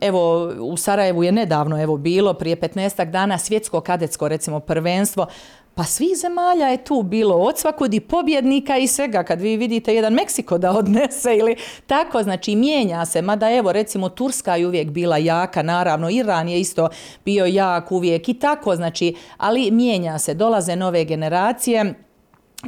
evo 0.00 0.52
u 0.60 0.76
Sarajevu 0.76 1.24
je 1.24 1.32
nedavno 1.32 1.82
evo 1.82 1.96
bilo 1.96 2.34
prije 2.34 2.56
15 2.56 3.10
dana 3.10 3.38
svjetsko 3.38 3.80
kadetsko 3.80 4.28
recimo 4.28 4.60
prvenstvo, 4.60 5.26
pa 5.74 5.84
svih 5.84 6.16
zemalja 6.16 6.66
je 6.66 6.84
tu 6.84 7.02
bilo 7.02 7.36
od 7.36 7.58
svakog 7.58 7.94
i 7.94 8.00
pobjednika 8.00 8.76
i 8.76 8.86
svega. 8.86 9.22
Kad 9.22 9.40
vi 9.40 9.56
vidite 9.56 9.94
jedan 9.94 10.12
Meksiko 10.12 10.58
da 10.58 10.70
odnese 10.70 11.36
ili 11.36 11.56
tako, 11.86 12.22
znači 12.22 12.56
mijenja 12.56 13.06
se. 13.06 13.22
Mada 13.22 13.50
evo 13.50 13.72
recimo 13.72 14.08
Turska 14.08 14.56
je 14.56 14.66
uvijek 14.66 14.90
bila 14.90 15.16
jaka, 15.16 15.62
naravno 15.62 16.10
Iran 16.10 16.48
je 16.48 16.60
isto 16.60 16.88
bio 17.24 17.46
jak 17.46 17.92
uvijek 17.92 18.28
i 18.28 18.34
tako, 18.34 18.76
znači, 18.76 19.14
ali 19.36 19.70
mijenja 19.70 20.18
se. 20.18 20.34
Dolaze 20.34 20.76
nove 20.76 21.04
generacije 21.04 21.94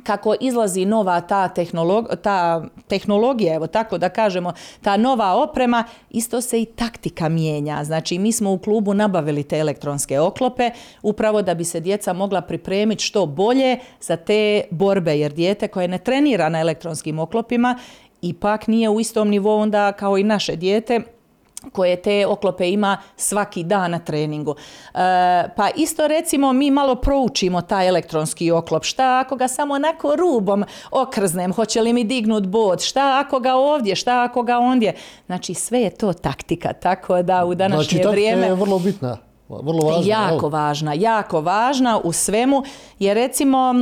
kako 0.03 0.35
izlazi 0.41 0.85
nova 0.85 1.21
ta, 1.21 1.49
tehnolog, 1.49 2.09
ta 2.23 2.65
tehnologija, 2.87 3.55
evo 3.55 3.67
tako 3.67 3.99
da 3.99 4.09
kažemo, 4.09 4.53
ta 4.83 4.97
nova 4.97 5.35
oprema, 5.35 5.85
isto 6.11 6.41
se 6.41 6.63
i 6.63 6.65
taktika 6.65 7.29
mijenja. 7.29 7.85
Znači, 7.85 8.19
mi 8.19 8.33
smo 8.33 8.53
u 8.53 8.59
klubu 8.59 8.95
nabavili 8.95 9.43
te 9.43 9.59
elektronske 9.59 10.21
oklope 10.21 10.71
upravo 11.03 11.43
da 11.43 11.55
bi 11.55 11.65
se 11.65 11.81
djeca 11.81 12.13
mogla 12.13 12.41
pripremiti 12.41 13.05
što 13.05 13.27
bolje 13.27 13.79
za 14.01 14.17
te 14.17 14.63
borbe, 14.71 15.19
jer 15.19 15.33
dijete 15.33 15.69
koje 15.69 15.89
ne 15.89 15.99
trenira 15.99 16.49
na 16.49 16.61
elektronskim 16.61 17.19
oklopima 17.19 17.79
ipak 18.23 18.67
nije 18.67 18.89
u 18.89 19.01
istom 19.01 19.29
nivou 19.29 19.59
onda 19.59 19.93
kao 19.93 20.19
i 20.19 20.25
naše 20.25 20.57
dijete 20.57 21.01
koje 21.73 22.03
te 22.03 22.27
oklope 22.27 22.71
ima 22.71 22.97
svaki 23.17 23.65
dan 23.65 23.91
na 23.91 23.99
treningu. 23.99 24.55
E, 24.95 24.99
pa 25.57 25.69
isto 25.77 26.09
recimo 26.09 26.53
mi 26.53 26.71
malo 26.71 26.95
proučimo 26.95 27.61
taj 27.61 27.89
elektronski 27.89 28.51
oklop. 28.51 28.85
Šta 28.85 29.23
ako 29.25 29.37
ga 29.37 29.49
samo 29.49 29.75
onako 29.75 30.17
rubom 30.17 30.65
okrznem, 30.91 31.53
hoće 31.53 31.83
li 31.83 31.93
mi 31.93 32.05
dignut 32.05 32.47
bod? 32.47 32.83
Šta 32.83 33.25
ako 33.27 33.41
ga 33.41 33.55
ovdje, 33.55 33.97
šta 33.97 34.23
ako 34.23 34.43
ga 34.43 34.59
ondje? 34.59 34.95
Znači 35.27 35.55
sve 35.55 35.81
je 35.81 35.91
to 35.91 36.13
taktika, 36.13 36.73
tako 36.73 37.23
da 37.23 37.45
u 37.45 37.55
današnje 37.55 38.03
znači, 38.03 38.09
vrijeme... 38.09 38.47
je 38.47 38.55
vrlo 38.55 38.79
bitna. 38.79 39.17
Vrlo 39.49 39.87
važna, 39.87 40.13
jako 40.13 40.49
važna, 40.49 40.95
jako 40.95 41.41
važna 41.41 42.01
u 42.05 42.13
svemu, 42.13 42.63
jer 42.99 43.17
recimo 43.17 43.75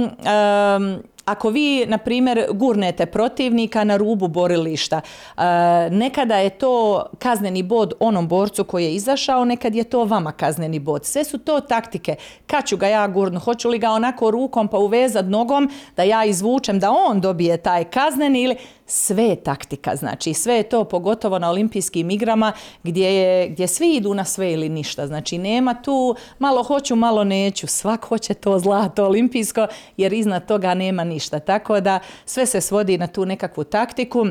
ako 1.28 1.50
vi, 1.50 1.86
na 1.86 1.98
primjer, 1.98 2.46
gurnete 2.52 3.06
protivnika 3.06 3.84
na 3.84 3.96
rubu 3.96 4.28
borilišta, 4.28 5.00
e, 5.00 5.42
nekada 5.90 6.36
je 6.36 6.50
to 6.50 7.04
kazneni 7.18 7.62
bod 7.62 7.92
onom 8.00 8.28
borcu 8.28 8.64
koji 8.64 8.84
je 8.84 8.94
izašao, 8.94 9.44
nekad 9.44 9.74
je 9.74 9.84
to 9.84 10.04
vama 10.04 10.32
kazneni 10.32 10.78
bod. 10.78 11.04
Sve 11.04 11.24
su 11.24 11.38
to 11.38 11.60
taktike. 11.60 12.16
Kad 12.46 12.66
ću 12.66 12.76
ga 12.76 12.86
ja 12.86 13.08
gurnu? 13.08 13.40
Hoću 13.40 13.68
li 13.68 13.78
ga 13.78 13.90
onako 13.90 14.30
rukom 14.30 14.68
pa 14.68 14.78
uvezat 14.78 15.26
nogom 15.26 15.70
da 15.96 16.02
ja 16.02 16.24
izvučem 16.24 16.78
da 16.78 16.90
on 16.90 17.20
dobije 17.20 17.56
taj 17.56 17.84
kazneni 17.84 18.42
ili 18.42 18.56
sve 18.90 19.24
je 19.24 19.36
taktika, 19.36 19.96
znači 19.96 20.34
sve 20.34 20.54
je 20.54 20.62
to 20.62 20.84
pogotovo 20.84 21.38
na 21.38 21.50
olimpijskim 21.50 22.10
igrama 22.10 22.52
gdje, 22.82 23.14
je, 23.14 23.48
gdje 23.48 23.68
svi 23.68 23.94
idu 23.96 24.14
na 24.14 24.24
sve 24.24 24.52
ili 24.52 24.68
ništa. 24.68 25.06
Znači 25.06 25.38
nema 25.38 25.74
tu 25.82 26.16
malo 26.38 26.62
hoću, 26.62 26.96
malo 26.96 27.24
neću. 27.24 27.66
Svak 27.66 28.04
hoće 28.04 28.34
to 28.34 28.58
zlato 28.58 29.06
olimpijsko 29.06 29.66
jer 29.96 30.12
iznad 30.12 30.46
toga 30.46 30.74
nema 30.74 31.04
ništa. 31.04 31.40
Tako 31.40 31.80
da 31.80 32.00
sve 32.24 32.46
se 32.46 32.60
svodi 32.60 32.98
na 32.98 33.06
tu 33.06 33.26
nekakvu 33.26 33.64
taktiku. 33.64 34.26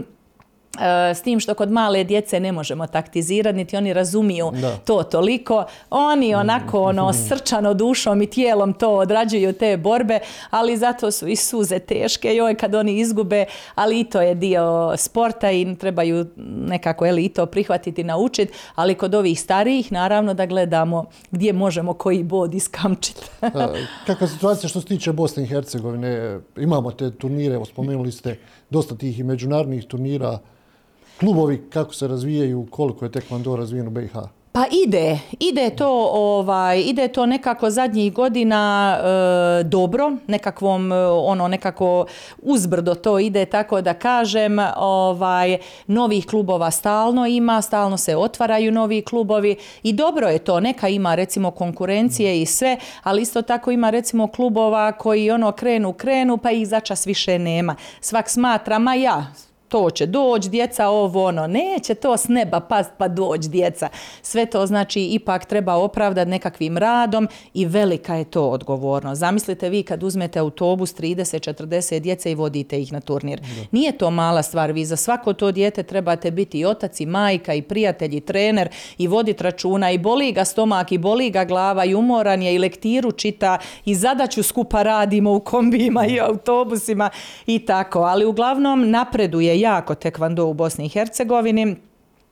E, 0.80 1.16
s 1.16 1.22
tim 1.22 1.40
što 1.40 1.54
kod 1.54 1.72
male 1.72 2.04
djece 2.04 2.40
ne 2.40 2.52
možemo 2.52 2.88
taktizirati, 2.88 3.58
niti 3.58 3.78
oni 3.78 3.94
razumiju 3.94 4.52
to 4.86 5.04
toliko. 5.04 5.66
Oni 5.90 6.36
onako 6.36 6.82
ono 6.82 7.14
srčano 7.14 7.74
dušom 7.74 8.22
i 8.22 8.28
tijelom 8.28 8.74
to 8.74 8.98
odrađuju 8.98 9.54
te 9.54 9.78
borbe, 9.78 10.20
ali 10.50 10.78
zato 10.78 11.12
su 11.12 11.28
i 11.28 11.36
suze 11.36 11.80
teške 11.80 12.36
joj 12.36 12.56
kad 12.56 12.76
oni 12.76 13.00
izgube, 13.00 13.46
ali 13.76 14.00
i 14.00 14.04
to 14.04 14.22
je 14.22 14.36
dio 14.36 14.94
sporta 14.98 15.52
i 15.52 15.76
trebaju 15.76 16.26
nekako 16.68 17.06
eli, 17.06 17.26
i 17.26 17.30
to 17.30 17.46
prihvatiti, 17.46 18.04
naučiti, 18.04 18.54
ali 18.76 18.96
kod 18.96 19.16
ovih 19.16 19.42
starijih 19.42 19.92
naravno 19.92 20.34
da 20.34 20.46
gledamo 20.46 21.06
gdje 21.32 21.54
možemo 21.54 21.94
koji 21.94 22.24
bod 22.24 22.54
iskamčiti. 22.54 23.22
Kakva 24.08 24.28
situacija 24.28 24.70
što 24.70 24.82
se 24.82 24.88
tiče 24.88 25.12
Bosne 25.12 25.44
i 25.44 25.48
Hercegovine? 25.48 26.40
Imamo 26.58 26.92
te 26.92 27.12
turnire, 27.12 27.66
spomenuli 27.66 28.12
ste 28.12 28.38
dosta 28.70 28.96
tih 28.96 29.20
i 29.20 29.24
međunarodnih 29.24 29.86
turnira 29.86 30.40
klubovi 31.20 31.70
kako 31.70 31.94
se 31.94 32.08
razvijaju, 32.08 32.68
koliko 32.70 33.06
je 33.06 33.12
tekvando 33.12 33.56
razvijen 33.56 33.88
u 33.88 33.92
BiH? 33.92 34.14
Pa 34.58 34.66
ide, 34.72 35.20
ide 35.40 35.70
to, 35.70 36.10
ovaj, 36.14 36.82
ide 36.82 37.08
to 37.08 37.26
nekako 37.26 37.70
zadnjih 37.70 38.14
godina 38.14 38.98
e, 38.98 39.64
dobro, 39.64 40.12
nekakvom, 40.28 40.92
e, 40.92 40.96
ono, 41.06 41.48
nekako 41.48 42.06
uzbrdo 42.42 42.96
to 42.96 43.20
ide, 43.20 43.46
tako 43.46 43.82
da 43.82 43.94
kažem, 43.94 44.58
ovaj, 44.78 45.58
novih 45.88 46.26
klubova 46.26 46.72
stalno 46.72 47.28
ima, 47.28 47.62
stalno 47.62 47.98
se 47.98 48.16
otvaraju 48.16 48.72
novi 48.72 49.02
klubovi 49.02 49.56
i 49.84 49.94
dobro 49.94 50.28
je 50.28 50.40
to, 50.40 50.60
neka 50.60 50.88
ima 50.88 51.16
recimo 51.16 51.52
konkurencije 51.52 52.42
i 52.42 52.46
sve, 52.46 52.78
ali 53.04 53.22
isto 53.22 53.42
tako 53.42 53.72
ima 53.72 53.90
recimo 53.90 54.28
klubova 54.28 54.92
koji 54.92 55.32
ono 55.32 55.52
krenu, 55.52 55.94
krenu, 55.94 56.38
pa 56.38 56.52
ih 56.52 56.68
začas 56.68 57.08
više 57.08 57.40
nema. 57.40 57.76
Svak 58.02 58.30
smatra, 58.30 58.80
ma 58.80 58.96
ja, 58.96 59.34
to 59.68 59.90
će 59.90 60.06
doći, 60.06 60.50
djeca 60.50 60.88
ovo 60.88 61.26
ono, 61.26 61.48
neće 61.48 61.94
to 61.94 62.18
s 62.18 62.28
neba 62.28 62.60
past 62.60 62.92
pa 62.98 63.08
doći 63.08 63.50
djeca. 63.50 63.90
Sve 64.22 64.46
to 64.46 64.66
znači 64.66 65.06
ipak 65.06 65.46
treba 65.46 65.76
opravdati 65.76 66.30
nekakvim 66.30 66.78
radom 66.78 67.28
i 67.54 67.66
velika 67.66 68.16
je 68.16 68.24
to 68.24 68.50
odgovornost. 68.50 69.20
Zamislite 69.20 69.70
vi 69.70 69.84
kad 69.84 70.04
uzmete 70.04 70.40
autobus 70.40 70.96
30-40 70.96 72.00
djece 72.00 72.32
i 72.32 72.36
vodite 72.36 72.82
ih 72.82 72.94
na 72.94 73.00
turnir. 73.00 73.42
Nije 73.72 73.98
to 73.98 74.12
mala 74.12 74.44
stvar, 74.44 74.72
vi 74.72 74.86
za 74.86 74.96
svako 74.96 75.34
to 75.34 75.52
dijete 75.52 75.84
trebate 75.84 76.32
biti 76.32 76.60
i 76.60 76.66
otac 76.66 77.00
i 77.00 77.06
majka 77.06 77.54
i 77.54 77.62
prijatelj 77.62 78.16
i 78.16 78.22
trener 78.22 78.70
i 78.98 79.08
voditi 79.08 79.44
računa 79.44 79.92
i 79.92 79.98
boli 79.98 80.32
ga 80.32 80.46
stomak 80.46 80.92
i 80.92 80.98
boli 80.98 81.30
ga 81.30 81.46
glava 81.46 81.86
i 81.86 81.96
umoran 81.96 82.42
je 82.42 82.56
i 82.56 82.60
lektiru 82.60 83.12
čita 83.12 83.58
i 83.86 83.96
zadaću 83.96 84.44
skupa 84.44 84.84
radimo 84.84 85.34
u 85.34 85.40
kombijima 85.40 86.06
i 86.06 86.20
autobusima 86.20 87.10
i 87.46 87.60
tako. 87.60 88.00
Ali 88.00 88.26
uglavnom 88.26 88.90
napreduje 88.90 89.57
jako 89.60 89.96
tekvando 89.96 90.46
u 90.46 90.54
Bosni 90.54 90.86
i 90.86 90.90
Hercegovini. 90.90 91.76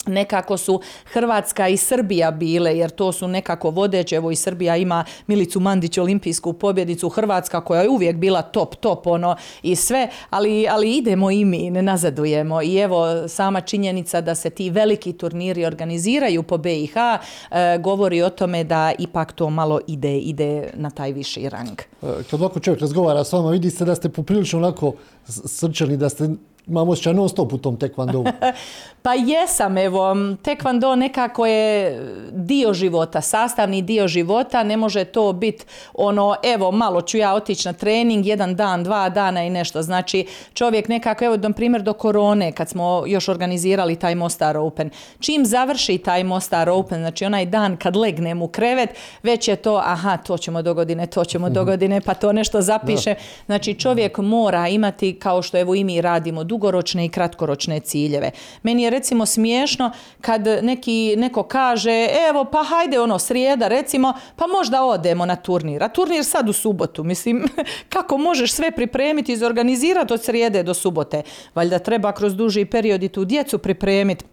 Nekako 0.07 0.57
su 0.57 0.81
Hrvatska 1.05 1.67
i 1.67 1.77
Srbija 1.77 2.31
bile, 2.31 2.77
jer 2.77 2.89
to 2.89 3.11
su 3.11 3.27
nekako 3.27 3.69
vodeće, 3.69 4.15
evo 4.15 4.31
i 4.31 4.35
Srbija 4.35 4.77
ima 4.77 5.05
Milicu 5.27 5.59
Mandić, 5.59 5.97
olimpijsku 5.97 6.53
pobjedicu, 6.53 7.09
Hrvatska 7.09 7.61
koja 7.61 7.81
je 7.81 7.89
uvijek 7.89 8.15
bila 8.15 8.41
top, 8.41 8.75
top 8.75 9.07
ono 9.07 9.35
i 9.63 9.75
sve, 9.75 10.09
ali, 10.29 10.67
ali 10.67 10.97
idemo 10.97 11.31
i 11.31 11.45
mi, 11.45 11.71
ne 11.71 11.81
nazadujemo. 11.81 12.61
I 12.61 12.77
evo 12.77 13.27
sama 13.27 13.61
činjenica 13.61 14.21
da 14.21 14.35
se 14.35 14.49
ti 14.49 14.69
veliki 14.69 15.13
turniri 15.13 15.65
organiziraju 15.65 16.43
po 16.43 16.57
BiH 16.57 16.93
e, 16.97 17.77
govori 17.79 18.21
o 18.21 18.29
tome 18.29 18.63
da 18.63 18.91
ipak 18.99 19.31
to 19.31 19.49
malo 19.49 19.79
ide, 19.87 20.17
ide 20.17 20.69
na 20.73 20.89
taj 20.89 21.11
viši 21.11 21.49
rang. 21.49 21.79
E, 21.79 22.23
kad 22.29 22.41
ovako 22.41 22.59
čovjek 22.59 22.81
razgovara 22.81 23.23
s 23.23 23.33
vama, 23.33 23.49
vidi 23.49 23.69
se 23.69 23.85
da 23.85 23.95
ste 23.95 24.09
poprilično 24.09 24.59
onako 24.59 24.93
srčani, 25.27 25.97
da 25.97 26.09
ste 26.09 26.29
imam 26.67 26.89
osjećaj 26.89 27.13
non 27.13 27.29
stop 27.29 27.53
u 27.53 27.57
tom 27.57 27.77
tekvandu. 27.77 28.23
pa 29.05 29.13
jesam, 29.13 29.77
evo, 29.77 30.15
tekvando 30.41 30.95
nekako 30.95 31.45
je 31.45 31.99
dio 32.31 32.73
života, 32.73 33.21
sastavni 33.21 33.81
dio 33.81 34.07
života, 34.07 34.63
ne 34.63 34.77
može 34.77 35.05
to 35.05 35.33
biti 35.33 35.65
ono, 35.93 36.35
evo, 36.43 36.71
malo 36.71 37.01
ću 37.01 37.17
ja 37.17 37.33
otići 37.33 37.67
na 37.67 37.73
trening, 37.73 38.25
jedan 38.25 38.55
dan, 38.55 38.83
dva 38.83 39.09
dana 39.09 39.43
i 39.43 39.49
nešto. 39.49 39.81
Znači, 39.81 40.25
čovjek 40.53 40.87
nekako, 40.87 41.25
evo, 41.25 41.37
na 41.37 41.51
primjer 41.51 41.81
do 41.81 41.93
korone, 41.93 42.51
kad 42.51 42.69
smo 42.69 43.03
još 43.07 43.27
organizirali 43.27 43.95
taj 43.95 44.15
Mostar 44.15 44.57
Open, 44.57 44.89
čim 45.19 45.45
završi 45.45 45.97
taj 45.97 46.23
Mostar 46.23 46.69
Open, 46.69 46.99
znači 46.99 47.25
onaj 47.25 47.45
dan 47.45 47.77
kad 47.77 47.95
legnem 47.95 48.41
u 48.41 48.47
krevet, 48.47 48.89
već 49.23 49.47
je 49.47 49.55
to, 49.55 49.81
aha, 49.83 50.17
to 50.17 50.37
ćemo 50.37 50.61
do 50.61 50.73
godine, 50.73 51.07
to 51.07 51.25
ćemo 51.25 51.49
do 51.49 51.61
mhm. 51.61 51.69
godine, 51.71 52.01
pa 52.01 52.13
to 52.13 52.33
nešto 52.33 52.61
zapiše. 52.61 53.15
Znači, 53.45 53.73
čovjek 53.73 54.17
mora 54.17 54.67
imati, 54.67 55.19
kao 55.19 55.41
što 55.41 55.59
evo 55.59 55.75
i 55.75 55.83
mi 55.83 56.01
radimo, 56.01 56.43
dugoročne 56.55 57.05
i 57.05 57.09
kratkoročne 57.09 57.79
ciljeve. 57.79 58.31
Meni 58.63 58.83
je 58.83 58.89
recimo 58.89 59.25
smiješno 59.25 59.91
kad 60.21 60.47
neki, 60.61 61.15
neko 61.17 61.43
kaže 61.43 62.07
evo 62.29 62.45
pa 62.45 62.63
hajde 62.63 62.99
ono 62.99 63.19
srijeda 63.19 63.67
recimo 63.67 64.13
pa 64.35 64.47
možda 64.47 64.83
odemo 64.83 65.25
na 65.25 65.35
turnir. 65.35 65.83
A 65.83 65.89
turnir 65.89 66.25
sad 66.25 66.49
u 66.49 66.53
subotu. 66.53 67.03
Mislim 67.03 67.47
kako 67.93 68.17
možeš 68.17 68.53
sve 68.53 68.71
pripremiti 68.71 69.31
i 69.31 69.35
izorganizirati 69.35 70.13
od 70.13 70.23
srijede 70.23 70.63
do 70.63 70.73
subote. 70.73 71.21
Valjda 71.55 71.79
treba 71.79 72.11
kroz 72.11 72.35
duži 72.35 72.65
period 72.65 73.03
i 73.03 73.09
tu 73.09 73.25
djecu 73.25 73.57
pripremiti 73.57 74.25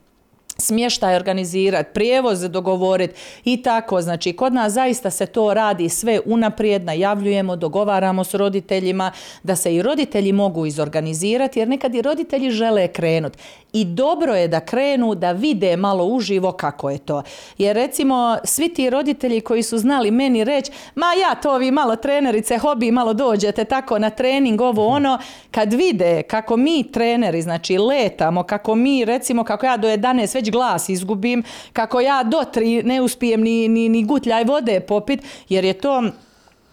smještaj 0.63 1.17
organizirati, 1.17 1.91
prijevoz 1.95 2.41
dogovoriti 2.41 3.15
i 3.45 3.63
tako. 3.63 4.03
Znači, 4.03 4.33
kod 4.33 4.53
nas 4.53 4.73
zaista 4.73 5.11
se 5.11 5.27
to 5.27 5.55
radi 5.55 5.89
sve 5.89 6.21
unaprijed, 6.25 6.85
najavljujemo, 6.85 7.57
dogovaramo 7.57 8.25
s 8.25 8.35
roditeljima, 8.35 9.13
da 9.43 9.57
se 9.57 9.75
i 9.75 9.83
roditelji 9.83 10.33
mogu 10.33 10.67
izorganizirati, 10.67 11.59
jer 11.59 11.69
nekad 11.69 11.95
i 11.95 12.03
roditelji 12.03 12.51
žele 12.51 12.89
krenuti. 12.89 13.39
I 13.73 13.85
dobro 13.85 14.35
je 14.35 14.49
da 14.49 14.61
krenu, 14.61 15.15
da 15.15 15.33
vide 15.33 15.77
malo 15.77 16.05
uživo 16.05 16.53
kako 16.53 16.91
je 16.91 16.99
to. 16.99 17.23
Jer 17.59 17.77
recimo, 17.77 18.39
svi 18.45 18.75
ti 18.75 18.91
roditelji 18.91 19.41
koji 19.41 19.63
su 19.63 19.79
znali 19.79 20.11
meni 20.11 20.45
reći, 20.45 20.73
ma 20.95 21.07
ja 21.07 21.35
to 21.35 21.59
vi 21.59 21.71
malo 21.71 21.97
trenerice, 21.97 22.59
hobi, 22.59 22.91
malo 22.91 23.15
dođete 23.15 23.65
tako 23.65 23.99
na 23.99 24.11
trening, 24.11 24.61
ovo 24.61 24.87
ono, 24.87 25.19
kad 25.51 25.73
vide 25.73 26.23
kako 26.23 26.57
mi 26.57 26.93
treneri, 26.93 27.43
znači 27.43 27.79
letamo, 27.79 28.43
kako 28.43 28.75
mi 28.75 29.05
recimo, 29.05 29.45
kako 29.45 29.67
ja 29.67 29.77
do 29.77 29.89
11 29.89 30.35
već 30.35 30.51
glas 30.53 30.89
izgubim, 30.89 31.43
kako 31.73 32.01
ja 32.01 32.23
do 32.23 32.45
tri 32.53 32.83
ne 32.83 33.01
uspijem 33.03 33.41
ni, 33.41 33.69
ni, 33.69 33.89
ni 33.89 34.05
gutljaj 34.05 34.45
vode 34.45 34.81
popit, 34.81 35.21
jer 35.49 35.65
je 35.65 35.73
to, 35.73 36.03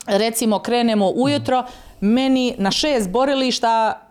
recimo, 0.05 0.59
krenemo 0.59 1.09
ujutro, 1.15 1.63
meni 2.01 2.55
na 2.57 2.71
šest 2.71 3.09
borilišta, 3.09 4.01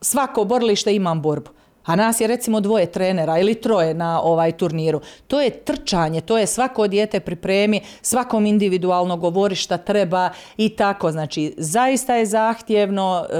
svako 0.00 0.44
borilište 0.44 0.94
imam 0.94 1.22
borbu 1.22 1.56
a 1.86 1.96
nas 1.96 2.20
je 2.20 2.26
recimo 2.26 2.60
dvoje 2.60 2.86
trenera 2.86 3.38
ili 3.38 3.54
troje 3.54 3.94
na 3.94 4.20
ovaj 4.22 4.52
turniru. 4.52 5.00
To 5.26 5.40
je 5.40 5.50
trčanje, 5.50 6.20
to 6.20 6.38
je 6.38 6.46
svako 6.46 6.88
dijete 6.88 7.20
pripremi, 7.20 7.80
svakom 8.02 8.46
individualno 8.46 9.16
govori 9.16 9.54
šta 9.54 9.78
treba 9.78 10.30
i 10.56 10.68
tako. 10.68 11.12
Znači, 11.12 11.54
zaista 11.56 12.14
je 12.14 12.26
zahtjevno, 12.26 13.26
e, 13.30 13.36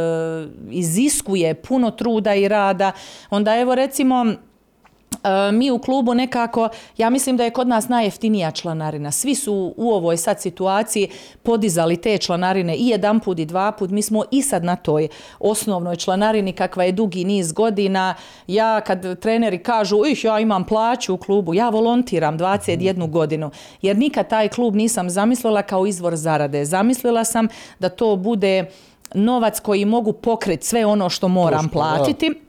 iziskuje 0.70 1.54
puno 1.54 1.90
truda 1.90 2.34
i 2.34 2.48
rada. 2.48 2.92
Onda 3.30 3.56
evo 3.56 3.74
recimo 3.74 4.26
mi 5.52 5.70
u 5.70 5.78
klubu 5.78 6.14
nekako, 6.14 6.68
ja 6.96 7.10
mislim 7.10 7.36
da 7.36 7.44
je 7.44 7.50
kod 7.50 7.68
nas 7.68 7.88
najjeftinija 7.88 8.50
članarina. 8.50 9.10
Svi 9.10 9.34
su 9.34 9.74
u 9.76 9.90
ovoj 9.90 10.16
sad 10.16 10.40
situaciji 10.40 11.08
podizali 11.42 11.96
te 11.96 12.18
članarine 12.18 12.76
i 12.76 12.88
jedan 12.88 13.20
put 13.20 13.38
i 13.38 13.44
dva 13.44 13.72
put. 13.72 13.90
Mi 13.90 14.02
smo 14.02 14.24
i 14.30 14.42
sad 14.42 14.64
na 14.64 14.76
toj 14.76 15.08
osnovnoj 15.38 15.96
članarini 15.96 16.52
kakva 16.52 16.84
je 16.84 16.92
dugi 16.92 17.24
niz 17.24 17.52
godina. 17.52 18.14
Ja 18.46 18.80
kad 18.80 19.20
treneri 19.20 19.58
kažu, 19.58 20.06
ih 20.06 20.24
ja 20.24 20.40
imam 20.40 20.64
plaću 20.64 21.14
u 21.14 21.16
klubu, 21.16 21.54
ja 21.54 21.68
volontiram 21.68 22.38
21 22.38 23.10
godinu. 23.10 23.50
Jer 23.82 23.96
nikad 23.96 24.28
taj 24.28 24.48
klub 24.48 24.74
nisam 24.74 25.10
zamislila 25.10 25.62
kao 25.62 25.86
izvor 25.86 26.16
zarade. 26.16 26.64
Zamislila 26.64 27.24
sam 27.24 27.48
da 27.78 27.88
to 27.88 28.16
bude 28.16 28.64
novac 29.14 29.60
koji 29.60 29.84
mogu 29.84 30.12
pokriti 30.12 30.66
sve 30.66 30.86
ono 30.86 31.10
što 31.10 31.28
moram 31.28 31.68
platiti. 31.68 32.45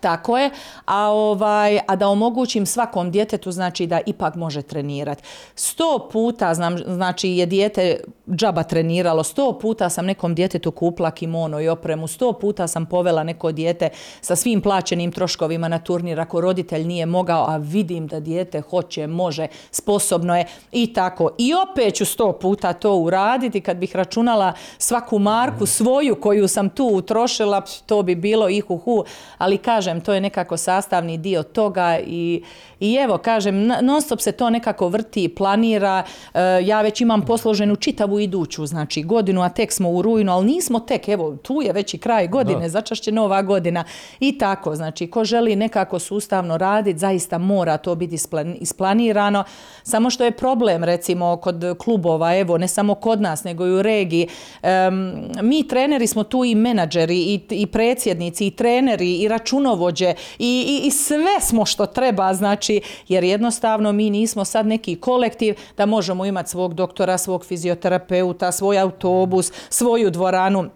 Tako 0.00 0.38
je, 0.38 0.50
a, 0.84 1.08
ovaj, 1.08 1.78
a 1.86 1.96
da 1.96 2.08
omogućim 2.08 2.66
svakom 2.66 3.10
djetetu 3.10 3.52
znači 3.52 3.86
da 3.86 4.00
ipak 4.06 4.34
može 4.34 4.62
trenirati. 4.62 5.22
Sto 5.54 6.08
puta 6.12 6.54
znam, 6.54 6.78
znači 6.78 7.28
je 7.28 7.46
dijete 7.46 8.00
džaba 8.30 8.62
treniralo, 8.62 9.22
sto 9.22 9.58
puta 9.58 9.88
sam 9.88 10.06
nekom 10.06 10.34
djetetu 10.34 10.70
kupla 10.70 11.10
kimono 11.10 11.60
i 11.60 11.68
opremu, 11.68 12.06
sto 12.06 12.32
puta 12.32 12.68
sam 12.68 12.86
povela 12.86 13.22
neko 13.22 13.52
dijete 13.52 13.88
sa 14.20 14.36
svim 14.36 14.60
plaćenim 14.60 15.12
troškovima 15.12 15.68
na 15.68 15.78
turnir 15.78 16.20
ako 16.20 16.40
roditelj 16.40 16.84
nije 16.84 17.06
mogao, 17.06 17.44
a 17.48 17.56
vidim 17.56 18.06
da 18.06 18.20
dijete 18.20 18.60
hoće, 18.60 19.06
može, 19.06 19.46
sposobno 19.70 20.36
je 20.36 20.46
i 20.72 20.92
tako. 20.92 21.30
I 21.38 21.52
opet 21.54 21.94
ću 21.94 22.04
sto 22.04 22.32
puta 22.32 22.72
to 22.72 22.96
uraditi 22.96 23.60
kad 23.60 23.76
bih 23.76 23.96
računala 23.96 24.52
svaku 24.78 25.18
marku 25.18 25.66
svoju 25.66 26.20
koju 26.20 26.48
sam 26.48 26.68
tu 26.68 26.84
utrošila, 26.84 27.62
to 27.86 28.02
bi 28.02 28.14
bilo 28.14 28.48
ihuhu, 28.48 29.04
ali 29.38 29.58
kažem 29.58 29.79
kažem, 29.80 30.00
to 30.00 30.12
je 30.12 30.20
nekako 30.20 30.56
sastavni 30.56 31.18
dio 31.18 31.42
toga 31.42 31.98
i, 32.06 32.42
i 32.80 32.94
evo, 32.94 33.18
kažem, 33.18 33.66
non 33.66 34.02
stop 34.02 34.20
se 34.20 34.32
to 34.32 34.50
nekako 34.50 34.88
vrti, 34.88 35.28
planira. 35.28 36.02
E, 36.34 36.40
ja 36.64 36.82
već 36.82 37.00
imam 37.00 37.24
posloženu 37.26 37.76
čitavu 37.76 38.20
iduću, 38.20 38.66
znači 38.66 39.02
godinu, 39.02 39.42
a 39.42 39.48
tek 39.48 39.72
smo 39.72 39.90
u 39.90 40.02
rujnu, 40.02 40.32
ali 40.32 40.46
nismo 40.46 40.80
tek, 40.80 41.08
evo, 41.08 41.36
tu 41.36 41.62
je 41.62 41.72
već 41.72 41.94
i 41.94 41.98
kraj 41.98 42.28
godine, 42.28 42.68
začašće 42.68 43.12
nova 43.12 43.42
godina 43.42 43.84
i 44.20 44.38
tako. 44.38 44.76
Znači, 44.76 45.06
ko 45.06 45.24
želi 45.24 45.56
nekako 45.56 45.98
sustavno 45.98 46.58
raditi, 46.58 46.98
zaista 46.98 47.38
mora 47.38 47.76
to 47.76 47.94
biti 47.94 48.16
isplanirano. 48.60 49.44
Samo 49.82 50.10
što 50.10 50.24
je 50.24 50.30
problem, 50.30 50.84
recimo, 50.84 51.36
kod 51.36 51.76
klubova, 51.78 52.36
evo, 52.36 52.58
ne 52.58 52.68
samo 52.68 52.94
kod 52.94 53.20
nas, 53.20 53.44
nego 53.44 53.66
i 53.66 53.72
u 53.72 53.82
regiji. 53.82 54.28
mi 55.42 55.68
treneri 55.68 56.06
smo 56.06 56.24
tu 56.24 56.44
i 56.44 56.54
menadžeri, 56.54 57.18
i, 57.18 57.40
i 57.50 57.66
predsjednici, 57.66 58.46
i 58.46 58.50
treneri, 58.50 59.16
i 59.16 59.28
računovi 59.70 60.14
i, 60.38 60.80
i, 60.84 60.86
i 60.86 60.90
sve 60.90 61.40
smo 61.40 61.66
što 61.66 61.86
treba, 61.86 62.34
znači, 62.34 62.80
jer 63.08 63.24
jednostavno 63.24 63.92
mi 63.92 64.10
nismo 64.10 64.44
sad 64.44 64.66
neki 64.66 64.96
kolektiv 64.96 65.54
da 65.76 65.86
možemo 65.86 66.24
imati 66.24 66.50
svog 66.50 66.74
doktora, 66.74 67.18
svog 67.18 67.44
fizioterapeuta, 67.44 68.52
svoj 68.52 68.78
autobus, 68.78 69.52
svoju 69.68 70.10
dvoranu 70.10 70.70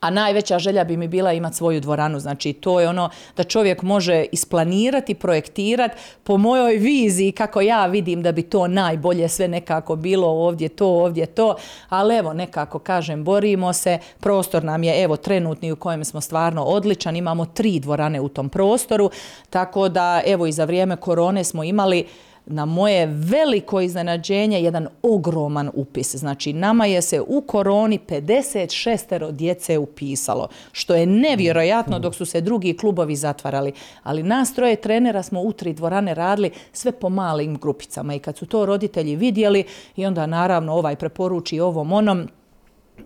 a 0.00 0.10
najveća 0.10 0.58
želja 0.58 0.84
bi 0.84 0.96
mi 0.96 1.08
bila 1.08 1.32
imati 1.32 1.56
svoju 1.56 1.80
dvoranu. 1.80 2.20
Znači 2.20 2.52
to 2.52 2.80
je 2.80 2.88
ono 2.88 3.10
da 3.36 3.44
čovjek 3.44 3.82
može 3.82 4.26
isplanirati, 4.32 5.14
projektirati 5.14 5.94
po 6.24 6.36
mojoj 6.36 6.76
viziji 6.76 7.32
kako 7.32 7.60
ja 7.60 7.86
vidim 7.86 8.22
da 8.22 8.32
bi 8.32 8.42
to 8.42 8.68
najbolje 8.68 9.28
sve 9.28 9.48
nekako 9.48 9.96
bilo 9.96 10.28
ovdje 10.28 10.68
to, 10.68 10.88
ovdje 10.88 11.26
to. 11.26 11.56
Ali 11.88 12.16
evo 12.16 12.32
nekako 12.32 12.78
kažem 12.78 13.24
borimo 13.24 13.72
se, 13.72 13.98
prostor 14.20 14.64
nam 14.64 14.82
je 14.82 15.02
evo 15.02 15.16
trenutni 15.16 15.72
u 15.72 15.76
kojem 15.76 16.04
smo 16.04 16.20
stvarno 16.20 16.62
odličan, 16.62 17.16
imamo 17.16 17.46
tri 17.46 17.80
dvorane 17.80 18.20
u 18.20 18.28
tom 18.28 18.48
prostoru, 18.48 19.10
tako 19.50 19.88
da 19.88 20.20
evo 20.26 20.46
i 20.46 20.52
za 20.52 20.64
vrijeme 20.64 20.96
korone 20.96 21.44
smo 21.44 21.64
imali 21.64 22.06
na 22.50 22.64
moje 22.64 23.06
veliko 23.06 23.80
iznenađenje 23.80 24.62
jedan 24.62 24.88
ogroman 25.02 25.70
upis. 25.74 26.16
Znači, 26.16 26.52
nama 26.52 26.86
je 26.86 27.02
se 27.02 27.20
u 27.20 27.40
koroni 27.40 27.98
56 28.08 29.30
djece 29.30 29.78
upisalo, 29.78 30.48
što 30.72 30.94
je 30.94 31.06
nevjerojatno 31.06 31.98
dok 31.98 32.14
su 32.14 32.26
se 32.26 32.40
drugi 32.40 32.76
klubovi 32.76 33.16
zatvarali. 33.16 33.72
Ali 34.02 34.22
nas 34.22 34.54
troje 34.54 34.76
trenera 34.76 35.22
smo 35.22 35.42
u 35.42 35.52
tri 35.52 35.72
dvorane 35.72 36.14
radili 36.14 36.50
sve 36.72 36.92
po 36.92 37.08
malim 37.08 37.58
grupicama 37.58 38.14
i 38.14 38.18
kad 38.18 38.36
su 38.36 38.46
to 38.46 38.66
roditelji 38.66 39.16
vidjeli 39.16 39.64
i 39.96 40.06
onda 40.06 40.26
naravno 40.26 40.72
ovaj 40.72 40.96
preporuči 40.96 41.60
ovom 41.60 41.92
onom, 41.92 42.28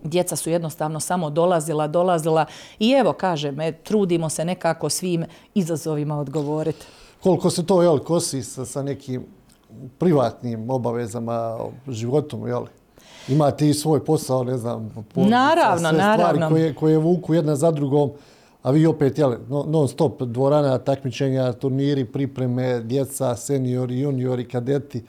Djeca 0.04 0.36
su 0.36 0.50
jednostavno 0.50 1.00
samo 1.00 1.30
dolazila, 1.30 1.86
dolazila 1.86 2.46
i 2.78 2.90
evo, 2.90 3.12
kažem, 3.12 3.60
e, 3.60 3.72
trudimo 3.72 4.28
se 4.28 4.44
nekako 4.44 4.88
svim 4.88 5.24
izazovima 5.54 6.18
odgovoriti 6.18 6.86
koliko 7.22 7.50
se 7.50 7.66
to 7.66 7.82
jel, 7.82 7.98
kosi 7.98 8.42
sa, 8.42 8.64
sa 8.64 8.82
nekim 8.82 9.26
privatnim 9.98 10.70
obavezama, 10.70 11.58
životom, 11.88 12.46
jel? 12.46 12.64
Imate 13.28 13.68
i 13.68 13.74
svoj 13.74 14.04
posao, 14.04 14.44
ne 14.44 14.58
znam, 14.58 15.04
naravno, 15.14 15.88
sve 15.88 15.98
stvari 15.98 16.40
koje, 16.48 16.74
koje 16.74 16.98
vuku 16.98 17.34
jedna 17.34 17.56
za 17.56 17.70
drugom, 17.70 18.10
a 18.62 18.70
vi 18.70 18.86
opet, 18.86 19.18
jel, 19.18 19.34
non 19.48 19.88
stop 19.88 20.22
dvorana, 20.22 20.78
takmičenja, 20.78 21.52
turniri, 21.52 22.04
pripreme, 22.04 22.80
djeca, 22.80 23.36
seniori, 23.36 24.00
juniori, 24.00 24.48
kadeti. 24.48 25.04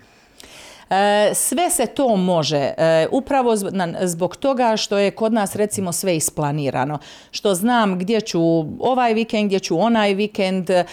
E, 0.93 1.33
sve 1.35 1.69
se 1.69 1.85
to 1.85 2.15
može, 2.15 2.57
e, 2.57 3.07
upravo 3.11 3.55
zbog 4.01 4.35
toga 4.35 4.77
što 4.77 4.97
je 4.97 5.11
kod 5.11 5.33
nas 5.33 5.55
recimo 5.55 5.91
sve 5.91 6.15
isplanirano. 6.15 6.99
Što 7.31 7.55
znam 7.55 7.99
gdje 7.99 8.21
ću 8.21 8.41
ovaj 8.79 9.13
vikend, 9.13 9.45
gdje 9.45 9.59
ću 9.59 9.79
onaj 9.79 10.13
vikend, 10.13 10.69
e, 10.69 10.85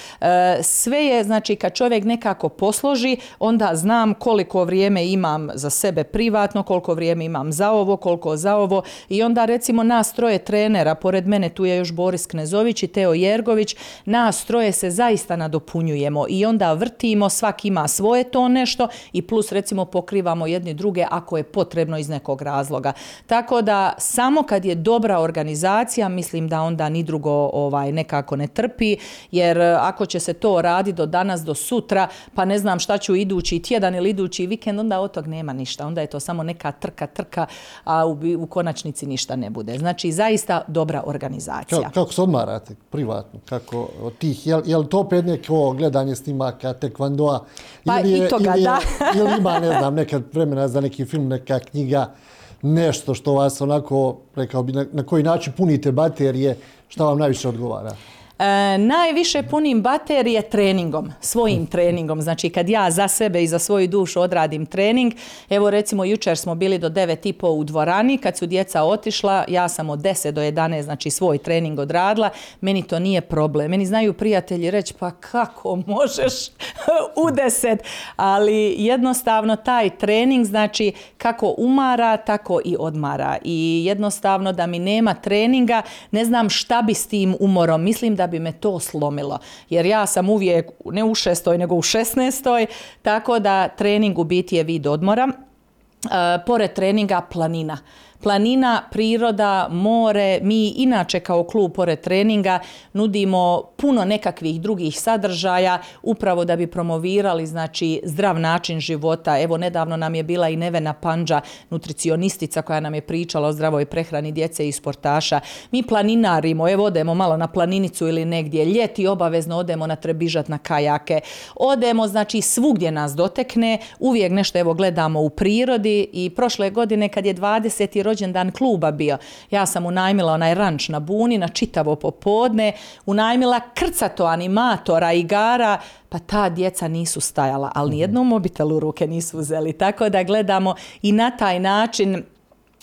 sve 0.63 1.05
je, 1.05 1.25
znači 1.25 1.57
kad 1.57 1.75
čovjek 1.75 2.05
nekako 2.05 2.49
posloži, 2.49 3.17
onda 3.39 3.71
znam 3.75 4.15
koliko 4.15 4.65
vrijeme 4.65 5.07
imam 5.07 5.49
za 5.55 5.71
sebe 5.71 6.05
privatno, 6.05 6.63
koliko 6.63 6.95
vrijeme 6.95 7.25
imam 7.25 7.53
za 7.53 7.71
ovo, 7.71 7.97
koliko 7.97 8.37
za 8.37 8.57
ovo 8.57 8.83
i 9.09 9.23
onda 9.23 9.45
recimo 9.45 9.83
nas 9.83 10.13
troje 10.13 10.39
trenera, 10.39 10.95
pored 10.95 11.27
mene 11.27 11.49
tu 11.49 11.65
je 11.65 11.77
još 11.77 11.93
Boris 11.93 12.27
Knezović 12.27 12.83
i 12.83 12.87
Teo 12.87 13.15
Jergović, 13.15 13.77
nas 14.05 14.45
troje 14.45 14.73
se 14.73 14.91
zaista 14.91 15.37
nadopunjujemo 15.37 16.27
i 16.29 16.45
onda 16.45 16.73
vrtimo, 16.73 17.29
svak 17.29 17.65
ima 17.65 17.89
svoje 17.89 18.25
to 18.25 18.49
nešto 18.49 18.89
i 19.13 19.23
plus 19.23 19.53
recimo 19.53 19.90
pokrivamo 19.93 20.47
jedni 20.47 20.75
druge 20.75 21.07
ako 21.11 21.37
je 21.37 21.43
potrebno 21.43 21.99
iz 21.99 22.09
nekog 22.09 22.43
razloga. 22.43 22.93
Tako 23.27 23.63
da 23.63 23.93
samo 23.99 24.43
kad 24.43 24.65
je 24.65 24.75
dobra 24.75 25.21
organizacija, 25.21 26.09
mislim 26.09 26.49
da 26.49 26.63
onda 26.63 26.89
ni 26.89 27.03
drugo 27.03 27.51
ovaj 27.53 27.93
nekako 27.93 28.37
ne 28.37 28.47
trpi, 28.47 28.97
jer 29.31 29.59
e, 29.59 29.77
ako 29.81 30.07
će 30.07 30.21
se 30.21 30.33
to 30.33 30.63
raditi 30.63 30.97
do 30.97 31.07
danas, 31.07 31.41
do 31.41 31.55
sutra, 31.55 32.09
pa 32.35 32.45
ne 32.45 32.59
znam 32.59 32.79
šta 32.79 32.99
ću 32.99 33.17
idući 33.17 33.63
tjedan 33.63 33.95
ili 33.95 34.11
idući 34.11 34.47
vikend, 34.47 34.81
onda 34.81 35.01
od 35.01 35.13
tog 35.13 35.27
nema 35.27 35.53
ništa. 35.53 35.87
Onda 35.87 36.01
je 36.01 36.07
to 36.07 36.21
samo 36.21 36.43
neka 36.43 36.73
trka, 36.73 37.07
trka, 37.07 37.47
a 37.85 38.07
u, 38.07 38.19
u 38.39 38.47
konačnici 38.47 39.07
ništa 39.07 39.37
ne 39.37 39.51
bude. 39.51 39.79
Znači, 39.79 40.13
zaista 40.13 40.63
dobra 40.69 41.03
organizacija. 41.07 41.81
Kako, 41.81 41.93
kako 41.95 42.13
se 42.13 42.23
odmarate 42.23 42.75
privatno? 42.91 43.41
Kako 43.49 43.89
od 44.03 44.19
tih, 44.19 44.47
je, 44.47 44.63
je 44.65 44.77
li 44.77 44.89
to 44.89 45.01
opet 45.01 45.25
neko 45.25 45.73
gledanje 45.73 46.17
snimaka, 46.17 46.73
tekvandoa? 46.73 47.45
Pa 47.85 48.01
ili 48.01 48.11
je, 48.11 48.27
i 48.27 48.29
toga, 48.29 48.55
ili 48.55 48.65
da. 48.65 48.79
ili 49.17 49.39
ima, 49.39 49.59
ne 49.59 49.69
znam, 49.79 49.95
nekad 49.95 50.23
vremena 50.33 50.69
za 50.69 50.81
neki 50.81 51.05
film, 51.05 51.29
neka 51.29 51.59
knjiga, 51.59 52.15
nešto 52.63 53.15
što 53.15 53.35
vas 53.35 53.61
onako, 53.61 54.17
rekao 54.37 54.63
bi, 54.63 54.73
na, 54.73 54.87
na 54.93 55.03
koji 55.03 55.23
način 55.23 55.53
punite 55.57 55.93
baterije, 55.93 56.57
šta 56.89 57.05
vam 57.05 57.19
najviše 57.19 57.49
odgovara? 57.49 57.97
E, 58.41 58.79
najviše 58.79 59.43
punim 59.43 59.83
baterije 59.83 60.43
treningom, 60.43 61.13
svojim 61.21 61.67
treningom. 61.67 62.23
Znači 62.23 62.51
kad 62.51 62.69
ja 62.69 62.91
za 62.91 63.09
sebe 63.09 63.43
i 63.43 63.47
za 63.47 63.59
svoju 63.59 63.89
dušu 63.89 64.21
odradim 64.21 64.67
trening, 64.67 65.13
evo 65.51 65.71
recimo 65.71 66.05
jučer 66.05 66.39
smo 66.39 66.55
bili 66.55 66.79
do 66.79 66.89
9.30 66.89 67.47
u 67.47 67.65
dvorani, 67.65 68.19
kad 68.19 68.39
su 68.39 68.47
djeca 68.47 68.83
otišla, 68.83 69.45
ja 69.49 69.69
sam 69.69 69.91
od 69.91 69.99
10 69.99 70.31
do 70.31 70.41
11, 70.41 70.83
znači 70.83 71.11
svoj 71.11 71.39
trening 71.39 71.79
odradila, 71.79 72.31
meni 72.61 72.83
to 72.83 72.99
nije 72.99 73.21
problem. 73.21 73.71
Meni 73.71 73.87
znaju 73.87 74.13
prijatelji 74.13 74.71
reći 74.71 74.95
pa 74.95 75.11
kako 75.11 75.77
možeš 75.87 76.49
u 77.25 77.29
10, 77.31 77.79
ali 78.17 78.75
jednostavno 78.79 79.57
taj 79.57 79.91
trening 79.91 80.47
znači 80.47 80.93
kako 81.19 81.55
umara, 81.59 82.17
tako 82.17 82.61
i 82.65 82.77
odmara. 82.79 83.37
I 83.45 83.83
jednostavno 83.87 84.53
da 84.53 84.67
mi 84.67 84.79
nema 84.79 85.15
treninga, 85.15 85.83
ne 86.11 86.25
znam 86.25 86.51
šta 86.51 86.83
bi 86.83 86.95
s 86.95 87.07
tim 87.07 87.37
umorom. 87.41 87.83
Mislim 87.83 88.17
da 88.17 88.30
bi 88.31 88.39
me 88.39 88.53
to 88.53 88.81
slomilo. 88.81 89.39
Jer 89.71 89.87
ja 89.87 90.07
sam 90.07 90.31
uvijek 90.31 90.71
ne 90.85 91.05
u 91.05 91.15
šestoj 91.15 91.59
nego 91.59 91.75
u 91.75 91.83
šestnestoj, 91.83 92.67
tako 93.03 93.39
da 93.39 93.69
trening 93.69 94.19
u 94.19 94.25
biti 94.25 94.57
je 94.57 94.65
vid 94.65 94.87
odmora. 94.87 95.29
E, 95.29 96.45
pored 96.47 96.73
treninga 96.73 97.21
planina 97.21 97.79
Planina, 98.23 98.83
priroda, 98.91 99.69
more, 99.71 100.41
mi 100.43 100.69
inače 100.69 101.21
kao 101.21 101.45
klub 101.45 101.73
pored 101.73 102.01
treninga 102.01 102.59
nudimo 102.93 103.63
puno 103.77 104.05
nekakvih 104.05 104.61
drugih 104.61 105.01
sadržaja 105.01 105.79
upravo 106.03 106.45
da 106.45 106.57
bi 106.57 106.67
promovirali 106.67 107.47
znači 107.47 108.01
zdrav 108.05 108.39
način 108.39 108.81
života. 108.81 109.41
Evo 109.41 109.57
nedavno 109.57 109.97
nam 109.97 110.15
je 110.15 110.23
bila 110.23 110.49
i 110.49 110.57
Nevena 110.57 110.93
Panđa, 110.93 111.41
nutricionistica 111.71 112.63
koja 112.63 112.81
nam 112.81 112.95
je 112.95 113.01
pričala 113.01 113.49
o 113.49 113.53
zdravoj 113.53 113.85
prehrani 113.85 114.33
djece 114.33 114.69
i 114.69 114.73
sportaša. 114.73 115.41
Mi 115.71 115.83
planinarimo, 115.83 116.71
evo 116.71 116.85
odemo 116.85 117.15
malo 117.15 117.37
na 117.37 117.47
planinicu 117.47 118.09
ili 118.09 118.25
negdje, 118.25 118.65
ljeti 118.65 119.07
obavezno 119.07 119.57
odemo 119.57 119.87
na 119.87 119.97
trebižat 119.97 120.49
na 120.49 120.59
kajake. 120.59 121.21
Odemo 121.55 122.09
znači 122.09 122.41
svugdje 122.41 122.93
nas 122.93 123.13
dotekne, 123.13 123.79
uvijek 123.99 124.33
nešto 124.33 124.59
evo 124.59 124.75
gledamo 124.75 125.21
u 125.21 125.31
prirodi 125.31 126.09
i 126.13 126.31
prošle 126.31 126.71
godine 126.71 127.09
kad 127.09 127.27
je 127.27 127.35
20. 127.35 128.10
rođendan 128.11 128.51
kluba 128.51 128.91
bio, 128.91 129.19
ja 129.51 129.67
sam 129.67 129.87
unajmila 129.87 130.33
onaj 130.33 130.55
ranč 130.55 130.89
na 130.89 131.01
Buni 131.01 131.39
na 131.39 131.49
čitavo 131.49 131.97
popodne, 131.97 132.73
unajmila 133.07 133.61
krcato 133.75 134.27
animatora, 134.27 135.13
igara, 135.13 135.79
pa 136.09 136.19
ta 136.19 136.49
djeca 136.49 136.89
nisu 136.89 137.21
stajala, 137.21 137.73
ali 137.75 137.91
nijednom 137.91 138.29
mobitel 138.29 138.73
u 138.73 138.81
ruke 138.81 139.07
nisu 139.07 139.39
uzeli. 139.39 139.73
Tako 139.73 140.09
da 140.09 140.23
gledamo 140.23 140.75
i 141.03 141.13
na 141.13 141.31
taj 141.31 141.61
način 141.61 142.25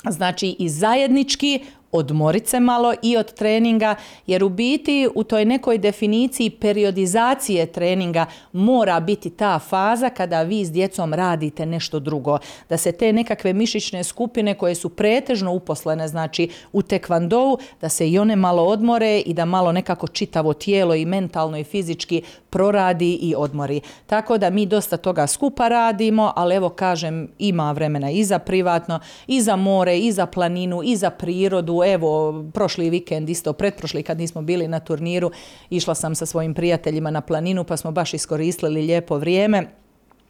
znači 0.10 0.56
i 0.60 0.70
zajednički 0.70 1.66
odmorit 1.92 2.48
se 2.48 2.60
malo 2.60 2.94
i 3.02 3.18
od 3.18 3.34
treninga, 3.34 3.96
jer 4.28 4.44
u 4.44 4.50
biti 4.50 5.10
u 5.16 5.24
toj 5.24 5.46
nekoj 5.46 5.78
definiciji 5.78 6.50
periodizacije 6.50 7.66
treninga 7.66 8.26
mora 8.52 9.00
biti 9.00 9.30
ta 9.30 9.60
faza 9.60 10.10
kada 10.10 10.42
vi 10.42 10.66
s 10.66 10.72
djecom 10.72 11.14
radite 11.14 11.66
nešto 11.66 12.00
drugo. 12.00 12.38
Da 12.70 12.78
se 12.78 12.92
te 12.92 13.14
nekakve 13.14 13.54
mišićne 13.54 14.04
skupine 14.04 14.54
koje 14.54 14.76
su 14.76 14.90
pretežno 14.90 15.54
uposlene, 15.54 16.08
znači 16.08 16.50
u 16.74 16.82
tekvandovu, 16.82 17.58
da 17.82 17.90
se 17.90 18.10
i 18.10 18.20
one 18.20 18.36
malo 18.36 18.64
odmore 18.64 19.20
i 19.20 19.34
da 19.34 19.46
malo 19.46 19.72
nekako 19.72 20.08
čitavo 20.08 20.54
tijelo 20.54 20.96
i 20.96 21.06
mentalno 21.06 21.58
i 21.58 21.64
fizički 21.64 22.22
proradi 22.50 23.14
i 23.14 23.36
odmori. 23.38 23.82
Tako 24.06 24.38
da 24.38 24.50
mi 24.50 24.66
dosta 24.66 24.98
toga 24.98 25.28
skupa 25.28 25.68
radimo, 25.68 26.34
ali 26.36 26.56
evo 26.56 26.70
kažem 26.70 27.28
ima 27.40 27.72
vremena 27.72 28.12
i 28.12 28.24
za 28.24 28.40
privatno, 28.40 29.00
i 29.28 29.42
za 29.42 29.56
more, 29.56 30.00
i 30.00 30.12
za 30.12 30.26
planinu, 30.26 30.82
i 30.84 30.96
za 30.96 31.10
prirodu, 31.10 31.82
evo, 31.86 32.44
prošli 32.54 32.90
vikend, 32.90 33.30
isto 33.30 33.54
pretprošli 33.54 34.04
kad 34.04 34.18
nismo 34.18 34.42
bili 34.42 34.68
na 34.68 34.80
turniru, 34.80 35.32
išla 35.70 35.96
sam 35.96 36.16
sa 36.16 36.26
svojim 36.26 36.54
prijateljima 36.54 37.12
na 37.12 37.22
planinu 37.22 37.64
pa 37.64 37.78
smo 37.78 37.92
baš 37.92 38.14
iskoristili 38.14 38.82
lijepo 38.82 39.18
vrijeme 39.18 39.68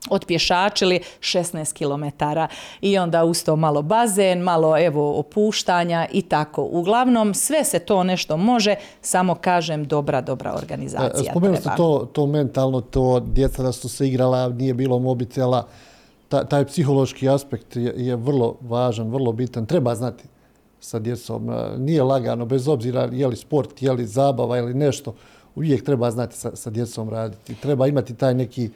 otpješačili 0.10 1.00
16 1.20 1.74
km 1.74 2.26
i 2.82 2.98
onda 2.98 3.24
usto 3.24 3.56
malo 3.56 3.82
bazen, 3.82 4.40
malo 4.40 4.78
evo 4.78 5.20
opuštanja 5.20 6.08
i 6.12 6.22
tako. 6.22 6.64
Uglavnom 6.64 7.34
sve 7.34 7.64
se 7.64 7.80
to 7.80 8.04
nešto 8.04 8.38
može, 8.38 8.76
samo 9.02 9.36
kažem 9.36 9.86
dobra, 9.86 10.22
dobra 10.22 10.54
organizacija. 10.56 11.28
E, 11.28 11.32
spomenuli 11.32 11.58
ste 11.58 11.70
to, 11.78 12.10
to 12.14 12.26
mentalno, 12.26 12.82
to 12.82 13.20
djeca 13.20 13.64
da 13.64 13.72
su 13.72 13.90
se 13.90 14.08
igrala, 14.08 14.50
nije 14.50 14.74
bilo 14.74 15.00
mobitela, 15.00 15.68
taj 16.30 16.66
psihološki 16.66 17.30
aspekt 17.30 17.76
je, 17.76 17.94
je 17.98 18.16
vrlo 18.16 18.58
važan, 18.62 19.10
vrlo 19.10 19.32
bitan, 19.32 19.66
treba 19.66 19.96
znati 19.96 20.24
sa 20.80 21.00
djecom. 21.00 21.50
E, 21.50 21.78
nije 21.78 22.04
lagano, 22.04 22.46
bez 22.46 22.68
obzira 22.68 23.10
je 23.12 23.28
li 23.28 23.36
sport, 23.36 23.82
je 23.82 23.92
li 23.92 24.06
zabava 24.06 24.58
ili 24.58 24.74
nešto, 24.74 25.14
uvijek 25.56 25.86
treba 25.86 26.12
znati 26.12 26.38
sa, 26.38 26.56
sa 26.56 26.70
djecom 26.70 27.10
raditi. 27.10 27.56
Treba 27.56 27.88
imati 27.88 28.16
taj 28.16 28.34
neki 28.34 28.70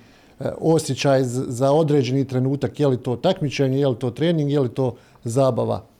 osjećaj 0.59 1.23
za 1.23 1.71
određeni 1.71 2.27
trenutak, 2.27 2.79
je 2.79 2.87
li 2.87 2.97
to 2.97 3.15
takmičenje, 3.15 3.79
je 3.79 3.87
li 3.87 3.95
to 3.95 4.11
trening, 4.11 4.51
je 4.51 4.59
li 4.59 4.69
to 4.69 4.95
zabava. 5.23 5.90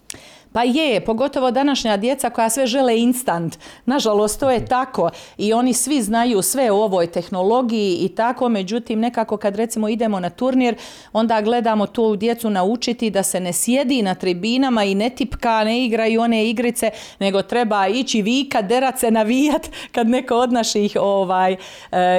Pa 0.54 0.64
je, 0.64 1.02
pogotovo 1.02 1.52
današnja 1.52 1.97
djeca 1.97 2.30
koja 2.30 2.49
sve 2.49 2.68
žele 2.68 2.99
instant. 2.99 3.58
Nažalost, 3.86 4.39
to 4.39 4.52
je 4.52 4.66
tako 4.66 5.10
i 5.38 5.54
oni 5.54 5.74
svi 5.74 6.02
znaju 6.02 6.41
sve 6.41 6.72
o 6.72 6.76
ovoj 6.76 7.08
tehnologiji 7.08 7.95
i 7.95 8.10
tako, 8.10 8.49
međutim 8.49 8.99
nekako 8.99 9.38
kad 9.38 9.56
recimo 9.56 9.89
idemo 9.89 10.20
na 10.20 10.30
turnir, 10.30 10.76
onda 11.14 11.41
gledamo 11.41 11.88
tu 11.88 12.16
djecu 12.16 12.49
naučiti 12.49 13.10
da 13.10 13.24
se 13.24 13.39
ne 13.39 13.54
sjedi 13.54 14.02
na 14.02 14.16
tribinama 14.16 14.84
i 14.84 14.95
ne 14.95 15.10
tipka, 15.10 15.64
ne 15.64 15.86
igraju 15.86 16.22
one 16.22 16.49
igrice, 16.49 16.91
nego 17.20 17.41
treba 17.41 17.88
ići 17.88 18.22
vika, 18.22 18.62
derat 18.62 18.99
se, 18.99 19.12
navijat 19.12 19.70
kad 19.91 20.08
neko 20.08 20.36
od 20.36 20.54
naših 20.54 20.97
ovaj, 20.99 21.54
e, 21.54 21.58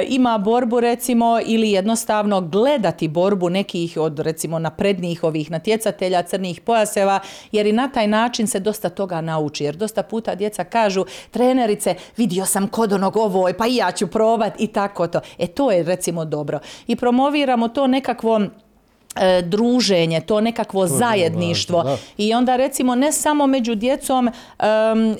ima 0.09 0.37
borbu 0.37 0.79
recimo 0.79 1.39
ili 1.45 1.71
jednostavno 1.71 2.41
gledati 2.41 3.07
borbu 3.07 3.49
nekih 3.49 3.97
od 3.97 4.19
recimo 4.19 4.59
naprednijih 4.59 5.23
ovih 5.23 5.51
natjecatelja 5.51 6.23
crnih 6.23 6.61
pojaseva, 6.61 7.19
jer 7.51 7.65
i 7.65 7.71
na 7.71 7.87
taj 7.87 8.07
način 8.07 8.22
način 8.23 8.47
se 8.47 8.59
dosta 8.59 8.89
toga 8.89 9.21
nauči. 9.21 9.63
Jer 9.63 9.75
dosta 9.75 10.03
puta 10.03 10.35
djeca 10.35 10.63
kažu, 10.63 11.05
trenerice, 11.31 11.95
vidio 12.17 12.45
sam 12.45 12.67
kod 12.67 12.93
onog 12.93 13.17
ovoj, 13.17 13.53
pa 13.53 13.67
i 13.67 13.75
ja 13.75 13.91
ću 13.91 14.07
probat 14.07 14.53
i 14.59 14.67
tako 14.67 15.07
to. 15.07 15.19
E 15.37 15.47
to 15.47 15.71
je 15.71 15.83
recimo 15.83 16.25
dobro. 16.25 16.59
I 16.87 16.95
promoviramo 16.95 17.67
to 17.67 17.87
nekakvo 17.87 18.41
E, 19.15 19.41
druženje, 19.41 20.21
to 20.21 20.41
nekakvo 20.41 20.87
to 20.87 20.87
zajedništvo. 20.87 21.97
i 22.17 22.33
onda 22.33 22.55
recimo 22.55 22.95
ne 22.95 23.11
samo 23.11 23.47
među 23.47 23.75
djecom 23.75 24.29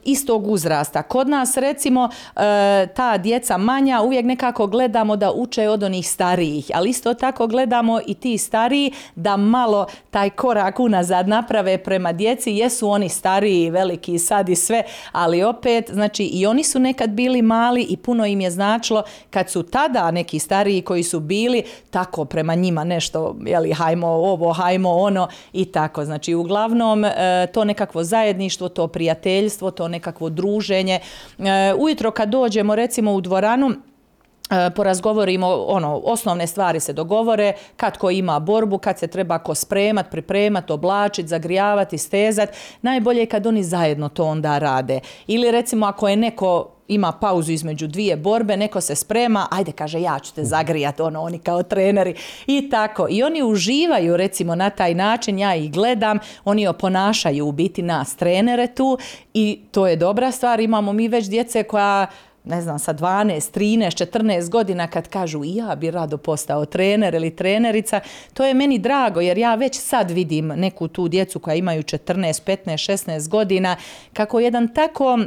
istog 0.03 0.47
uzrasta. 0.47 1.03
Kod 1.03 1.29
nas 1.29 1.57
recimo 1.57 2.09
e, 2.35 2.87
ta 2.95 3.17
djeca 3.17 3.57
manja 3.57 4.01
uvijek 4.01 4.25
nekako 4.25 4.67
gledamo 4.67 5.15
da 5.15 5.31
uče 5.31 5.69
od 5.69 5.83
onih 5.83 6.09
starijih, 6.09 6.71
ali 6.73 6.89
isto 6.89 7.13
tako 7.13 7.47
gledamo 7.47 7.99
i 8.07 8.13
ti 8.13 8.37
stariji 8.37 8.91
da 9.15 9.37
malo 9.37 9.85
taj 10.11 10.29
korak 10.29 10.79
unazad 10.79 11.27
naprave 11.27 11.77
prema 11.77 12.11
djeci, 12.11 12.51
jesu 12.51 12.89
oni 12.89 13.09
stariji, 13.09 13.69
veliki 13.69 14.19
sad 14.19 14.49
i 14.49 14.55
sve, 14.55 14.83
ali 15.11 15.43
opet 15.43 15.89
znači 15.91 16.23
i 16.23 16.45
oni 16.45 16.63
su 16.63 16.79
nekad 16.79 17.09
bili 17.09 17.41
mali 17.41 17.83
i 17.83 17.97
puno 17.97 18.25
im 18.25 18.41
je 18.41 18.51
značilo 18.51 19.03
kad 19.29 19.49
su 19.49 19.63
tada 19.63 20.11
neki 20.11 20.39
stariji 20.39 20.81
koji 20.81 21.03
su 21.03 21.19
bili 21.19 21.63
tako 21.89 22.25
prema 22.25 22.55
njima 22.55 22.83
nešto 22.83 23.35
jeli, 23.45 23.73
hajmo 23.83 24.07
ovo, 24.07 24.53
hajmo 24.53 24.89
ono 24.89 25.27
i 25.53 25.65
tako. 25.65 26.05
Znači 26.05 26.33
uglavnom 26.33 27.05
e, 27.05 27.47
to 27.53 27.63
nekakvo 27.63 28.03
zajedništvo, 28.03 28.69
to 28.69 28.87
prijateljstvo, 28.87 29.71
to 29.71 29.87
nekakvo 29.87 30.29
druženje. 30.29 30.99
E, 31.39 31.73
ujutro 31.77 32.11
kad 32.11 32.29
dođemo 32.29 32.75
recimo 32.75 33.13
u 33.13 33.21
dvoranu, 33.21 33.71
e, 33.71 34.69
porazgovorimo, 34.75 35.47
ono, 35.47 36.01
osnovne 36.03 36.47
stvari 36.47 36.79
se 36.79 36.93
dogovore, 36.93 37.53
kad 37.77 37.97
ko 37.97 38.09
ima 38.09 38.39
borbu, 38.39 38.77
kad 38.77 38.99
se 38.99 39.07
treba 39.07 39.39
ko 39.39 39.55
spremat, 39.55 40.11
pripremat, 40.11 40.71
oblačit, 40.71 41.27
zagrijavati, 41.27 41.97
stezat. 41.97 42.49
Najbolje 42.81 43.19
je 43.19 43.25
kad 43.25 43.47
oni 43.47 43.63
zajedno 43.63 44.09
to 44.09 44.25
onda 44.25 44.57
rade. 44.57 44.99
Ili 45.27 45.51
recimo 45.51 45.85
ako 45.85 46.09
je 46.09 46.15
neko 46.15 46.72
ima 46.87 47.11
pauzu 47.11 47.51
između 47.51 47.87
dvije 47.87 48.17
borbe, 48.17 48.57
neko 48.57 48.81
se 48.81 48.95
sprema, 48.95 49.47
ajde 49.51 49.71
kaže 49.71 50.01
ja 50.01 50.19
ću 50.19 50.33
te 50.33 50.43
zagrijati, 50.43 51.01
ono, 51.01 51.21
oni 51.21 51.39
kao 51.39 51.63
treneri 51.63 52.15
i 52.47 52.69
tako. 52.69 53.07
I 53.09 53.23
oni 53.23 53.43
uživaju 53.43 54.17
recimo 54.17 54.55
na 54.55 54.69
taj 54.69 54.93
način, 54.93 55.39
ja 55.39 55.55
ih 55.55 55.71
gledam, 55.71 56.19
oni 56.45 56.67
oponašaju 56.67 57.47
u 57.47 57.51
biti 57.51 57.81
nas 57.81 58.15
trenere 58.15 58.67
tu 58.67 58.97
i 59.33 59.59
to 59.71 59.87
je 59.87 59.95
dobra 59.95 60.31
stvar. 60.31 60.59
Imamo 60.59 60.93
mi 60.93 61.07
već 61.07 61.25
djece 61.25 61.63
koja 61.63 62.07
ne 62.43 62.61
znam, 62.61 62.79
sa 62.79 62.93
12, 62.93 63.59
13, 63.59 64.05
14 64.05 64.49
godina 64.49 64.87
kad 64.87 65.07
kažu 65.07 65.43
i 65.43 65.55
ja 65.55 65.75
bi 65.75 65.91
rado 65.91 66.17
postao 66.17 66.65
trener 66.65 67.13
ili 67.13 67.35
trenerica, 67.35 67.99
to 68.33 68.45
je 68.45 68.53
meni 68.53 68.79
drago 68.79 69.21
jer 69.21 69.37
ja 69.37 69.55
već 69.55 69.79
sad 69.79 70.11
vidim 70.11 70.47
neku 70.47 70.87
tu 70.87 71.07
djecu 71.07 71.39
koja 71.39 71.55
imaju 71.55 71.83
14, 71.83 72.41
15, 72.45 72.91
16 72.91 73.29
godina 73.29 73.75
kako 74.13 74.39
jedan 74.39 74.67
tako 74.67 75.19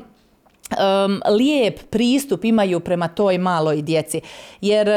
um, 0.71 1.21
lijep 1.37 1.91
pristup 1.91 2.45
imaju 2.45 2.81
prema 2.81 3.09
toj 3.09 3.39
maloj 3.39 3.83
djeci. 3.83 4.21
Jer 4.61 4.89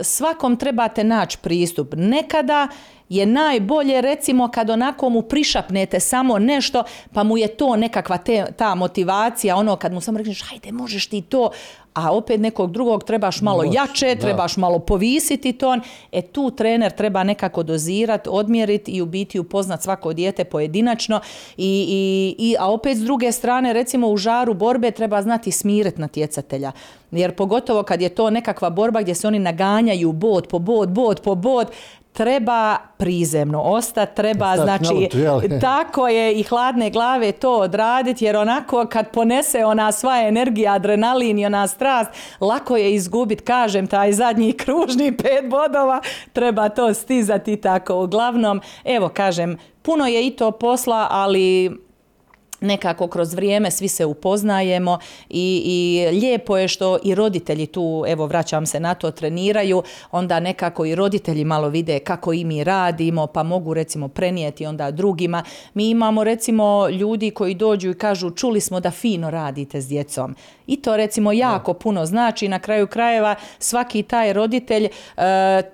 svakom 0.00 0.56
trebate 0.56 1.04
naći 1.04 1.38
pristup. 1.38 1.94
Nekada 1.96 2.68
je 3.10 3.26
najbolje 3.26 4.00
recimo 4.00 4.48
kad 4.48 4.70
onako 4.70 5.08
mu 5.08 5.22
prišapnete 5.22 6.00
samo 6.00 6.38
nešto 6.38 6.84
pa 7.12 7.22
mu 7.22 7.38
je 7.38 7.48
to 7.56 7.76
nekakva 7.76 8.18
ta 8.56 8.74
motivacija 8.74 9.56
ono 9.56 9.76
kad 9.76 9.92
mu 9.92 10.00
samo 10.00 10.18
rekneš 10.18 10.42
hajde 10.42 10.72
možeš 10.72 11.06
ti 11.06 11.22
to 11.22 11.50
a 11.94 12.12
opet 12.12 12.40
nekog 12.40 12.72
drugog 12.72 13.04
trebaš 13.04 13.40
malo 13.40 13.62
Moć, 13.64 13.74
jače, 13.74 14.14
da. 14.14 14.20
trebaš 14.20 14.56
malo 14.56 14.78
povisiti 14.78 15.52
ton. 15.52 15.80
E 16.12 16.22
tu 16.22 16.50
trener 16.50 16.92
treba 16.92 17.24
nekako 17.24 17.62
dozirati, 17.62 18.28
odmjeriti 18.32 18.92
i 18.92 19.02
u 19.02 19.06
biti 19.06 19.38
upoznat 19.38 19.82
svako 19.82 20.12
dijete 20.12 20.44
pojedinačno. 20.44 21.20
I, 21.56 21.86
i, 21.88 22.34
i, 22.38 22.56
a 22.58 22.70
opet 22.70 22.96
s 22.96 23.00
druge 23.00 23.32
strane, 23.32 23.72
recimo 23.72 24.08
u 24.08 24.16
žaru 24.16 24.54
borbe 24.54 24.90
treba 24.90 25.22
znati 25.22 25.50
smiriti 25.52 26.00
natjecatelja. 26.00 26.72
Jer 27.10 27.34
pogotovo 27.34 27.82
kad 27.82 28.02
je 28.02 28.08
to 28.08 28.30
nekakva 28.30 28.70
borba 28.70 29.02
gdje 29.02 29.14
se 29.14 29.28
oni 29.28 29.38
naganjaju 29.38 30.12
bod 30.12 30.46
po 30.46 30.58
bod, 30.58 30.88
bod 30.88 31.20
po 31.20 31.34
bod, 31.34 31.68
treba 32.12 32.76
prizemno 32.98 33.62
ostati, 33.62 34.16
treba 34.16 34.56
znači 34.56 35.08
tako 35.60 36.08
je 36.08 36.34
i 36.34 36.42
hladne 36.42 36.90
glave 36.90 37.32
to 37.32 37.56
odraditi 37.56 38.24
jer 38.24 38.36
onako 38.36 38.86
kad 38.86 39.10
ponese 39.10 39.64
ona 39.64 39.92
sva 39.92 40.22
energija, 40.22 40.72
adrenalin 40.72 41.38
i 41.38 41.46
ona 41.46 41.66
strast, 41.66 42.10
lako 42.40 42.76
je 42.76 42.94
izgubiti, 42.94 43.44
kažem, 43.44 43.86
taj 43.86 44.12
zadnji 44.12 44.52
kružni 44.62 45.16
pet 45.16 45.50
bodova, 45.50 46.00
treba 46.32 46.68
to 46.68 46.94
stizati 46.94 47.56
tako. 47.56 48.02
Uglavnom, 48.04 48.60
evo 48.84 49.08
kažem, 49.08 49.58
puno 49.82 50.06
je 50.06 50.26
i 50.26 50.30
to 50.30 50.50
posla, 50.50 51.06
ali 51.10 51.70
nekako 52.60 53.08
kroz 53.08 53.34
vrijeme 53.34 53.70
svi 53.70 53.88
se 53.88 54.04
upoznajemo 54.04 54.98
i, 55.28 55.62
i 55.64 56.10
lijepo 56.20 56.58
je 56.58 56.68
što 56.68 56.98
i 57.02 57.14
roditelji 57.14 57.66
tu, 57.66 58.04
evo 58.08 58.26
vraćam 58.26 58.66
se 58.66 58.80
na 58.80 58.94
to, 58.94 59.10
treniraju, 59.10 59.82
onda 60.10 60.40
nekako 60.40 60.84
i 60.84 60.94
roditelji 60.94 61.44
malo 61.44 61.68
vide 61.68 61.98
kako 61.98 62.32
i 62.32 62.44
mi 62.44 62.64
radimo, 62.64 63.26
pa 63.26 63.42
mogu 63.42 63.74
recimo 63.74 64.08
prenijeti 64.08 64.66
onda 64.66 64.90
drugima. 64.90 65.44
Mi 65.74 65.90
imamo 65.90 66.24
recimo 66.24 66.88
ljudi 66.88 67.30
koji 67.30 67.54
dođu 67.54 67.90
i 67.90 67.94
kažu 67.94 68.30
čuli 68.30 68.60
smo 68.60 68.80
da 68.80 68.90
fino 68.90 69.30
radite 69.30 69.80
s 69.80 69.88
djecom. 69.88 70.34
I 70.70 70.76
to 70.76 70.96
recimo 70.96 71.32
jako 71.32 71.74
puno 71.74 72.06
znači 72.06 72.48
na 72.48 72.58
kraju 72.58 72.86
krajeva 72.86 73.34
svaki 73.58 74.02
taj 74.02 74.32
roditelj 74.32 74.84
e, 74.84 74.90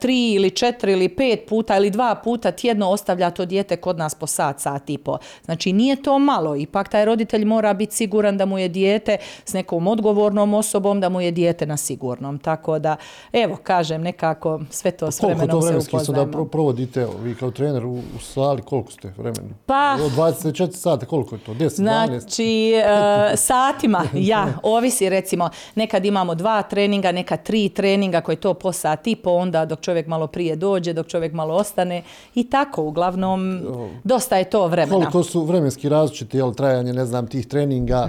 tri 0.01 0.33
ili 0.33 0.51
četiri 0.51 0.93
ili 0.93 1.09
pet 1.09 1.41
puta 1.49 1.77
ili 1.77 1.91
dva 1.91 2.15
puta 2.25 2.51
tjedno 2.51 2.91
ostavlja 2.91 3.31
to 3.31 3.45
dijete 3.45 3.77
kod 3.77 3.99
nas 3.99 4.15
po 4.15 4.27
sat, 4.27 4.61
sat 4.61 4.91
i 4.91 4.99
po. 4.99 5.19
Znači 5.45 5.73
nije 5.73 6.03
to 6.03 6.19
malo, 6.19 6.57
ipak 6.57 6.89
taj 6.89 7.05
roditelj 7.05 7.45
mora 7.45 7.75
biti 7.75 7.95
siguran 7.95 8.37
da 8.37 8.47
mu 8.47 8.59
je 8.59 8.69
dijete 8.69 9.17
s 9.45 9.53
nekom 9.53 9.87
odgovornom 9.87 10.55
osobom, 10.55 11.01
da 11.01 11.09
mu 11.09 11.21
je 11.21 11.31
dijete 11.31 11.67
na 11.67 11.77
sigurnom. 11.77 12.39
Tako 12.39 12.79
da, 12.79 12.97
evo, 13.33 13.57
kažem, 13.63 14.03
nekako 14.03 14.61
sve 14.71 14.91
to 14.91 15.11
s 15.11 15.23
vremenom 15.23 15.63
se 15.63 15.77
upoznajemo. 15.77 16.33
da 16.33 16.51
provodite, 16.51 17.07
vi 17.23 17.35
kao 17.35 17.51
trener 17.51 17.87
u, 17.87 17.99
sali, 18.21 18.63
koliko 18.63 18.93
ste 18.93 19.13
vremena? 19.17 19.55
Pa... 19.67 19.99
Od 20.05 20.13
24 20.13 20.73
sata, 20.73 21.07
koliko 21.07 21.35
je 21.35 21.41
to? 21.41 21.55
10, 21.55 21.69
znači, 21.69 22.73
e, 22.73 23.37
satima, 23.37 24.05
ja, 24.33 24.59
ovisi 24.87 25.09
recimo, 25.09 25.51
nekad 25.75 26.05
imamo 26.05 26.35
dva 26.35 26.63
treninga, 26.63 27.13
neka 27.13 27.37
tri 27.37 27.69
treninga 27.69 28.21
koji 28.21 28.37
to 28.37 28.55
po 28.55 28.73
sat 28.73 29.07
i 29.07 29.17
po 29.17 29.31
onda 29.31 29.65
dok 29.65 29.81
čovjek 29.81 30.07
malo 30.07 30.27
prije 30.27 30.57
dođe, 30.57 30.93
dok 30.93 31.07
čovjek 31.07 31.33
malo 31.33 31.55
ostane 31.55 32.03
i 32.35 32.51
tako, 32.51 32.83
uglavnom, 32.83 33.61
dosta 34.05 34.37
je 34.37 34.51
to 34.51 34.67
vremena. 34.67 35.11
Koliko 35.11 35.23
su 35.23 35.45
vremenski 35.45 35.89
različiti, 35.89 36.37
jel, 36.37 36.55
trajanje, 36.55 36.93
ne 36.93 37.05
znam, 37.07 37.27
tih 37.27 37.47
treninga, 37.47 38.09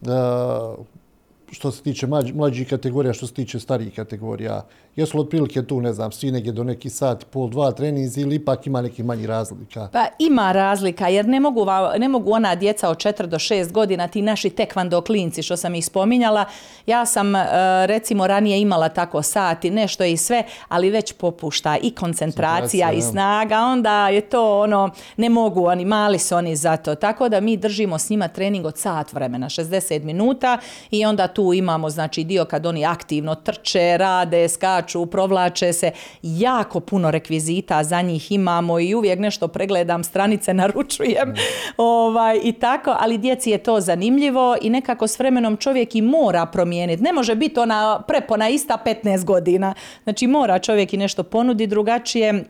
što 1.56 1.70
se 1.70 1.82
tiče 1.82 2.06
mlađih 2.34 2.68
kategorija, 2.68 3.12
što 3.12 3.26
se 3.26 3.34
tiče 3.34 3.60
starijih 3.60 3.94
kategorija. 3.94 4.62
Jesu 4.96 5.18
li 5.18 5.20
otprilike 5.20 5.62
tu, 5.62 5.80
ne 5.80 5.92
znam, 5.92 6.12
svi 6.12 6.30
negdje 6.30 6.52
do 6.52 6.64
neki 6.64 6.90
sat, 6.90 7.24
pol, 7.24 7.48
dva 7.48 7.72
trenizi 7.72 8.20
ili 8.20 8.34
ipak 8.34 8.66
ima 8.66 8.82
neki 8.82 9.02
manji 9.02 9.26
razlika? 9.26 9.88
Pa 9.92 10.06
ima 10.18 10.52
razlika 10.52 11.08
jer 11.08 11.26
ne 11.26 11.40
mogu, 11.40 11.66
ne 11.98 12.08
mogu 12.08 12.32
ona 12.32 12.54
djeca 12.54 12.90
od 12.90 12.96
4 12.96 13.26
do 13.26 13.38
6 13.38 13.72
godina, 13.72 14.08
ti 14.08 14.22
naši 14.22 14.50
tekvando 14.50 15.00
klinci 15.00 15.42
što 15.42 15.56
sam 15.56 15.74
ih 15.74 15.86
spominjala. 15.86 16.44
Ja 16.86 17.06
sam 17.06 17.36
e, 17.36 17.46
recimo 17.86 18.26
ranije 18.26 18.60
imala 18.60 18.88
tako 18.88 19.22
sati, 19.22 19.70
nešto 19.70 20.04
i 20.04 20.16
sve, 20.16 20.44
ali 20.68 20.90
već 20.90 21.12
popušta 21.12 21.76
i 21.82 21.90
koncentracija 21.90 22.92
i 22.92 23.02
snaga, 23.02 23.58
onda 23.58 24.08
je 24.08 24.20
to 24.20 24.60
ono, 24.60 24.90
ne 25.16 25.28
mogu, 25.28 25.66
oni 25.66 25.84
mali 25.84 26.18
su 26.18 26.36
oni 26.36 26.56
za 26.56 26.76
to. 26.76 26.94
Tako 26.94 27.28
da 27.28 27.40
mi 27.40 27.56
držimo 27.56 27.98
s 27.98 28.10
njima 28.10 28.28
trening 28.28 28.66
od 28.66 28.78
sat 28.78 29.12
vremena, 29.12 29.48
60 29.48 30.02
minuta 30.02 30.58
i 30.90 31.04
onda 31.04 31.28
tu 31.28 31.52
imamo 31.52 31.90
znači 31.90 32.24
dio 32.24 32.44
kad 32.44 32.66
oni 32.66 32.86
aktivno 32.86 33.34
trče, 33.34 33.96
rade, 33.98 34.48
skaču, 34.48 34.83
provlače 35.10 35.72
se, 35.72 35.90
jako 36.22 36.80
puno 36.80 37.10
rekvizita 37.10 37.84
za 37.84 38.02
njih 38.02 38.32
imamo 38.32 38.80
i 38.80 38.94
uvijek 38.94 39.18
nešto 39.18 39.48
pregledam, 39.48 40.04
stranice 40.04 40.54
naručujem 40.54 41.28
mm. 41.28 41.34
ovaj, 41.76 42.40
i 42.42 42.52
tako, 42.52 42.96
ali 43.00 43.18
djeci 43.18 43.50
je 43.50 43.58
to 43.58 43.80
zanimljivo 43.80 44.56
i 44.62 44.70
nekako 44.70 45.06
s 45.06 45.18
vremenom 45.18 45.56
čovjek 45.56 45.94
i 45.94 46.02
mora 46.02 46.46
promijeniti. 46.46 47.02
Ne 47.02 47.12
može 47.12 47.34
biti 47.34 47.60
ona 47.60 48.02
prepona 48.08 48.48
ista 48.48 48.78
15 48.86 49.24
godina. 49.24 49.74
Znači 50.04 50.26
mora 50.26 50.58
čovjek 50.58 50.92
i 50.92 50.96
nešto 50.96 51.22
ponudi 51.22 51.66
drugačije 51.66 52.44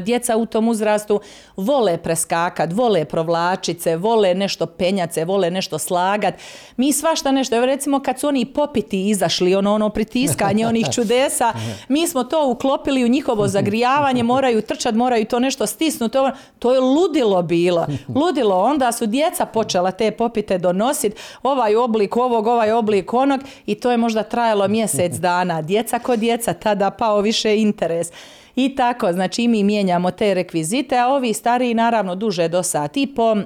djeca 0.00 0.36
u 0.36 0.46
tom 0.46 0.68
uzrastu 0.68 1.20
vole 1.56 1.98
preskakat, 1.98 2.72
vole 2.72 3.04
provlačice, 3.04 3.96
vole 3.96 4.34
nešto 4.34 4.66
penjace, 4.66 5.24
vole 5.24 5.50
nešto 5.50 5.78
slagat. 5.78 6.34
Mi 6.76 6.92
svašta 6.92 7.32
nešto, 7.32 7.56
evo 7.56 7.66
recimo 7.66 8.00
kad 8.00 8.20
su 8.20 8.28
oni 8.28 8.44
popiti 8.44 9.08
izašli, 9.08 9.54
ono, 9.54 9.74
ono 9.74 9.88
pritiskanje 9.88 10.66
onih 10.66 10.86
čudesa, 10.94 11.52
mi 11.88 12.08
smo 12.08 12.24
to 12.24 12.48
uklopili 12.48 13.04
u 13.04 13.08
njihovo 13.08 13.48
zagrijavanje, 13.48 14.22
moraju 14.22 14.62
trčat, 14.62 14.94
moraju 14.94 15.24
to 15.24 15.38
nešto 15.38 15.66
stisnuti, 15.66 16.18
to 16.58 16.74
je 16.74 16.80
ludilo 16.80 17.42
bilo. 17.42 17.86
Ludilo, 18.14 18.58
onda 18.62 18.92
su 18.92 19.06
djeca 19.06 19.46
počela 19.46 19.90
te 19.90 20.10
popite 20.10 20.58
donositi, 20.58 21.16
ovaj 21.42 21.76
oblik 21.76 22.16
ovog, 22.16 22.46
ovaj 22.46 22.72
oblik 22.72 23.14
onog 23.14 23.40
i 23.66 23.74
to 23.74 23.90
je 23.90 23.96
možda 23.96 24.22
trajalo 24.22 24.68
mjesec 24.68 25.14
dana. 25.14 25.62
Djeca 25.62 25.98
kod 25.98 26.18
djeca, 26.18 26.52
tada 26.52 26.90
pao 26.90 27.20
više 27.20 27.56
interes. 27.56 28.12
I 28.56 28.76
tako, 28.76 29.12
znači 29.12 29.48
mi 29.48 29.64
mijenjamo 29.64 30.10
te 30.10 30.34
rekvizite, 30.34 30.98
a 30.98 31.08
ovi 31.08 31.32
stariji 31.34 31.74
naravno 31.74 32.14
duže 32.14 32.48
do 32.48 32.62
sat 32.62 32.96
i 32.96 33.06
po, 33.06 33.36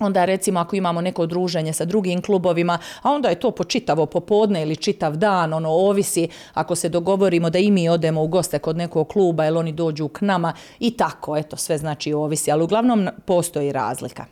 onda 0.00 0.24
recimo 0.24 0.60
ako 0.60 0.76
imamo 0.76 1.00
neko 1.00 1.26
druženje 1.26 1.72
sa 1.72 1.84
drugim 1.84 2.22
klubovima, 2.22 2.78
a 3.02 3.10
onda 3.10 3.28
je 3.28 3.40
to 3.40 3.50
po 3.50 3.64
čitavo 3.64 4.06
popodne 4.06 4.62
ili 4.62 4.76
čitav 4.76 5.16
dan, 5.16 5.52
ono 5.52 5.70
ovisi 5.70 6.28
ako 6.54 6.74
se 6.74 6.88
dogovorimo 6.88 7.50
da 7.50 7.58
i 7.58 7.70
mi 7.70 7.88
odemo 7.88 8.22
u 8.22 8.28
goste 8.28 8.58
kod 8.58 8.76
nekog 8.76 9.08
kluba 9.08 9.46
ili 9.46 9.58
oni 9.58 9.72
dođu 9.72 10.08
k 10.08 10.20
nama 10.20 10.52
i 10.80 10.90
tako, 10.90 11.36
eto 11.36 11.56
sve 11.56 11.78
znači 11.78 12.12
ovisi, 12.12 12.50
ali 12.50 12.64
uglavnom 12.64 13.08
postoji 13.24 13.72
razlika. 13.72 14.24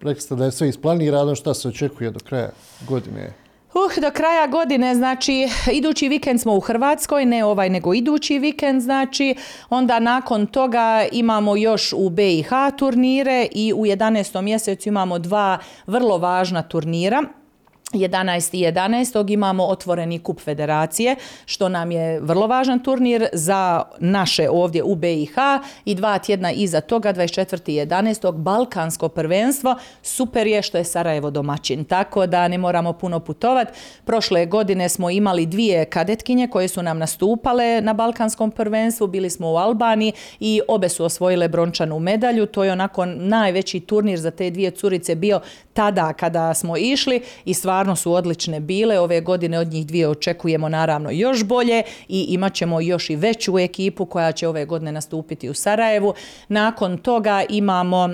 Rekli 0.00 0.20
ste 0.20 0.34
da 0.34 0.44
je 0.44 0.52
sve 0.52 0.68
isplanirano, 0.68 1.34
šta 1.34 1.54
se 1.54 1.68
očekuje 1.68 2.10
do 2.10 2.18
kraja 2.18 2.50
godine? 2.88 3.45
Uh, 3.76 4.02
do 4.02 4.10
kraja 4.10 4.46
godine, 4.46 4.94
znači, 4.94 5.48
idući 5.72 6.08
vikend 6.08 6.40
smo 6.40 6.54
u 6.54 6.60
Hrvatskoj, 6.60 7.24
ne 7.24 7.44
ovaj 7.44 7.68
nego 7.70 7.94
idući 7.94 8.38
vikend, 8.38 8.82
znači, 8.82 9.34
onda 9.70 9.98
nakon 9.98 10.46
toga 10.46 11.06
imamo 11.12 11.56
još 11.56 11.92
u 11.92 12.10
BiH 12.10 12.48
turnire 12.78 13.48
i 13.52 13.72
u 13.72 13.86
11. 13.86 14.42
mjesecu 14.42 14.88
imamo 14.88 15.18
dva 15.18 15.58
vrlo 15.86 16.18
važna 16.18 16.62
turnira. 16.62 17.22
11. 17.92 18.52
11. 18.52 19.32
imamo 19.32 19.64
otvoreni 19.64 20.18
kup 20.18 20.40
federacije, 20.40 21.16
što 21.44 21.68
nam 21.68 21.90
je 21.90 22.20
vrlo 22.20 22.46
važan 22.46 22.78
turnir 22.78 23.26
za 23.32 23.82
naše 23.98 24.48
ovdje 24.50 24.82
u 24.82 24.94
BiH 24.94 25.34
i 25.84 25.94
dva 25.94 26.18
tjedna 26.18 26.52
iza 26.52 26.80
toga, 26.80 27.14
24. 27.14 27.86
11. 27.86 28.32
Balkansko 28.32 29.08
prvenstvo. 29.08 29.76
Super 30.02 30.46
je 30.46 30.62
što 30.62 30.78
je 30.78 30.84
Sarajevo 30.84 31.30
domaćin, 31.30 31.84
tako 31.84 32.26
da 32.26 32.48
ne 32.48 32.58
moramo 32.58 32.92
puno 32.92 33.20
putovati. 33.20 33.72
Prošle 34.04 34.46
godine 34.46 34.88
smo 34.88 35.10
imali 35.10 35.46
dvije 35.46 35.84
kadetkinje 35.84 36.48
koje 36.48 36.68
su 36.68 36.82
nam 36.82 36.98
nastupale 36.98 37.80
na 37.80 37.92
Balkanskom 37.92 38.50
prvenstvu, 38.50 39.06
bili 39.06 39.30
smo 39.30 39.52
u 39.52 39.56
Albaniji 39.56 40.12
i 40.40 40.60
obe 40.68 40.88
su 40.88 41.04
osvojile 41.04 41.48
brončanu 41.48 41.98
medalju. 41.98 42.46
To 42.46 42.64
je 42.64 42.72
onako 42.72 43.04
najveći 43.04 43.80
turnir 43.80 44.18
za 44.18 44.30
te 44.30 44.50
dvije 44.50 44.70
curice 44.70 45.14
bio 45.14 45.40
tada 45.76 46.12
kada 46.12 46.54
smo 46.54 46.76
išli 46.76 47.20
i 47.44 47.54
stvarno 47.54 47.96
su 47.96 48.12
odlične 48.12 48.60
bile. 48.60 49.00
Ove 49.00 49.20
godine 49.20 49.58
od 49.58 49.68
njih 49.68 49.86
dvije 49.86 50.08
očekujemo 50.08 50.68
naravno 50.68 51.10
još 51.10 51.44
bolje 51.44 51.82
i 52.08 52.26
imat 52.28 52.54
ćemo 52.54 52.80
još 52.80 53.10
i 53.10 53.16
veću 53.16 53.58
ekipu 53.58 54.06
koja 54.06 54.32
će 54.32 54.48
ove 54.48 54.64
godine 54.64 54.92
nastupiti 54.92 55.50
u 55.50 55.54
Sarajevu. 55.54 56.14
Nakon 56.48 56.98
toga 56.98 57.44
imamo 57.48 58.08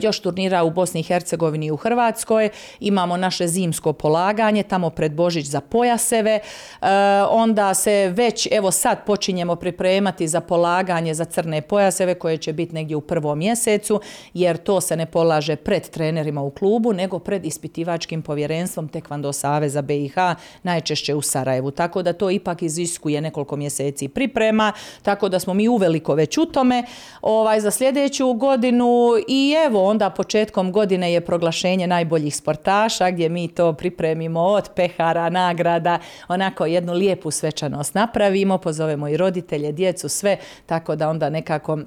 još 0.00 0.20
turnira 0.20 0.62
u 0.62 0.70
Bosni 0.70 1.00
i 1.00 1.02
Hercegovini 1.02 1.66
i 1.66 1.70
u 1.70 1.76
Hrvatskoj. 1.76 2.50
Imamo 2.80 3.16
naše 3.16 3.48
zimsko 3.48 3.92
polaganje 3.92 4.62
tamo 4.62 4.90
pred 4.90 5.12
Božić 5.12 5.46
za 5.46 5.60
pojaseve. 5.60 6.40
E, 6.40 6.86
onda 7.30 7.74
se 7.74 8.12
već, 8.16 8.48
evo 8.50 8.70
sad 8.70 9.04
počinjemo 9.06 9.56
pripremati 9.56 10.28
za 10.28 10.40
polaganje 10.40 11.14
za 11.14 11.24
crne 11.24 11.62
pojaseve 11.62 12.14
koje 12.14 12.36
će 12.36 12.52
biti 12.52 12.74
negdje 12.74 12.96
u 12.96 13.00
prvom 13.00 13.38
mjesecu 13.38 14.00
jer 14.34 14.56
to 14.56 14.80
se 14.80 14.96
ne 14.96 15.06
polaže 15.06 15.56
pred 15.56 15.88
trenerima 15.88 16.42
u 16.42 16.50
klubu 16.50 16.92
nego 16.92 17.18
pred 17.18 17.44
ispitivačkim 17.44 18.22
povjerenstvom 18.22 18.88
Tekvando 18.88 19.32
Saveza 19.32 19.82
BiH 19.82 20.14
najčešće 20.62 21.14
u 21.14 21.22
Sarajevu. 21.22 21.70
Tako 21.70 22.02
da 22.02 22.12
to 22.12 22.30
ipak 22.30 22.62
iziskuje 22.62 23.20
nekoliko 23.20 23.56
mjeseci 23.56 24.08
priprema. 24.08 24.72
Tako 25.02 25.28
da 25.28 25.38
smo 25.38 25.54
mi 25.54 25.68
uveliko 25.68 26.14
već 26.14 26.38
u 26.38 26.46
tome. 26.46 26.84
Ovaj, 27.22 27.60
za 27.60 27.70
sljedeću 27.70 28.32
godinu 28.32 29.12
i 29.28 29.51
evo 29.54 29.84
onda 29.84 30.10
početkom 30.10 30.72
godine 30.72 31.12
je 31.12 31.20
proglašenje 31.20 31.86
najboljih 31.86 32.36
sportaša 32.36 33.10
gdje 33.10 33.28
mi 33.28 33.48
to 33.48 33.72
pripremimo 33.72 34.40
od 34.40 34.70
pehara, 34.76 35.30
nagrada, 35.30 35.98
onako 36.28 36.66
jednu 36.66 36.92
lijepu 36.92 37.30
svečanost 37.30 37.94
napravimo, 37.94 38.58
pozovemo 38.58 39.08
i 39.08 39.16
roditelje, 39.16 39.72
djecu, 39.72 40.08
sve, 40.08 40.36
tako 40.66 40.96
da 40.96 41.08
onda 41.08 41.30
nekako 41.30 41.78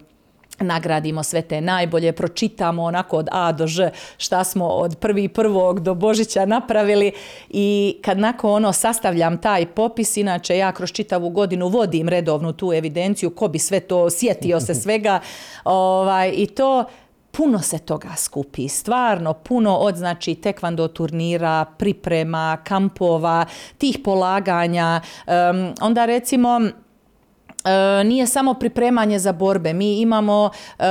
nagradimo 0.59 1.23
sve 1.23 1.41
te 1.41 1.61
najbolje, 1.61 2.11
pročitamo 2.11 2.83
onako 2.83 3.17
od 3.17 3.27
A 3.31 3.51
do 3.51 3.67
Ž 3.67 3.89
šta 4.17 4.43
smo 4.43 4.67
od 4.67 4.95
prvi 4.99 5.27
prvog 5.27 5.79
do 5.79 5.93
Božića 5.93 6.45
napravili. 6.45 7.11
I 7.49 7.97
kad 8.01 8.19
nakon 8.19 8.51
ono 8.51 8.73
sastavljam 8.73 9.41
taj 9.41 9.65
popis, 9.65 10.17
inače 10.17 10.57
ja 10.57 10.71
kroz 10.71 10.91
čitavu 10.91 11.29
godinu 11.29 11.67
vodim 11.67 12.09
redovnu 12.09 12.53
tu 12.53 12.73
evidenciju 12.73 13.29
ko 13.29 13.47
bi 13.47 13.59
sve 13.59 13.79
to 13.79 14.09
sjetio 14.09 14.59
se 14.59 14.75
svega 14.83 15.19
ovaj, 15.63 16.33
i 16.35 16.47
to 16.47 16.85
puno 17.37 17.59
se 17.59 17.79
toga 17.79 18.15
skupi, 18.17 18.69
stvarno 18.69 19.33
puno 19.33 19.75
od 19.75 19.95
znači 19.95 20.35
tekvando 20.35 20.87
turnira, 20.87 21.65
priprema, 21.77 22.57
kampova, 22.63 23.45
tih 23.77 23.99
polaganja, 24.03 25.01
onda 25.81 26.05
recimo 26.05 26.61
E, 27.65 28.03
nije 28.03 28.27
samo 28.27 28.53
pripremanje 28.53 29.19
za 29.19 29.31
borbe, 29.31 29.73
mi 29.73 29.99
imamo 30.01 30.49
e, 30.79 30.83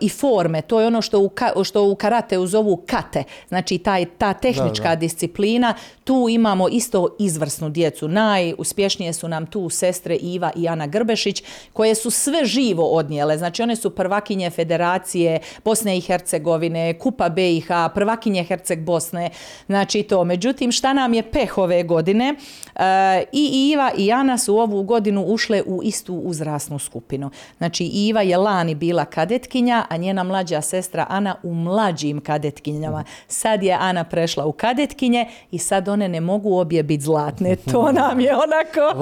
i 0.00 0.08
forme, 0.08 0.62
to 0.62 0.80
je 0.80 0.86
ono 0.86 1.02
što 1.02 1.20
u, 1.20 1.28
ka, 1.28 1.52
što 1.64 1.84
u 1.84 1.94
karate 1.94 2.46
zovu 2.46 2.82
kate, 2.86 3.24
znači 3.48 3.78
taj, 3.78 4.04
ta 4.18 4.32
tehnička 4.32 4.88
da, 4.88 4.94
da. 4.94 4.96
disciplina, 4.96 5.74
tu 6.04 6.26
imamo 6.30 6.68
isto 6.68 7.16
izvrsnu 7.18 7.70
djecu, 7.70 8.08
najuspješnije 8.08 9.12
su 9.12 9.28
nam 9.28 9.46
tu 9.46 9.68
sestre 9.70 10.16
Iva 10.16 10.50
i 10.56 10.68
Ana 10.68 10.86
Grbešić, 10.86 11.42
koje 11.72 11.94
su 11.94 12.10
sve 12.10 12.44
živo 12.44 12.84
odnijele, 12.84 13.38
znači 13.38 13.62
one 13.62 13.76
su 13.76 13.90
prvakinje 13.90 14.50
federacije 14.50 15.40
Bosne 15.64 15.98
i 15.98 16.00
Hercegovine, 16.00 16.98
Kupa 16.98 17.28
BiH, 17.28 17.68
prvakinje 17.94 18.44
Herceg 18.44 18.80
Bosne, 18.80 19.30
znači 19.66 20.02
to. 20.02 20.24
Međutim, 20.24 20.72
šta 20.72 20.92
nam 20.92 21.14
je 21.14 21.22
peh 21.22 21.58
ove 21.58 21.82
godine? 21.82 22.34
E, 22.74 23.24
I 23.32 23.70
Iva 23.72 23.90
i 23.96 24.12
Ana 24.12 24.38
su 24.38 24.56
ovu 24.56 24.82
godinu 24.82 25.24
ušle 25.24 25.62
u 25.66 25.82
istu 25.82 26.09
tu 26.10 26.16
uzrasnu 26.16 26.78
skupinu. 26.78 27.30
Znači 27.58 27.84
Iva 27.84 28.22
je 28.22 28.36
lani 28.36 28.74
bila 28.74 29.04
kadetkinja, 29.04 29.84
a 29.88 29.96
njena 29.96 30.22
mlađa 30.22 30.60
sestra 30.60 31.06
Ana 31.08 31.34
u 31.42 31.54
mlađim 31.54 32.20
kadetkinjama. 32.20 33.04
Sad 33.28 33.62
je 33.62 33.76
Ana 33.80 34.04
prešla 34.04 34.46
u 34.46 34.52
kadetkinje 34.52 35.26
i 35.50 35.58
sad 35.58 35.88
one 35.88 36.08
ne 36.08 36.20
mogu 36.20 36.58
obje 36.58 36.82
biti 36.82 37.04
zlatne. 37.04 37.56
To 37.56 37.92
nam 38.02 38.20
je 38.20 38.32
onako... 38.34 38.98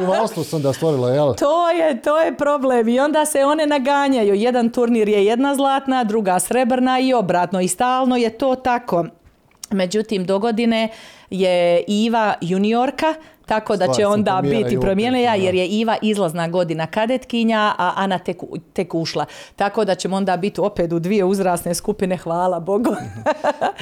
Veliko 0.00 0.44
sam 0.44 0.62
da 0.62 0.72
stvorila, 0.72 1.10
jel? 1.10 1.34
To 1.34 1.70
je, 1.70 2.02
to 2.02 2.18
je 2.18 2.36
problem 2.36 2.88
i 2.88 3.00
onda 3.00 3.26
se 3.26 3.44
one 3.44 3.66
naganjaju. 3.66 4.34
Jedan 4.34 4.70
turnir 4.70 5.08
je 5.08 5.24
jedna 5.24 5.54
zlatna, 5.54 6.04
druga 6.04 6.38
srebrna 6.38 7.00
i 7.00 7.14
obratno. 7.14 7.60
I 7.60 7.68
stalno 7.68 8.16
je 8.16 8.30
to 8.30 8.54
tako. 8.54 9.06
Međutim, 9.70 10.24
do 10.24 10.38
godine 10.38 10.88
je 11.30 11.84
Iva 11.88 12.34
juniorka, 12.40 13.14
tako 13.48 13.76
da 13.76 13.92
će 13.92 14.06
onda 14.06 14.40
biti 14.42 14.80
promijenila 14.80 15.34
jer 15.34 15.54
je 15.54 15.66
Iva 15.66 15.96
izlazna 16.02 16.48
godina 16.48 16.86
kadetkinja, 16.86 17.74
a 17.78 17.92
Ana 17.96 18.18
tek, 18.18 18.36
tek 18.72 18.94
ušla. 18.94 19.24
Tako 19.56 19.84
da 19.84 19.94
ćemo 19.94 20.16
onda 20.16 20.36
biti 20.36 20.60
opet 20.60 20.92
u 20.92 20.98
dvije 20.98 21.24
uzrasne 21.24 21.74
skupine, 21.74 22.16
hvala 22.16 22.60
Bogu. 22.60 22.90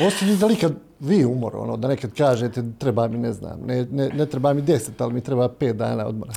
Osim 0.06 0.38
da 0.38 0.46
li 0.46 0.56
kad 0.56 0.72
vi 1.00 1.24
umor, 1.24 1.56
ono, 1.56 1.76
da 1.76 1.88
nekad 1.88 2.10
kažete 2.14 2.62
treba 2.78 3.08
mi, 3.08 3.18
ne 3.18 3.32
znam, 3.32 3.60
ne, 3.66 3.86
ne, 3.90 4.08
ne 4.08 4.26
treba 4.26 4.52
mi 4.52 4.62
deset, 4.62 5.00
ali 5.00 5.12
mi 5.12 5.20
treba 5.20 5.48
pet 5.48 5.76
dana 5.76 6.06
odmora. 6.06 6.32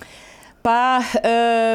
Pa 0.61 1.01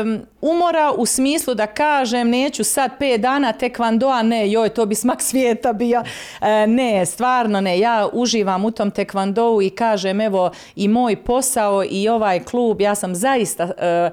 um, 0.02 0.20
umora 0.40 0.92
u 0.96 1.06
smislu 1.06 1.54
da 1.54 1.66
kažem 1.66 2.30
neću 2.30 2.64
sad 2.64 2.90
pet 2.98 3.20
dana 3.20 3.52
tekvandoa, 3.52 4.22
ne, 4.22 4.50
joj, 4.50 4.68
to 4.68 4.86
bi 4.86 4.94
smak 4.94 5.22
svijeta 5.22 5.72
bio. 5.72 6.02
E, 6.40 6.66
ne, 6.66 7.06
stvarno 7.06 7.60
ne, 7.60 7.78
ja 7.78 8.08
uživam 8.12 8.64
u 8.64 8.70
tom 8.70 8.90
tekvandou 8.90 9.62
i 9.62 9.70
kažem 9.70 10.20
evo 10.20 10.50
i 10.76 10.88
moj 10.88 11.24
posao 11.24 11.84
i 11.90 12.08
ovaj 12.08 12.44
klub, 12.44 12.80
ja 12.80 12.94
sam 12.94 13.14
zaista... 13.14 13.70
E, 13.78 14.10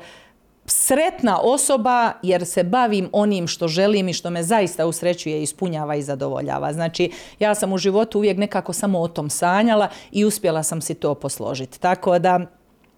sretna 0.66 1.40
osoba 1.40 2.12
jer 2.24 2.46
se 2.46 2.64
bavim 2.64 3.10
onim 3.12 3.48
što 3.48 3.68
želim 3.68 4.10
i 4.10 4.14
što 4.14 4.30
me 4.30 4.44
zaista 4.44 4.86
usrećuje, 4.86 5.44
ispunjava 5.44 5.96
i 5.96 6.02
zadovoljava. 6.02 6.74
Znači, 6.74 7.12
ja 7.40 7.56
sam 7.56 7.74
u 7.74 7.78
životu 7.78 8.18
uvijek 8.18 8.38
nekako 8.38 8.74
samo 8.74 9.00
o 9.00 9.08
tom 9.08 9.30
sanjala 9.30 9.88
i 10.12 10.26
uspjela 10.26 10.64
sam 10.64 10.82
si 10.82 10.94
to 10.94 11.16
posložiti. 11.16 11.80
Tako 11.80 12.20
da, 12.20 12.40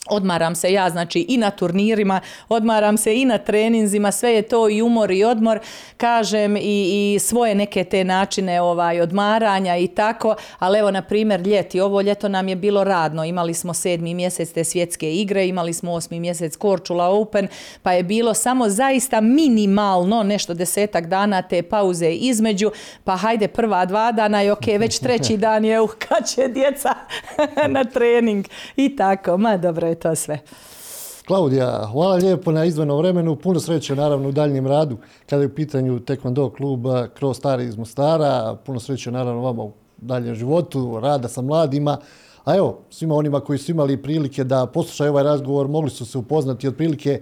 Odmaram 0.09 0.55
se 0.55 0.73
ja, 0.73 0.89
znači 0.89 1.25
i 1.29 1.37
na 1.37 1.51
turnirima, 1.51 2.21
odmaram 2.49 2.97
se 2.97 3.15
i 3.15 3.25
na 3.25 3.37
treninzima, 3.37 4.11
sve 4.11 4.31
je 4.33 4.41
to 4.41 4.69
i 4.69 4.81
umor 4.81 5.11
i 5.11 5.23
odmor, 5.23 5.59
kažem 5.97 6.57
i, 6.57 6.61
i 6.61 7.19
svoje 7.19 7.55
neke 7.55 7.83
te 7.83 8.03
načine 8.03 8.61
ovaj 8.61 9.01
odmaranja 9.01 9.77
i 9.77 9.87
tako, 9.87 10.35
ali 10.59 10.79
evo 10.79 10.91
na 10.91 11.01
primjer 11.01 11.47
ljeti, 11.47 11.79
ovo 11.79 12.01
ljeto 12.01 12.29
nam 12.29 12.47
je 12.47 12.55
bilo 12.55 12.83
radno, 12.83 13.25
imali 13.25 13.53
smo 13.53 13.73
sedmi 13.73 14.13
mjesec 14.13 14.51
te 14.51 14.63
svjetske 14.63 15.13
igre, 15.13 15.47
imali 15.47 15.73
smo 15.73 15.91
osmi 15.93 16.19
mjesec 16.19 16.55
Korčula 16.55 17.09
Open, 17.09 17.47
pa 17.83 17.93
je 17.93 18.03
bilo 18.03 18.33
samo 18.33 18.69
zaista 18.69 19.21
minimalno 19.21 20.23
nešto 20.23 20.53
desetak 20.53 21.07
dana 21.07 21.41
te 21.41 21.61
pauze 21.61 22.09
između, 22.11 22.71
pa 23.03 23.15
hajde 23.15 23.47
prva 23.47 23.85
dva 23.85 24.11
dana 24.11 24.43
i 24.43 24.49
ok, 24.49 24.67
već 24.79 24.99
treći 24.99 25.37
dan 25.43 25.65
je 25.65 25.81
uh, 25.81 25.89
kad 25.99 26.29
će 26.29 26.47
djeca 26.47 26.93
na 27.75 27.83
trening 27.83 28.45
i 28.75 28.95
tako, 28.95 29.37
ma 29.37 29.57
dobro 29.57 29.92
je 29.93 29.99
to 29.99 30.15
sve. 30.15 30.39
Klaudija, 31.27 31.87
hvala 31.91 32.15
lijepo 32.15 32.51
na 32.51 32.65
izveno 32.65 32.97
vremenu. 32.97 33.35
Puno 33.35 33.59
sreće 33.59 33.95
naravno 33.95 34.29
u 34.29 34.31
daljnjem 34.31 34.67
radu 34.67 34.97
kada 35.29 35.41
je 35.41 35.47
u 35.47 35.55
pitanju 35.55 35.99
Taekwondo 35.99 36.55
kluba 36.55 37.07
Kroz 37.07 37.37
Stari 37.37 37.63
iz 37.65 37.77
Mostara. 37.77 38.57
Puno 38.65 38.79
sreće 38.79 39.11
naravno 39.11 39.41
vama 39.41 39.63
u 39.63 39.71
daljem 39.97 40.35
životu, 40.35 40.99
rada 40.99 41.27
sa 41.27 41.41
mladima. 41.41 41.97
A 42.45 42.55
evo, 42.55 42.79
svima 42.89 43.15
onima 43.15 43.39
koji 43.39 43.59
su 43.59 43.71
imali 43.71 44.01
prilike 44.01 44.43
da 44.43 44.65
poslušaju 44.65 45.11
ovaj 45.11 45.23
razgovor, 45.23 45.67
mogli 45.67 45.89
su 45.89 46.05
se 46.05 46.17
upoznati 46.17 46.67
od 46.67 46.75
prilike 46.75 47.21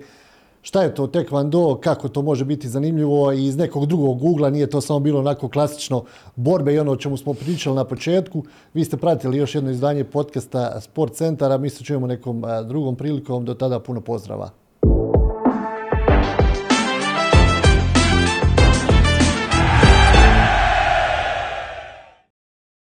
šta 0.62 0.84
je 0.84 0.96
to 0.96 1.08
taekwondo, 1.08 1.80
kako 1.80 2.10
to 2.10 2.22
može 2.22 2.46
biti 2.46 2.70
zanimljivo 2.70 3.32
i 3.32 3.46
iz 3.46 3.58
nekog 3.58 3.86
drugog 3.86 4.24
ugla, 4.24 4.50
nije 4.50 4.70
to 4.70 4.82
samo 4.82 5.00
bilo 5.00 5.20
onako 5.20 5.50
klasično 5.50 6.04
borbe 6.36 6.74
i 6.74 6.80
ono 6.80 6.92
o 6.92 6.96
čemu 6.96 7.18
smo 7.18 7.34
pričali 7.34 7.76
na 7.76 7.84
početku. 7.84 8.44
Vi 8.74 8.86
ste 8.86 8.98
pratili 8.98 9.38
još 9.38 9.56
jedno 9.56 9.72
izdanje 9.72 10.04
podcasta 10.04 10.82
Sport 10.82 11.14
centara, 11.14 11.58
mi 11.58 11.70
se 11.70 11.84
čujemo 11.84 12.08
nekom 12.08 12.44
drugom 12.68 12.96
prilikom, 12.96 13.46
do 13.46 13.54
tada 13.54 13.80
puno 13.80 14.02
pozdrava. 14.02 14.50